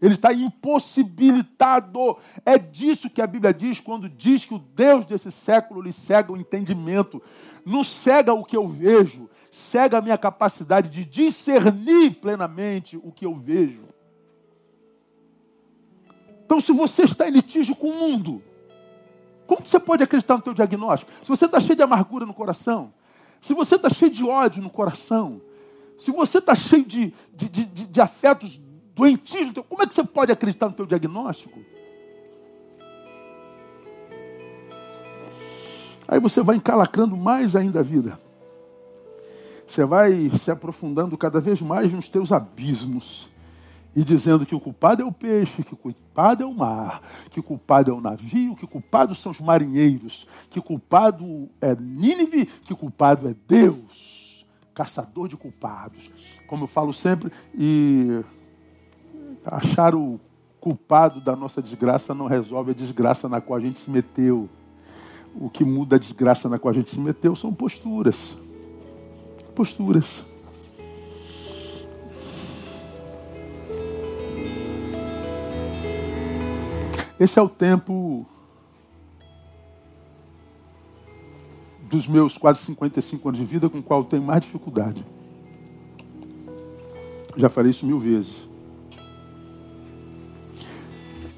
Ele 0.00 0.14
está 0.14 0.32
impossibilitado. 0.32 2.16
É 2.44 2.56
disso 2.56 3.10
que 3.10 3.20
a 3.20 3.26
Bíblia 3.26 3.52
diz 3.52 3.78
quando 3.78 4.08
diz 4.08 4.46
que 4.46 4.54
o 4.54 4.58
Deus 4.58 5.04
desse 5.04 5.30
século 5.30 5.82
lhe 5.82 5.92
cega 5.92 6.32
o 6.32 6.36
entendimento. 6.36 7.22
Não 7.66 7.84
cega 7.84 8.32
o 8.32 8.42
que 8.42 8.56
eu 8.56 8.66
vejo, 8.66 9.28
cega 9.50 9.98
a 9.98 10.00
minha 10.00 10.16
capacidade 10.16 10.88
de 10.88 11.04
discernir 11.04 12.14
plenamente 12.14 12.96
o 12.96 13.12
que 13.12 13.26
eu 13.26 13.34
vejo. 13.34 13.82
Então, 16.44 16.60
se 16.60 16.72
você 16.72 17.04
está 17.04 17.28
em 17.28 17.32
litígio 17.32 17.76
com 17.76 17.88
o 17.88 17.94
mundo, 17.94 18.42
como 19.46 19.64
você 19.64 19.78
pode 19.78 20.02
acreditar 20.02 20.36
no 20.36 20.42
teu 20.42 20.54
diagnóstico? 20.54 21.12
Se 21.22 21.28
você 21.28 21.44
está 21.44 21.60
cheio 21.60 21.76
de 21.76 21.82
amargura 21.82 22.26
no 22.26 22.34
coração, 22.34 22.92
se 23.40 23.54
você 23.54 23.76
está 23.76 23.88
cheio 23.88 24.10
de 24.10 24.24
ódio 24.24 24.62
no 24.62 24.70
coração, 24.70 25.40
se 26.02 26.10
você 26.10 26.38
está 26.38 26.52
cheio 26.52 26.84
de, 26.84 27.14
de, 27.32 27.48
de, 27.48 27.64
de 27.64 28.00
afetos 28.00 28.60
doentio, 28.92 29.62
como 29.62 29.84
é 29.84 29.86
que 29.86 29.94
você 29.94 30.02
pode 30.02 30.32
acreditar 30.32 30.66
no 30.66 30.74
teu 30.74 30.84
diagnóstico? 30.84 31.60
Aí 36.08 36.18
você 36.18 36.42
vai 36.42 36.56
encalacrando 36.56 37.16
mais 37.16 37.54
ainda 37.54 37.78
a 37.78 37.82
vida. 37.84 38.18
Você 39.64 39.84
vai 39.84 40.28
se 40.30 40.50
aprofundando 40.50 41.16
cada 41.16 41.40
vez 41.40 41.62
mais 41.62 41.92
nos 41.92 42.08
teus 42.08 42.32
abismos. 42.32 43.28
E 43.94 44.02
dizendo 44.02 44.44
que 44.44 44.56
o 44.56 44.60
culpado 44.60 45.02
é 45.02 45.04
o 45.04 45.12
peixe, 45.12 45.62
que 45.62 45.74
o 45.74 45.76
culpado 45.76 46.42
é 46.42 46.46
o 46.46 46.52
mar, 46.52 47.00
que 47.30 47.38
o 47.38 47.44
culpado 47.44 47.92
é 47.92 47.94
o 47.94 48.00
navio, 48.00 48.56
que 48.56 48.64
o 48.64 48.68
culpado 48.68 49.14
são 49.14 49.30
os 49.30 49.40
marinheiros, 49.40 50.26
que 50.50 50.58
o 50.58 50.62
culpado 50.62 51.48
é 51.60 51.76
Nínive, 51.76 52.46
que 52.46 52.72
o 52.72 52.76
culpado 52.76 53.28
é 53.28 53.36
Deus, 53.46 54.21
caçador 54.74 55.28
de 55.28 55.36
culpados. 55.36 56.10
Como 56.46 56.64
eu 56.64 56.68
falo 56.68 56.92
sempre, 56.92 57.32
e 57.54 58.22
Achar 59.44 59.94
o 59.94 60.20
culpado 60.60 61.20
da 61.20 61.34
nossa 61.34 61.60
desgraça 61.60 62.14
não 62.14 62.26
resolve 62.26 62.70
a 62.70 62.74
desgraça 62.74 63.28
na 63.28 63.40
qual 63.40 63.58
a 63.58 63.60
gente 63.60 63.80
se 63.80 63.90
meteu. 63.90 64.48
O 65.34 65.50
que 65.50 65.64
muda 65.64 65.96
a 65.96 65.98
desgraça 65.98 66.48
na 66.48 66.58
qual 66.58 66.70
a 66.70 66.74
gente 66.74 66.90
se 66.90 67.00
meteu 67.00 67.34
são 67.34 67.52
posturas. 67.52 68.16
Posturas. 69.54 70.06
Esse 77.18 77.38
é 77.38 77.42
o 77.42 77.48
tempo 77.48 78.26
dos 81.92 82.06
meus 82.06 82.38
quase 82.38 82.60
55 82.60 83.28
anos 83.28 83.38
de 83.38 83.44
vida 83.44 83.68
com 83.68 83.78
o 83.78 83.82
qual 83.82 84.00
eu 84.00 84.04
tenho 84.06 84.22
mais 84.22 84.40
dificuldade. 84.40 85.04
Já 87.36 87.50
falei 87.50 87.70
isso 87.70 87.84
mil 87.84 88.00
vezes. 88.00 88.34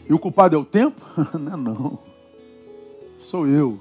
E 0.09 0.13
o 0.13 0.19
culpado 0.19 0.55
é 0.55 0.59
o 0.59 0.65
tempo? 0.65 1.01
não 1.39 1.53
é 1.53 1.57
não. 1.57 1.99
Sou 3.21 3.49
eu. 3.49 3.81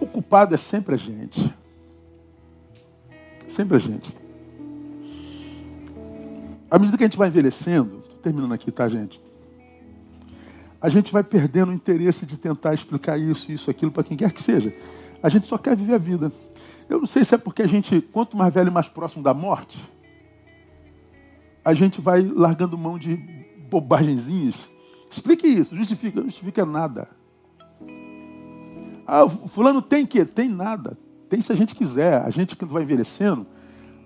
O 0.00 0.06
culpado 0.06 0.54
é 0.54 0.58
sempre 0.58 0.94
a 0.94 0.98
gente. 0.98 1.52
Sempre 3.48 3.76
a 3.76 3.80
gente. 3.80 4.16
À 6.70 6.78
medida 6.78 6.96
que 6.96 7.04
a 7.04 7.06
gente 7.06 7.18
vai 7.18 7.28
envelhecendo, 7.28 8.02
terminando 8.22 8.52
aqui, 8.52 8.70
tá, 8.70 8.88
gente? 8.88 9.20
A 10.82 10.88
gente 10.88 11.12
vai 11.12 11.22
perdendo 11.22 11.70
o 11.70 11.72
interesse 11.72 12.26
de 12.26 12.36
tentar 12.36 12.74
explicar 12.74 13.16
isso, 13.16 13.52
isso, 13.52 13.70
aquilo 13.70 13.92
para 13.92 14.02
quem 14.02 14.16
quer 14.16 14.32
que 14.32 14.42
seja. 14.42 14.74
A 15.22 15.28
gente 15.28 15.46
só 15.46 15.56
quer 15.56 15.76
viver 15.76 15.94
a 15.94 15.98
vida. 15.98 16.32
Eu 16.88 16.98
não 16.98 17.06
sei 17.06 17.24
se 17.24 17.32
é 17.36 17.38
porque 17.38 17.62
a 17.62 17.68
gente, 17.68 18.00
quanto 18.00 18.36
mais 18.36 18.52
velho 18.52 18.68
e 18.68 18.72
mais 18.72 18.88
próximo 18.88 19.22
da 19.22 19.32
morte, 19.32 19.78
a 21.64 21.72
gente 21.72 22.00
vai 22.00 22.20
largando 22.22 22.76
mão 22.76 22.98
de 22.98 23.14
bobagenzinhas. 23.70 24.56
Explique 25.08 25.46
isso, 25.46 25.76
justifica, 25.76 26.18
não 26.18 26.26
justifica 26.26 26.66
nada. 26.66 27.08
Ah, 29.06 29.28
fulano 29.28 29.80
tem 29.80 30.04
que? 30.04 30.24
Tem 30.24 30.48
nada. 30.48 30.98
Tem 31.28 31.40
se 31.40 31.52
a 31.52 31.54
gente 31.54 31.76
quiser. 31.76 32.22
A 32.22 32.30
gente 32.30 32.56
que 32.56 32.64
vai 32.64 32.82
envelhecendo, 32.82 33.46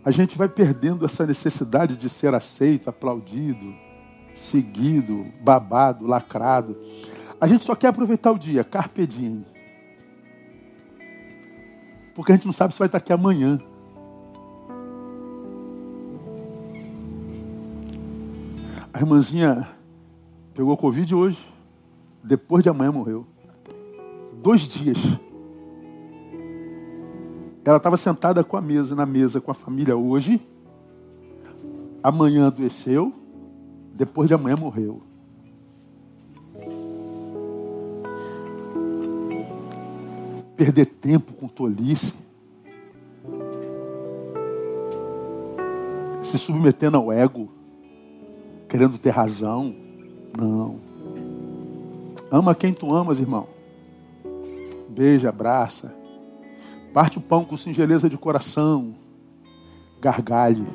a 0.05 0.11
gente 0.11 0.37
vai 0.37 0.49
perdendo 0.49 1.07
essa 1.07 1.27
necessidade 1.27 1.97
de 1.97 2.11
ser 2.11 2.35
aceito, 2.35 2.91
aplaudido, 2.91 3.75
seguido, 4.37 5.27
babado, 5.41 6.07
lacrado. 6.07 6.77
A 7.41 7.47
gente 7.47 7.65
só 7.65 7.75
quer 7.75 7.89
aproveitar 7.89 8.31
o 8.31 8.39
dia, 8.39 8.63
carpe 8.63 9.07
diem. 9.07 9.45
Porque 12.15 12.33
a 12.33 12.35
gente 12.35 12.47
não 12.47 12.53
sabe 12.53 12.73
se 12.73 12.79
vai 12.79 12.87
estar 12.87 12.99
aqui 12.99 13.13
amanhã. 13.13 13.61
A 18.93 18.99
irmãzinha 18.99 19.69
pegou 20.55 20.75
Covid 20.77 21.15
hoje, 21.15 21.47
depois 22.25 22.63
de 22.63 22.71
amanhã 22.71 22.93
morreu. 22.93 23.27
Dois 24.43 24.63
dias. 24.63 24.97
Ela 27.63 27.77
estava 27.77 27.97
sentada 27.97 28.43
com 28.45 28.57
a 28.57 28.61
mesa, 28.63 28.95
na 28.95 29.05
mesa 29.05 29.41
com 29.41 29.51
a 29.51 29.55
família 29.55 29.97
hoje. 29.97 30.41
amanhã 32.03 32.47
adoeceu, 32.47 33.13
depois 33.97 34.29
de 34.29 34.35
amanhã 34.35 34.57
morreu. 34.57 35.03
Perder 40.55 40.87
tempo 40.87 41.33
com 41.33 41.49
tolice. 41.49 42.15
Se 46.23 46.39
submetendo 46.39 46.97
ao 46.97 47.11
ego, 47.11 47.51
querendo 48.69 48.99
ter 48.99 49.11
razão. 49.11 49.75
Não. 50.37 50.79
Ama 52.31 52.55
quem 52.55 52.75
tu 52.75 52.93
amas, 52.93 53.19
irmão. 53.19 53.49
Beija, 54.89 55.31
abraça. 55.31 55.95
Parte 56.93 57.19
o 57.19 57.21
pão 57.21 57.45
com 57.45 57.57
singeleza 57.57 58.11
de 58.11 58.19
coração. 58.19 58.95
Gargalhe. 60.01 60.67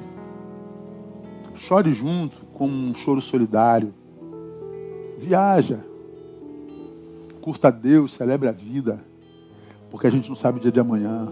Chore 1.56 1.94
junto 1.94 2.51
com 2.62 2.68
um 2.68 2.94
choro 2.94 3.20
solidário. 3.20 3.92
Viaja. 5.18 5.84
Curta 7.42 7.70
a 7.70 7.72
Deus, 7.72 8.14
celebre 8.14 8.48
a 8.48 8.52
vida. 8.52 9.04
Porque 9.90 10.06
a 10.06 10.12
gente 10.12 10.30
não 10.30 10.36
sabe 10.36 10.60
o 10.60 10.62
dia 10.62 10.72
de 10.72 10.80
amanhã. 10.80 11.28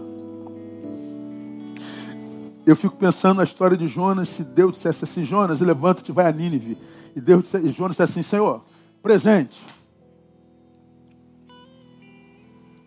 Eu 2.66 2.74
fico 2.74 2.96
pensando 2.96 3.36
na 3.36 3.44
história 3.44 3.76
de 3.76 3.86
Jonas, 3.86 4.28
se 4.28 4.42
Deus 4.42 4.72
dissesse 4.72 5.04
assim, 5.04 5.24
Jonas, 5.24 5.60
levanta-te, 5.60 6.10
vai 6.10 6.26
a 6.26 6.32
Nínive. 6.32 6.76
E 7.14 7.20
Deus 7.20 7.44
disse, 7.44 7.58
e 7.58 7.70
Jonas 7.70 7.92
disse 7.92 8.02
assim, 8.02 8.22
Senhor, 8.24 8.64
presente. 9.00 9.64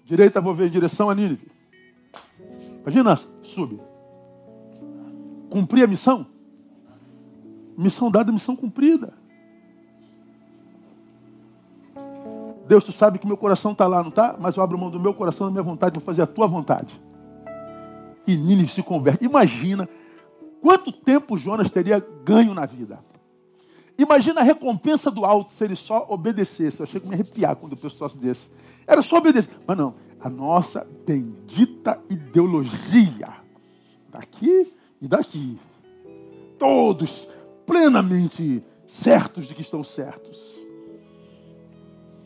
Direita 0.03 0.41
vou 0.41 0.53
ver 0.53 0.67
em 0.67 0.71
direção 0.71 1.09
a 1.09 1.15
Nínive. 1.15 1.47
Imagina, 2.81 3.17
sube. 3.41 3.79
Cumprir 5.49 5.85
a 5.85 5.87
missão? 5.87 6.32
Missão 7.77 8.11
dada, 8.11 8.31
missão 8.31 8.55
cumprida. 8.55 9.13
Deus, 12.67 12.83
tu 12.83 12.91
sabe 12.91 13.19
que 13.19 13.27
meu 13.27 13.37
coração 13.37 13.73
está 13.73 13.87
lá, 13.87 14.01
não 14.01 14.09
está? 14.09 14.35
Mas 14.39 14.55
eu 14.55 14.63
abro 14.63 14.77
mão 14.77 14.89
do 14.89 14.99
meu 14.99 15.13
coração, 15.13 15.47
da 15.47 15.51
minha 15.51 15.63
vontade, 15.63 15.95
vou 15.95 16.03
fazer 16.03 16.21
a 16.21 16.27
tua 16.27 16.47
vontade. 16.47 16.99
E 18.25 18.35
Nínive 18.35 18.71
se 18.71 18.81
converte. 18.81 19.25
Imagina 19.25 19.87
quanto 20.61 20.91
tempo 20.91 21.37
Jonas 21.37 21.69
teria 21.69 22.03
ganho 22.23 22.53
na 22.53 22.65
vida. 22.65 22.99
Imagina 23.97 24.41
a 24.41 24.43
recompensa 24.43 25.11
do 25.11 25.25
alto 25.25 25.53
se 25.53 25.63
ele 25.63 25.75
só 25.75 26.07
obedecesse. 26.09 26.79
Eu 26.79 26.85
achei 26.85 26.99
que 26.99 27.07
me 27.07 27.13
arrepiar 27.13 27.55
quando 27.55 27.73
eu 27.73 27.77
penso 27.77 28.03
um 28.03 28.19
desse. 28.19 28.49
Era 28.87 29.01
só 29.01 29.17
obedecer. 29.17 29.55
Mas 29.67 29.77
não, 29.77 29.93
a 30.19 30.29
nossa 30.29 30.87
bendita 31.05 31.99
ideologia, 32.09 33.29
daqui 34.09 34.73
e 35.01 35.07
daqui, 35.07 35.59
todos 36.57 37.27
plenamente 37.65 38.63
certos 38.87 39.47
de 39.47 39.55
que 39.55 39.61
estão 39.61 39.83
certos, 39.83 40.39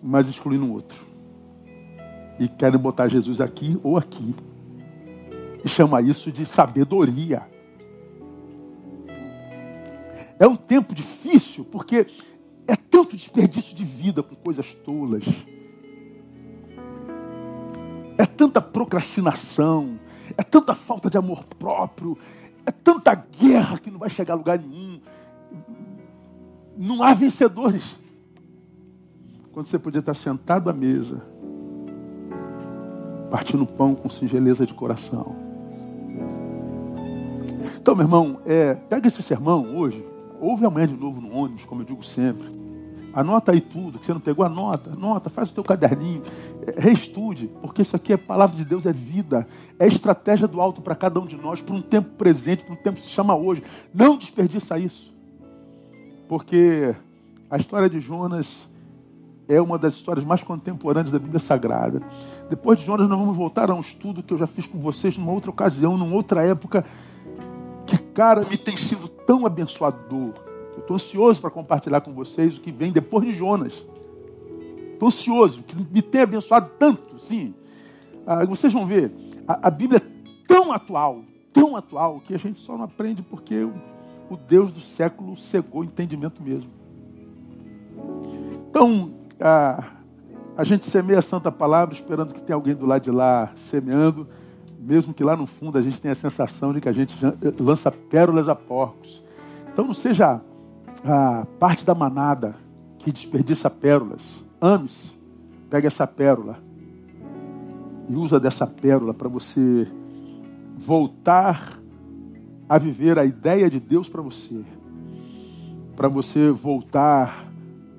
mas 0.01 0.27
excluindo 0.27 0.65
o 0.65 0.73
outro. 0.73 1.05
E 2.39 2.47
querem 2.47 2.79
botar 2.79 3.07
Jesus 3.07 3.41
aqui 3.41 3.79
ou 3.81 3.97
aqui. 3.97 4.35
E 5.63 5.67
chama 5.67 6.01
isso 6.01 6.31
de 6.31 6.45
sabedoria. 6.45 7.43
É 10.39 10.47
um 10.47 10.55
tempo 10.55 10.93
difícil, 10.93 11.65
porque 11.65 12.05
é 12.67 12.75
tanto 12.75 13.15
desperdício 13.15 13.75
de 13.75 13.83
vida 13.83 14.21
com 14.21 14.35
coisas 14.35 14.75
tolas. 14.75 15.23
É 18.17 18.25
tanta 18.25 18.61
procrastinação, 18.61 19.99
é 20.35 20.43
tanta 20.43 20.75
falta 20.75 21.09
de 21.09 21.17
amor 21.17 21.43
próprio, 21.45 22.17
é 22.65 22.71
tanta 22.71 23.15
guerra 23.15 23.79
que 23.79 23.89
não 23.89 23.99
vai 23.99 24.09
chegar 24.09 24.33
a 24.33 24.37
lugar 24.37 24.59
nenhum. 24.59 24.96
Não 26.77 27.01
há 27.01 27.13
vencedores. 27.13 27.83
Quando 29.51 29.67
você 29.67 29.79
podia 29.79 29.99
estar 29.99 30.13
sentado 30.13 30.69
à 30.69 30.73
mesa, 30.73 31.21
partindo 33.31 33.65
pão 33.65 33.95
com 33.95 34.09
singeleza 34.09 34.65
de 34.65 34.73
coração. 34.73 35.35
Então, 37.75 37.95
meu 37.95 38.05
irmão, 38.05 38.39
é, 38.45 38.75
pega 38.75 39.07
esse 39.07 39.23
sermão 39.23 39.75
hoje, 39.75 40.05
ouve 40.39 40.65
amanhã 40.65 40.87
de 40.87 40.95
novo 40.95 41.19
no 41.19 41.33
ônibus, 41.33 41.65
como 41.65 41.81
eu 41.81 41.85
digo 41.85 42.03
sempre. 42.03 42.55
Anota 43.13 43.51
aí 43.51 43.61
tudo, 43.61 43.97
que 43.97 44.05
você 44.05 44.13
não 44.13 44.19
pegou, 44.19 44.45
anota, 44.45 44.91
anota, 44.91 45.29
faz 45.29 45.49
o 45.49 45.53
teu 45.53 45.63
caderninho, 45.63 46.21
é, 46.67 46.79
reestude, 46.79 47.49
porque 47.61 47.81
isso 47.81 47.95
aqui 47.95 48.13
é 48.13 48.17
palavra 48.17 48.55
de 48.55 48.63
Deus, 48.63 48.85
é 48.85 48.93
vida, 48.93 49.47
é 49.79 49.87
estratégia 49.87 50.47
do 50.47 50.61
alto 50.61 50.81
para 50.81 50.93
cada 50.93 51.19
um 51.19 51.25
de 51.25 51.35
nós, 51.35 51.61
para 51.61 51.75
um 51.75 51.81
tempo 51.81 52.09
presente, 52.11 52.63
para 52.63 52.73
um 52.73 52.77
tempo 52.77 52.97
que 52.97 53.01
se 53.01 53.09
chama 53.09 53.35
hoje. 53.35 53.63
Não 53.91 54.17
desperdiça 54.17 54.77
isso. 54.77 55.16
Porque 56.27 56.95
a 57.49 57.57
história 57.57 57.89
de 57.89 57.99
Jonas 57.99 58.55
é 59.47 59.61
uma 59.61 59.77
das 59.77 59.93
histórias 59.93 60.25
mais 60.25 60.43
contemporâneas 60.43 61.11
da 61.11 61.19
Bíblia 61.19 61.39
Sagrada. 61.39 62.01
Depois 62.49 62.79
de 62.79 62.85
Jonas, 62.85 63.07
nós 63.07 63.17
vamos 63.17 63.35
voltar 63.35 63.69
a 63.71 63.75
um 63.75 63.79
estudo 63.79 64.21
que 64.21 64.33
eu 64.33 64.37
já 64.37 64.47
fiz 64.47 64.65
com 64.65 64.77
vocês 64.79 65.17
numa 65.17 65.31
outra 65.31 65.49
ocasião, 65.49 65.97
numa 65.97 66.15
outra 66.15 66.43
época, 66.43 66.85
que, 67.85 67.97
cara, 67.97 68.41
me 68.41 68.57
tem 68.57 68.75
sido 68.75 69.07
tão 69.07 69.45
abençoador 69.45 70.33
eu 70.77 70.81
estou 70.81 70.95
ansioso 70.95 71.41
para 71.41 71.49
compartilhar 71.49 72.01
com 72.01 72.13
vocês 72.13 72.55
o 72.55 72.61
que 72.61 72.71
vem 72.71 72.91
depois 72.91 73.25
de 73.25 73.33
Jonas. 73.33 73.73
Estou 74.93 75.07
ansioso, 75.07 75.63
que 75.63 75.75
me 75.75 76.03
tem 76.03 76.21
abençoado 76.21 76.69
tanto, 76.77 77.17
sim. 77.17 77.53
Ah, 78.25 78.45
vocês 78.45 78.71
vão 78.71 78.85
ver, 78.85 79.11
a, 79.47 79.67
a, 79.67 79.71
Bíblia 79.71 79.99
é 79.99 80.45
tão 80.47 80.71
atual, 80.71 81.23
tão 81.51 81.75
atual, 81.75 82.21
que 82.27 82.35
a 82.35 82.37
gente 82.37 82.59
só 82.59 82.77
não 82.77 82.83
aprende 82.83 83.23
porque 83.23 83.67
o, 84.29 84.37
Deus 84.37 84.71
do 84.71 84.79
século 84.79 85.37
cegou 85.37 85.81
o 85.81 85.83
entendimento 85.83 86.41
mesmo. 86.41 86.69
Então, 88.69 89.11
a, 89.39 89.83
a 90.55 90.63
gente 90.63 90.85
semeia 90.85 91.19
a 91.19 91.21
santa 91.21 91.51
palavra 91.51 91.93
esperando 91.93 92.33
que 92.33 92.41
tenha 92.41 92.55
alguém 92.55 92.75
do 92.75 92.85
lado 92.85 93.03
de 93.03 93.11
lá 93.11 93.51
semeando, 93.55 94.27
mesmo 94.79 95.13
que 95.13 95.23
lá 95.23 95.35
no 95.35 95.45
fundo 95.45 95.77
a 95.77 95.81
gente 95.81 95.99
tenha 95.99 96.13
a 96.13 96.15
sensação 96.15 96.73
de 96.73 96.81
que 96.81 96.89
a 96.89 96.93
gente 96.93 97.15
lança 97.59 97.91
pérolas 97.91 98.47
a 98.47 98.55
porcos. 98.55 99.23
Então 99.71 99.85
não 99.85 99.93
seja 99.93 100.41
a 101.05 101.45
parte 101.59 101.85
da 101.85 101.93
manada 101.93 102.55
que 102.99 103.11
desperdiça 103.11 103.69
pérolas. 103.69 104.21
Ame-se. 104.59 105.15
Pega 105.69 105.87
essa 105.87 106.07
pérola 106.07 106.57
e 108.09 108.15
usa 108.15 108.39
dessa 108.39 108.65
pérola 108.65 109.13
para 109.13 109.27
você 109.27 109.87
voltar 110.77 111.77
a 112.69 112.77
viver 112.77 113.17
a 113.17 113.25
ideia 113.25 113.69
de 113.69 113.79
Deus 113.79 114.09
para 114.09 114.21
você. 114.21 114.61
Para 115.95 116.07
você 116.07 116.51
voltar 116.51 117.47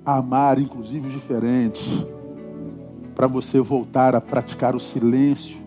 a 0.05 0.17
amar, 0.17 0.59
inclusive 0.59 1.09
os 1.09 1.13
diferentes. 1.13 1.83
Para 3.15 3.27
você 3.27 3.61
voltar 3.61 4.15
a 4.15 4.21
praticar 4.21 4.77
o 4.77 4.81
silêncio. 4.81 5.59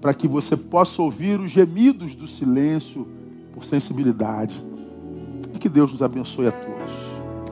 Para 0.00 0.14
que 0.14 0.28
você 0.28 0.56
possa 0.56 1.02
ouvir 1.02 1.40
os 1.40 1.50
gemidos 1.50 2.14
do 2.14 2.28
silêncio 2.28 3.06
por 3.52 3.64
sensibilidade. 3.64 4.64
E 5.52 5.58
que 5.58 5.68
Deus 5.68 5.90
nos 5.90 6.02
abençoe 6.02 6.46
a 6.46 6.52
todos. 6.52 6.92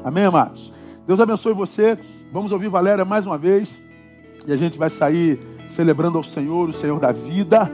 Amém, 0.04 0.24
amados? 0.24 0.72
Deus 1.06 1.20
abençoe 1.20 1.52
você. 1.52 1.98
Vamos 2.32 2.52
ouvir 2.52 2.68
Valéria 2.68 3.04
mais 3.04 3.26
uma 3.26 3.36
vez. 3.36 3.68
E 4.46 4.52
a 4.52 4.56
gente 4.56 4.78
vai 4.78 4.88
sair 4.88 5.38
celebrando 5.68 6.16
ao 6.16 6.24
Senhor, 6.24 6.68
o 6.68 6.72
Senhor 6.72 7.00
da 7.00 7.10
vida. 7.10 7.70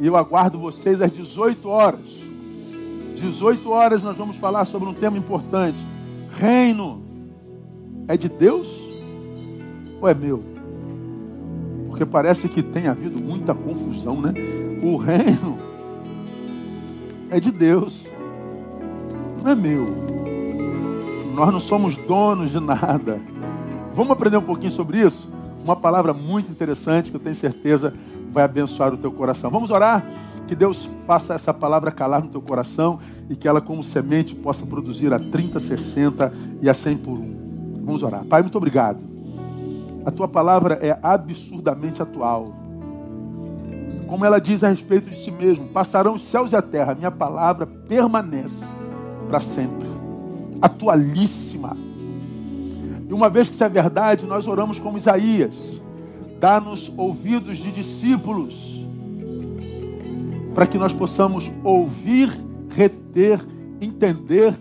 E 0.00 0.06
eu 0.06 0.16
aguardo 0.16 0.58
vocês 0.58 1.00
às 1.00 1.12
18 1.12 1.68
horas. 1.68 2.00
18 3.16 3.70
horas 3.70 4.02
nós 4.02 4.16
vamos 4.16 4.36
falar 4.36 4.64
sobre 4.64 4.88
um 4.88 4.94
tema 4.94 5.18
importante. 5.18 5.76
Reino 6.38 7.02
é 8.08 8.16
de 8.16 8.28
Deus 8.28 8.80
ou 10.00 10.08
é 10.08 10.14
meu? 10.14 10.42
Porque 11.88 12.06
parece 12.06 12.48
que 12.48 12.62
tem 12.62 12.86
havido 12.86 13.20
muita 13.20 13.54
confusão, 13.54 14.20
né? 14.20 14.32
O 14.82 14.96
reino 14.96 15.58
é 17.28 17.38
de 17.38 17.50
Deus 17.50 18.10
não 19.42 19.52
é 19.52 19.54
meu. 19.54 19.86
Nós 21.34 21.52
não 21.52 21.60
somos 21.60 21.96
donos 21.96 22.50
de 22.50 22.60
nada. 22.60 23.20
Vamos 23.94 24.10
aprender 24.10 24.36
um 24.36 24.42
pouquinho 24.42 24.72
sobre 24.72 25.00
isso? 25.00 25.28
Uma 25.64 25.76
palavra 25.76 26.12
muito 26.12 26.50
interessante 26.50 27.10
que 27.10 27.16
eu 27.16 27.20
tenho 27.20 27.34
certeza 27.34 27.94
vai 28.32 28.44
abençoar 28.44 28.92
o 28.92 28.96
teu 28.96 29.12
coração. 29.12 29.50
Vamos 29.50 29.70
orar? 29.70 30.04
Que 30.46 30.54
Deus 30.54 30.88
faça 31.06 31.34
essa 31.34 31.54
palavra 31.54 31.90
calar 31.90 32.22
no 32.22 32.28
teu 32.28 32.42
coração 32.42 32.98
e 33.28 33.36
que 33.36 33.46
ela, 33.46 33.60
como 33.60 33.84
semente, 33.84 34.34
possa 34.34 34.66
produzir 34.66 35.12
a 35.12 35.18
30, 35.18 35.60
60 35.60 36.32
e 36.60 36.68
a 36.68 36.74
100 36.74 36.96
por 36.98 37.18
um. 37.18 37.80
Vamos 37.84 38.02
orar. 38.02 38.24
Pai, 38.24 38.42
muito 38.42 38.58
obrigado. 38.58 38.98
A 40.04 40.10
tua 40.10 40.26
palavra 40.26 40.78
é 40.82 40.98
absurdamente 41.02 42.02
atual. 42.02 42.46
Como 44.08 44.24
ela 44.24 44.40
diz 44.40 44.64
a 44.64 44.68
respeito 44.68 45.10
de 45.10 45.16
si 45.16 45.30
mesmo: 45.30 45.68
passarão 45.68 46.14
os 46.14 46.22
céus 46.22 46.52
e 46.52 46.56
a 46.56 46.62
terra, 46.62 46.94
minha 46.94 47.10
palavra 47.12 47.66
permanece 47.66 48.66
para 49.28 49.40
sempre. 49.40 49.88
Atualíssima. 50.60 51.76
E 53.08 53.12
uma 53.12 53.28
vez 53.28 53.48
que 53.48 53.54
isso 53.54 53.64
é 53.64 53.68
verdade, 53.68 54.26
nós 54.26 54.48
oramos 54.48 54.78
como 54.78 54.96
Isaías. 54.96 55.79
Dá-nos 56.40 56.90
ouvidos 56.96 57.58
de 57.58 57.70
discípulos, 57.70 58.84
para 60.54 60.66
que 60.66 60.78
nós 60.78 60.92
possamos 60.92 61.50
ouvir, 61.62 62.30
reter 62.70 63.40
entender 63.80 64.58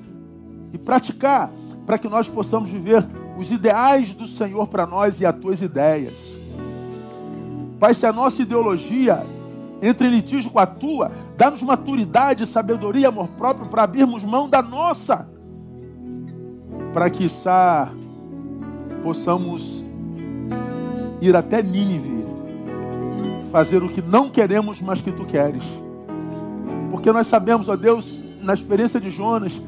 e 0.71 0.77
praticar, 0.77 1.51
para 1.85 1.97
que 1.97 2.07
nós 2.07 2.29
possamos 2.29 2.69
viver 2.69 3.05
os 3.37 3.51
ideais 3.51 4.13
do 4.13 4.27
Senhor 4.27 4.67
para 4.67 4.85
nós 4.85 5.19
e 5.19 5.25
as 5.25 5.35
tuas 5.35 5.61
ideias. 5.61 6.13
Pai, 7.79 7.93
se 7.93 8.05
a 8.05 8.13
nossa 8.13 8.41
ideologia 8.41 9.25
entre 9.81 10.09
litígio 10.09 10.51
com 10.51 10.59
a 10.59 10.65
tua, 10.65 11.11
dá-nos 11.37 11.61
maturidade, 11.61 12.45
sabedoria, 12.45 13.07
amor 13.07 13.29
próprio 13.29 13.69
para 13.69 13.83
abrirmos 13.83 14.23
mão 14.23 14.49
da 14.49 14.61
nossa, 14.61 15.27
para 16.93 17.09
que 17.09 17.27
possamos 19.01 19.83
ir 21.21 21.35
até 21.35 21.61
Nínive, 21.61 22.25
fazer 23.51 23.83
o 23.83 23.89
que 23.89 24.01
não 24.01 24.29
queremos, 24.29 24.81
mas 24.81 25.01
que 25.01 25.11
tu 25.11 25.25
queres. 25.25 25.63
Porque 26.91 27.11
nós 27.11 27.27
sabemos, 27.27 27.69
ó 27.69 27.75
Deus, 27.75 28.23
na 28.41 28.53
experiência 28.53 28.99
de 28.99 29.09
Jonas, 29.09 29.59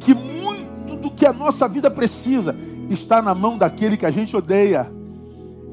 que 0.00 0.14
muito 0.14 0.96
do 0.96 1.10
que 1.10 1.26
a 1.26 1.32
nossa 1.32 1.68
vida 1.68 1.90
precisa 1.90 2.54
está 2.90 3.20
na 3.20 3.34
mão 3.34 3.58
daquele 3.58 3.96
que 3.96 4.06
a 4.06 4.10
gente 4.10 4.36
odeia. 4.36 4.90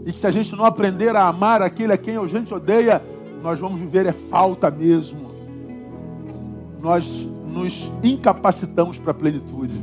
E 0.05 0.11
que 0.11 0.19
se 0.19 0.27
a 0.27 0.31
gente 0.31 0.55
não 0.55 0.65
aprender 0.65 1.15
a 1.15 1.27
amar 1.27 1.61
aquele 1.61 1.93
a 1.93 1.97
quem 1.97 2.17
a 2.17 2.27
gente 2.27 2.53
odeia, 2.53 3.01
nós 3.41 3.59
vamos 3.59 3.79
viver 3.79 4.05
é 4.05 4.11
falta 4.11 4.69
mesmo. 4.69 5.31
Nós 6.79 7.27
nos 7.47 7.89
incapacitamos 8.03 8.99
para 8.99 9.11
a 9.11 9.15
plenitude. 9.15 9.81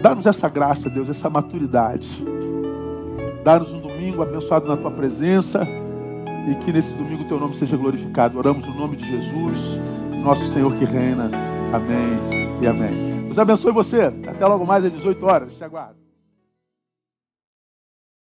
Dá-nos 0.00 0.26
essa 0.26 0.48
graça, 0.48 0.88
Deus, 0.88 1.10
essa 1.10 1.28
maturidade. 1.28 2.08
Dá-nos 3.44 3.72
um 3.72 3.80
domingo 3.80 4.22
abençoado 4.22 4.68
na 4.68 4.76
tua 4.76 4.90
presença 4.90 5.66
e 6.48 6.54
que 6.64 6.72
nesse 6.72 6.92
domingo 6.92 7.24
teu 7.24 7.38
nome 7.38 7.54
seja 7.54 7.76
glorificado. 7.76 8.38
Oramos 8.38 8.64
no 8.66 8.74
nome 8.74 8.96
de 8.96 9.08
Jesus, 9.08 9.80
nosso 10.22 10.46
Senhor 10.48 10.72
que 10.74 10.84
reina. 10.84 11.30
Amém 11.72 12.60
e 12.60 12.66
amém. 12.66 13.24
Deus 13.24 13.38
abençoe 13.38 13.72
você. 13.72 14.02
Até 14.02 14.46
logo 14.46 14.64
mais 14.64 14.84
às 14.84 14.92
18 14.92 15.26
horas. 15.26 15.54
Te 15.54 15.64
aguardo. 15.64 16.01